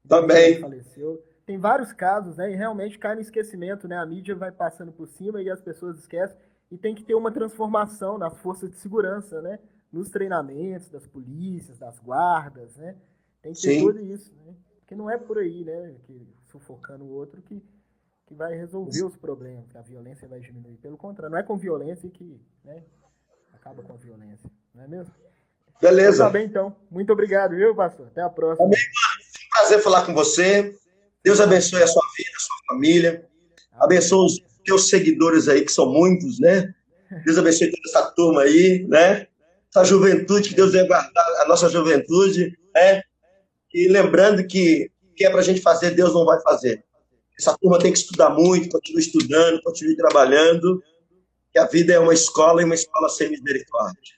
Também. 0.07 0.59
Faleceu. 0.59 1.23
Tem 1.45 1.59
vários 1.59 1.93
casos, 1.93 2.37
né, 2.37 2.51
e 2.51 2.55
realmente 2.55 2.97
cai 2.97 3.13
no 3.13 3.21
esquecimento, 3.21 3.87
né, 3.87 3.95
a 3.97 4.05
mídia 4.05 4.35
vai 4.35 4.51
passando 4.51 4.91
por 4.91 5.07
cima 5.07 5.41
e 5.41 5.49
as 5.49 5.61
pessoas 5.61 5.99
esquecem. 5.99 6.35
E 6.71 6.77
tem 6.77 6.95
que 6.95 7.03
ter 7.03 7.13
uma 7.13 7.31
transformação 7.31 8.17
nas 8.17 8.35
forças 8.39 8.69
de 8.71 8.77
segurança, 8.77 9.39
né, 9.41 9.59
nos 9.91 10.09
treinamentos 10.09 10.89
das 10.89 11.05
polícias, 11.05 11.77
das 11.77 11.99
guardas, 11.99 12.75
né, 12.77 12.95
tem 13.41 13.53
que 13.53 13.61
ter 13.61 13.75
Sim. 13.75 13.85
tudo 13.85 13.99
isso, 13.99 14.33
né, 14.45 14.55
porque 14.79 14.95
não 14.95 15.09
é 15.09 15.17
por 15.17 15.37
aí, 15.37 15.63
né, 15.63 15.95
que 16.03 16.27
sufocando 16.47 17.03
o 17.03 17.11
outro 17.11 17.41
que 17.41 17.63
que 18.31 18.35
vai 18.35 18.55
resolver 18.55 19.03
os 19.03 19.17
problemas, 19.17 19.67
que 19.67 19.77
a 19.77 19.81
violência 19.81 20.25
vai 20.25 20.39
diminuir. 20.39 20.77
Pelo 20.77 20.95
contrário, 20.95 21.33
não 21.33 21.37
é 21.37 21.43
com 21.43 21.57
violência 21.57 22.09
que 22.09 22.39
né, 22.63 22.81
acaba 23.62 23.84
com 23.84 23.93
a 23.93 23.95
violência, 23.95 24.49
não 24.74 24.84
é 24.84 24.88
mesmo? 24.88 25.14
Beleza. 25.80 26.26
Tá 26.26 26.30
bem, 26.32 26.45
então. 26.45 26.76
Muito 26.89 27.14
obrigado, 27.14 27.55
viu, 27.55 27.76
pastor? 27.76 28.07
Até 28.07 28.22
a 28.22 28.30
próxima. 28.30 28.66
Amém, 28.66 28.80
um 28.80 29.49
prazer 29.57 29.82
falar 29.82 30.05
com 30.05 30.14
você. 30.14 30.76
Deus 31.24 31.39
abençoe 31.39 31.84
a 31.84 31.88
sua 31.88 32.03
vida, 32.18 32.32
a 32.36 32.39
sua 32.39 32.55
família. 32.68 33.28
Abençoe 33.74 34.26
os 34.26 34.41
teus 34.66 34.89
seguidores 34.89 35.47
aí, 35.47 35.64
que 35.64 35.72
são 35.72 35.91
muitos, 35.91 36.39
né? 36.39 36.74
Deus 37.24 37.38
abençoe 37.38 37.72
toda 37.72 37.82
essa 37.88 38.12
turma 38.12 38.41
aí, 38.41 38.86
né? 38.88 39.28
Essa 39.70 39.84
juventude, 39.84 40.49
que 40.49 40.55
Deus 40.55 40.72
venha 40.72 40.88
guardar 40.88 41.26
a 41.41 41.47
nossa 41.47 41.70
juventude, 41.70 42.57
né? 42.74 43.03
E 43.74 43.88
lembrando 43.88 44.45
que 44.45 44.89
o 45.12 45.14
que 45.14 45.26
é 45.26 45.30
para 45.30 45.39
a 45.39 45.43
gente 45.43 45.62
fazer, 45.62 45.91
Deus 45.91 46.14
não 46.14 46.26
vai 46.26 46.41
fazer. 46.41 46.84
Essa 47.39 47.55
turma 47.57 47.80
tem 47.80 47.91
que 47.91 47.99
estudar 47.99 48.32
muito, 48.32 48.70
continue 48.70 49.01
estudando, 49.01 49.62
continue 49.62 49.95
trabalhando, 49.95 50.82
que 51.51 51.59
a 51.59 51.65
vida 51.65 51.93
é 51.93 51.99
uma 51.99 52.13
escola 52.13 52.61
e 52.61 52.65
uma 52.65 52.75
escola 52.75 53.09
sem 53.09 53.29
misericórdia. 53.29 54.15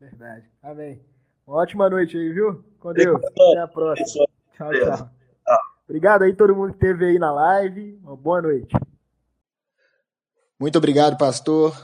Verdade. 0.00 0.50
Amém. 0.62 1.00
Uma 1.46 1.58
ótima 1.58 1.90
noite 1.90 2.16
aí, 2.16 2.32
viu? 2.32 2.64
Com 2.78 2.92
Deus. 2.92 3.20
Até 3.24 3.58
a 3.60 3.68
próxima. 3.68 4.26
Tchau, 4.54 4.70
tchau. 4.72 5.10
Obrigado 5.88 6.22
aí 6.22 6.34
todo 6.34 6.54
mundo 6.54 6.70
que 6.70 6.76
esteve 6.76 7.04
aí 7.04 7.18
na 7.18 7.32
live. 7.32 7.98
Uma 8.02 8.16
boa 8.16 8.40
noite. 8.40 8.74
Muito 10.58 10.78
obrigado, 10.78 11.18
pastor. 11.18 11.76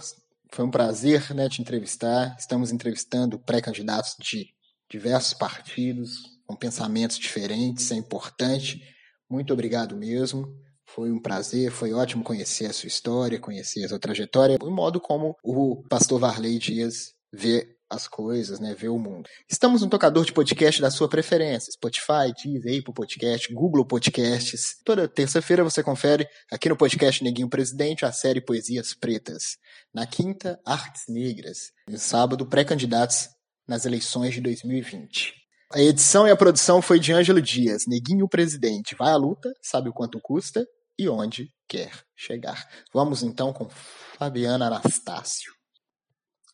Foi 0.51 0.65
um 0.65 0.71
prazer 0.71 1.35
né, 1.35 1.49
te 1.49 1.61
entrevistar. 1.61 2.37
Estamos 2.39 2.73
entrevistando 2.73 3.39
pré-candidatos 3.39 4.17
de 4.19 4.49
diversos 4.89 5.35
partidos, 5.35 6.23
com 6.47 6.57
pensamentos 6.57 7.19
diferentes, 7.19 7.91
é 7.91 7.97
importante. 7.97 8.83
Muito 9.29 9.53
obrigado 9.53 9.95
mesmo. 9.97 10.57
Foi 10.95 11.13
um 11.13 11.21
prazer, 11.21 11.71
foi 11.71 11.93
ótimo 11.93 12.25
conhecer 12.25 12.65
a 12.65 12.73
sua 12.73 12.87
história, 12.87 13.39
conhecer 13.39 13.85
a 13.85 13.89
sua 13.89 13.99
trajetória, 13.99 14.57
o 14.61 14.71
modo 14.71 14.99
como 14.99 15.37
o 15.45 15.83
pastor 15.87 16.19
Varley 16.19 16.59
Dias 16.59 17.13
vê 17.33 17.77
as 17.91 18.09
coisas, 18.09 18.59
né, 18.59 18.75
vê 18.75 18.89
o 18.89 18.99
mundo. 18.99 19.29
Estamos 19.51 19.83
no 19.83 19.89
tocador 19.89 20.25
de 20.25 20.33
podcast 20.33 20.81
da 20.81 20.91
sua 20.91 21.09
preferência, 21.09 21.73
Spotify, 21.73 22.33
Deezer, 22.43 22.81
Apple 22.81 22.95
Podcast, 22.95 23.53
Google 23.53 23.85
Podcasts. 23.87 24.77
Toda 24.83 25.07
terça-feira 25.07 25.63
você 25.63 25.83
confere 25.83 26.27
aqui 26.51 26.71
no 26.71 26.77
podcast 26.77 27.23
Neguinho 27.23 27.51
Presidente 27.51 28.07
a 28.07 28.13
série 28.13 28.41
Poesias 28.41 28.95
Pretas. 28.95 29.59
Na 29.93 30.07
quinta, 30.07 30.59
Artes 30.65 31.05
Negras. 31.09 31.71
No 31.87 31.99
sábado, 31.99 32.47
pré-candidatos 32.47 33.29
nas 33.67 33.85
eleições 33.85 34.35
de 34.35 34.41
2020. 34.41 35.35
A 35.71 35.81
edição 35.81 36.27
e 36.27 36.31
a 36.31 36.37
produção 36.37 36.81
foi 36.81 36.99
de 36.99 37.13
Ângelo 37.13 37.43
Dias, 37.43 37.85
Neguinho 37.87 38.27
Presidente. 38.27 38.97
Vai 38.99 39.13
à 39.13 39.17
luta, 39.17 39.53
sabe 39.63 39.91
o 39.91 39.93
quanto 39.93 40.19
custa 40.19 40.67
e 40.99 41.09
onde 41.09 41.53
quer 41.69 41.93
chegar. 42.17 42.69
Vamos 42.93 43.23
então 43.23 43.53
com 43.53 43.69
Fabiana 43.69 44.67
Anastácio. 44.67 45.53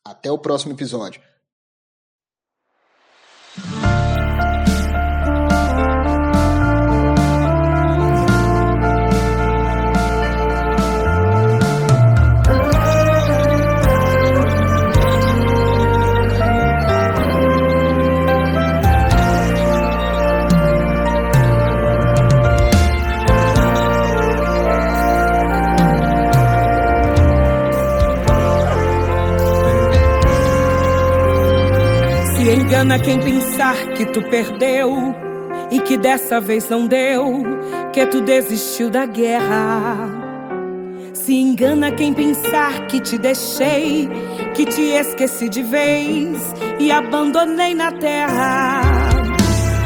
Até 0.05 0.31
o 0.31 0.39
próximo 0.39 0.75
episódio. 0.75 1.23
Engana 32.85 32.99
quem 32.99 33.19
pensar 33.19 33.75
que 33.97 34.05
tu 34.05 34.21
perdeu 34.29 35.15
e 35.71 35.81
que 35.81 35.97
dessa 35.97 36.39
vez 36.39 36.69
não 36.69 36.87
deu, 36.87 37.43
que 37.95 38.05
tu 38.05 38.21
desistiu 38.21 38.91
da 38.91 39.07
guerra. 39.07 39.97
Se 41.15 41.35
engana 41.35 41.91
quem 41.93 42.13
pensar 42.13 42.87
que 42.87 43.01
te 43.01 43.17
deixei, 43.17 44.07
que 44.55 44.67
te 44.67 44.83
esqueci 44.83 45.49
de 45.49 45.63
vez 45.63 46.55
e 46.79 46.93
abandonei 46.93 47.75
na 47.75 47.91
terra. 47.91 48.83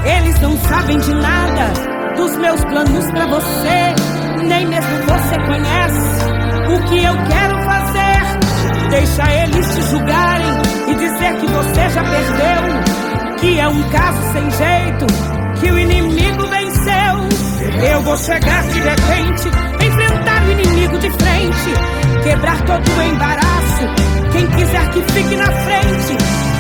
Eles 0.04 0.40
não 0.40 0.56
sabem 0.58 0.98
de 0.98 1.14
nada 1.14 1.70
dos 2.16 2.36
meus 2.36 2.64
planos 2.64 3.08
para 3.12 3.26
você, 3.28 4.42
nem 4.44 4.66
mesmo 4.66 4.96
você 5.06 5.38
conhece 5.46 6.18
o 6.66 6.88
que 6.88 7.04
eu 7.04 7.14
quero 7.28 7.62
fazer. 7.62 7.98
Deixa 8.90 9.32
eles 9.44 9.66
te 9.74 9.82
julgarem 9.82 10.78
e 10.88 10.94
dizer 10.94 11.36
que 11.36 11.46
você 11.46 11.88
já 11.90 12.02
perdeu, 12.02 12.87
que 13.40 13.58
é 13.58 13.68
um 13.68 13.82
caso 13.90 14.32
sem 14.32 14.50
jeito, 14.50 15.06
que 15.60 15.70
o 15.70 15.78
inimigo 15.78 16.46
venceu. 16.46 17.88
Eu 17.90 18.02
vou 18.02 18.16
chegar 18.16 18.62
de 18.64 18.80
repente, 18.80 19.48
enfrentar 19.86 20.42
o 20.44 20.50
inimigo 20.52 20.98
de 20.98 21.10
frente, 21.10 22.22
quebrar 22.24 22.60
todo 22.62 22.90
o 22.90 23.02
embaraço. 23.02 23.84
Quem 24.32 24.46
quiser 24.46 24.90
que 24.90 25.02
fique 25.12 25.36
na 25.36 25.46
frente, 25.46 26.16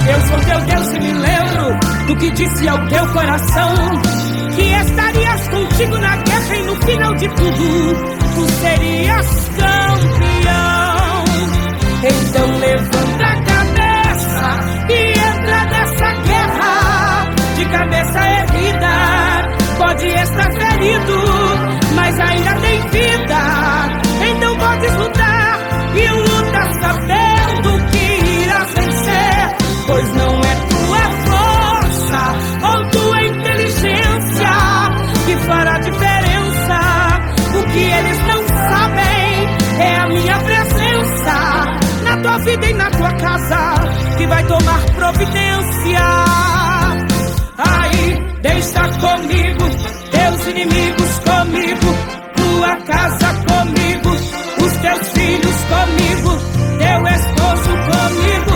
eu 0.08 0.20
sou 0.28 0.38
teu 0.40 0.60
Deus 0.60 0.92
e 0.92 1.00
me 1.00 1.12
lembro 1.12 2.06
do 2.06 2.16
que 2.16 2.30
disse 2.30 2.68
ao 2.68 2.86
teu 2.86 3.06
coração. 3.08 3.74
Que 4.54 4.62
estarias 4.62 5.48
contigo 5.48 5.98
na 5.98 6.16
guerra 6.16 6.56
e 6.56 6.62
no 6.62 6.76
final 6.76 7.14
de 7.14 7.28
tudo, 7.28 7.94
tu 8.34 8.52
serias 8.60 9.50
campeão. 9.56 11.24
Então 12.00 12.58
levanta 12.58 12.97
casa 43.18 44.16
que 44.16 44.26
vai 44.26 44.44
tomar 44.44 44.80
providência. 44.94 46.00
Aí, 47.58 48.22
deixa 48.42 48.88
comigo, 49.00 49.64
teus 50.10 50.46
inimigos 50.48 51.18
comigo, 51.20 51.94
tua 52.36 52.76
casa 52.76 53.34
comigo, 53.48 54.10
os 54.64 54.72
teus 54.78 55.08
filhos 55.12 55.56
comigo, 55.64 56.30
teu 56.78 57.06
esposo 57.06 57.70
comigo, 57.90 58.54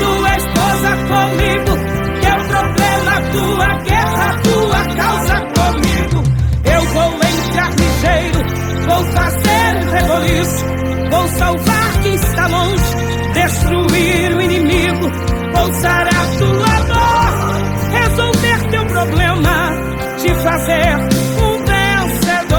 tua 0.00 0.36
esposa 0.36 0.90
comigo, 1.12 1.72
teu 2.20 2.38
problema, 2.48 3.14
tua 3.32 3.68
guerra, 3.84 4.40
tua 4.42 4.80
causa 4.96 5.36
comigo. 5.54 6.22
Eu 6.64 6.82
vou 6.94 7.12
entrar 7.14 7.70
ligeiro, 7.70 8.40
vou 8.88 9.04
fazer 9.12 9.76
um 9.76 9.90
reboliço, 9.90 10.64
vou 11.10 11.28
salvar 11.28 12.02
quem 12.02 12.14
está 12.14 12.46
longe, 12.46 13.03
destruir 13.94 14.36
o 14.36 14.40
inimigo, 14.40 15.10
pousar 15.52 16.06
a 16.08 16.26
tua 16.38 16.74
dor, 16.90 17.34
resolver 17.92 18.70
teu 18.70 18.86
problema, 18.86 19.70
te 20.18 20.34
fazer 20.34 20.96
um 21.42 21.64
vencedor. 21.64 22.56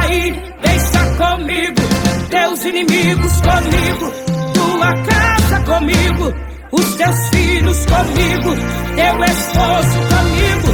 Aí, 0.00 0.42
deixa 0.62 1.04
comigo, 1.16 1.82
teus 2.30 2.64
inimigos 2.64 3.40
comigo, 3.40 4.12
tua 4.54 4.94
casa 5.04 5.60
comigo, 5.60 6.34
os 6.72 6.94
teus 6.94 7.28
filhos 7.28 7.86
comigo, 7.86 8.56
teu 8.96 9.24
esposo 9.24 9.98
comigo, 10.10 10.68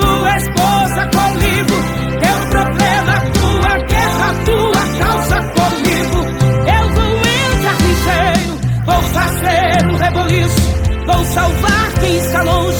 tua 0.00 0.36
esposa 0.36 1.10
comigo, 1.12 1.76
teu 2.20 2.38
problema, 2.50 3.20
tua 3.32 3.78
guerra, 3.86 4.34
tua 4.44 4.82
causa 4.98 5.36
comigo. 5.36 5.79
Um 10.10 10.22
reboliço, 10.22 10.74
vou 11.06 11.24
salvar 11.24 11.92
quem 12.00 12.16
está 12.16 12.42
longe, 12.42 12.78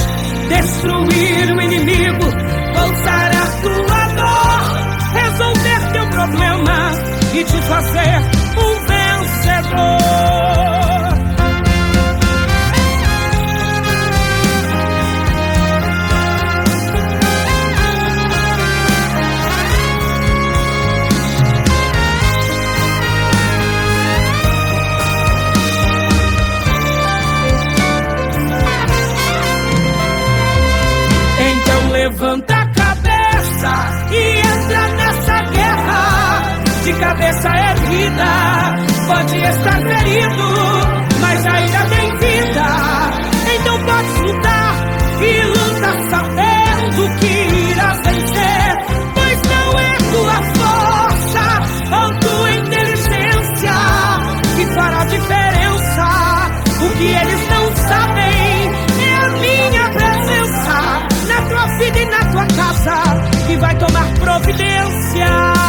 destruir 0.48 1.56
o 1.56 1.62
inimigo, 1.62 2.24
vou 2.74 2.96
sarar 3.04 3.62
tua 3.62 4.06
dor, 4.16 4.60
resolver 5.14 5.92
teu 5.92 6.10
problema 6.10 6.92
e 7.34 7.44
te 7.44 7.62
fazer 7.62 8.16
um 8.58 8.74
vencedor. 8.86 10.79
Cabeça 37.00 37.48
erguida, 37.48 38.30
pode 39.06 39.36
estar 39.38 39.80
ferido, 39.80 40.48
mas 41.20 41.46
ainda 41.46 41.78
tem 41.86 42.16
vida. 42.18 42.66
Então 43.56 43.78
pode 43.84 44.20
lutar 44.20 44.74
e 45.22 45.42
luta 45.46 46.10
sabendo 46.10 47.18
que 47.18 47.70
irás 47.70 48.00
vencer. 48.04 48.76
Pois 49.14 49.42
não 49.48 49.80
é 49.80 49.96
tua 50.12 50.38
força 50.58 51.46
ou 51.96 52.18
tua 52.20 52.50
inteligência 52.52 53.76
que 54.56 54.66
fará 54.74 55.04
diferença. 55.04 56.06
O 56.82 56.90
que 56.96 57.04
eles 57.04 57.48
não 57.48 57.76
sabem 57.88 58.70
é 59.00 59.14
a 59.14 59.28
minha 59.40 59.90
presença 59.90 60.78
na 61.28 61.42
tua 61.48 61.66
vida 61.78 61.98
e 61.98 62.04
na 62.06 62.24
tua 62.30 62.46
casa 62.46 63.46
que 63.46 63.56
vai 63.56 63.74
tomar 63.76 64.06
providência. 64.18 65.59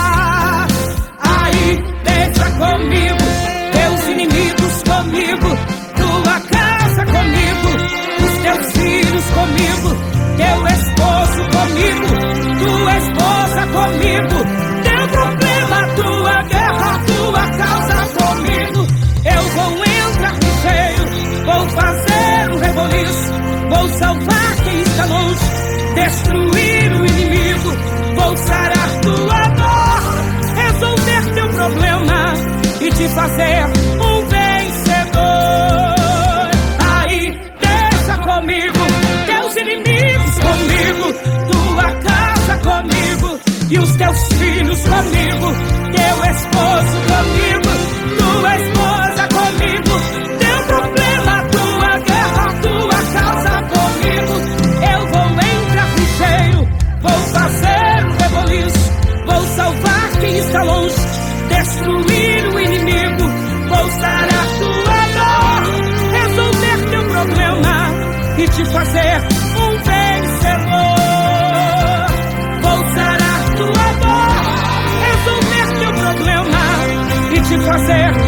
Comigo, 2.61 3.25
teus 3.71 4.01
inimigos 4.09 4.83
comigo, 4.83 5.49
tua 5.97 6.39
casa 6.41 7.05
comigo, 7.05 7.69
os 8.23 8.33
teus 8.43 8.71
filhos 8.73 9.25
comigo, 9.33 9.89
teu 10.37 10.57
esposo 10.67 11.41
comigo, 11.57 12.05
tua 12.59 12.97
esposa 12.97 13.61
comigo, 13.65 14.37
teu 14.83 15.07
problema, 15.07 15.77
tua 15.95 16.43
guerra, 16.43 16.91
tua 17.07 17.43
causa 17.57 17.97
comigo. 18.19 18.81
Eu 19.25 19.41
vou 19.55 19.71
entrar 19.83 20.33
no 20.33 20.51
cheio, 20.61 21.03
vou 21.45 21.63
fazer 21.69 22.51
um 22.51 22.57
reboliço, 22.59 23.33
vou 23.69 23.89
salvar 23.97 24.55
quem 24.63 24.81
está 24.83 25.05
longe, 25.07 25.45
destruir 25.95 26.91
o 26.93 27.05
inimigo, 27.07 27.69
vou 28.15 28.37
sarar 28.37 28.89
tua 29.01 29.47
dor, 29.47 29.80
te 33.01 33.09
fazer 33.09 33.65
um 33.99 34.25
vencedor. 34.27 35.21
Aí, 36.79 37.39
deixa 37.59 38.17
comigo, 38.19 38.79
teus 39.25 39.55
inimigos 39.55 40.39
comigo, 40.39 41.05
tua 41.51 41.91
casa 41.95 42.57
comigo 42.57 43.39
e 43.71 43.79
os 43.79 43.95
teus 43.95 44.33
filhos 44.33 44.81
comigo, 44.81 45.47
teu 45.97 46.17
esposo 46.31 46.97
comigo, 47.11 47.71
tua 48.19 48.55
esposa 48.57 49.27
comigo, 49.39 49.93
teu 50.39 50.57
problema, 50.67 51.33
tua 51.51 51.97
guerra, 51.99 52.45
tua 52.61 52.99
causa 53.15 53.53
comigo. 53.73 54.33
Eu 54.93 55.01
vou 55.07 55.27
entrar 55.41 55.89
ligeiro, 55.97 56.61
vou 57.01 57.19
fazer 57.33 58.05
um 58.05 58.11
reboliço, 58.21 58.91
vou 59.25 59.41
salvar 59.55 60.11
quem 60.19 60.37
está 60.37 60.63
longe, 60.63 61.20
destruir 61.61 62.47
o 62.47 62.59
inimigo, 62.59 63.23
vou 63.69 63.77
a 63.77 64.43
tua 64.59 65.01
dor, 65.17 65.61
resolver 66.11 66.79
teu 66.89 67.03
problema 67.05 67.75
e 68.37 68.47
te 68.47 68.65
fazer 68.65 69.21
um 69.57 69.71
vencedor. 69.83 70.91
Vou 72.61 72.79
a 72.79 73.39
tua 73.57 73.87
dor, 74.01 74.35
resolver 75.05 75.67
teu 75.79 75.93
problema 75.93 76.63
e 77.31 77.41
te 77.41 77.57
fazer 77.59 78.20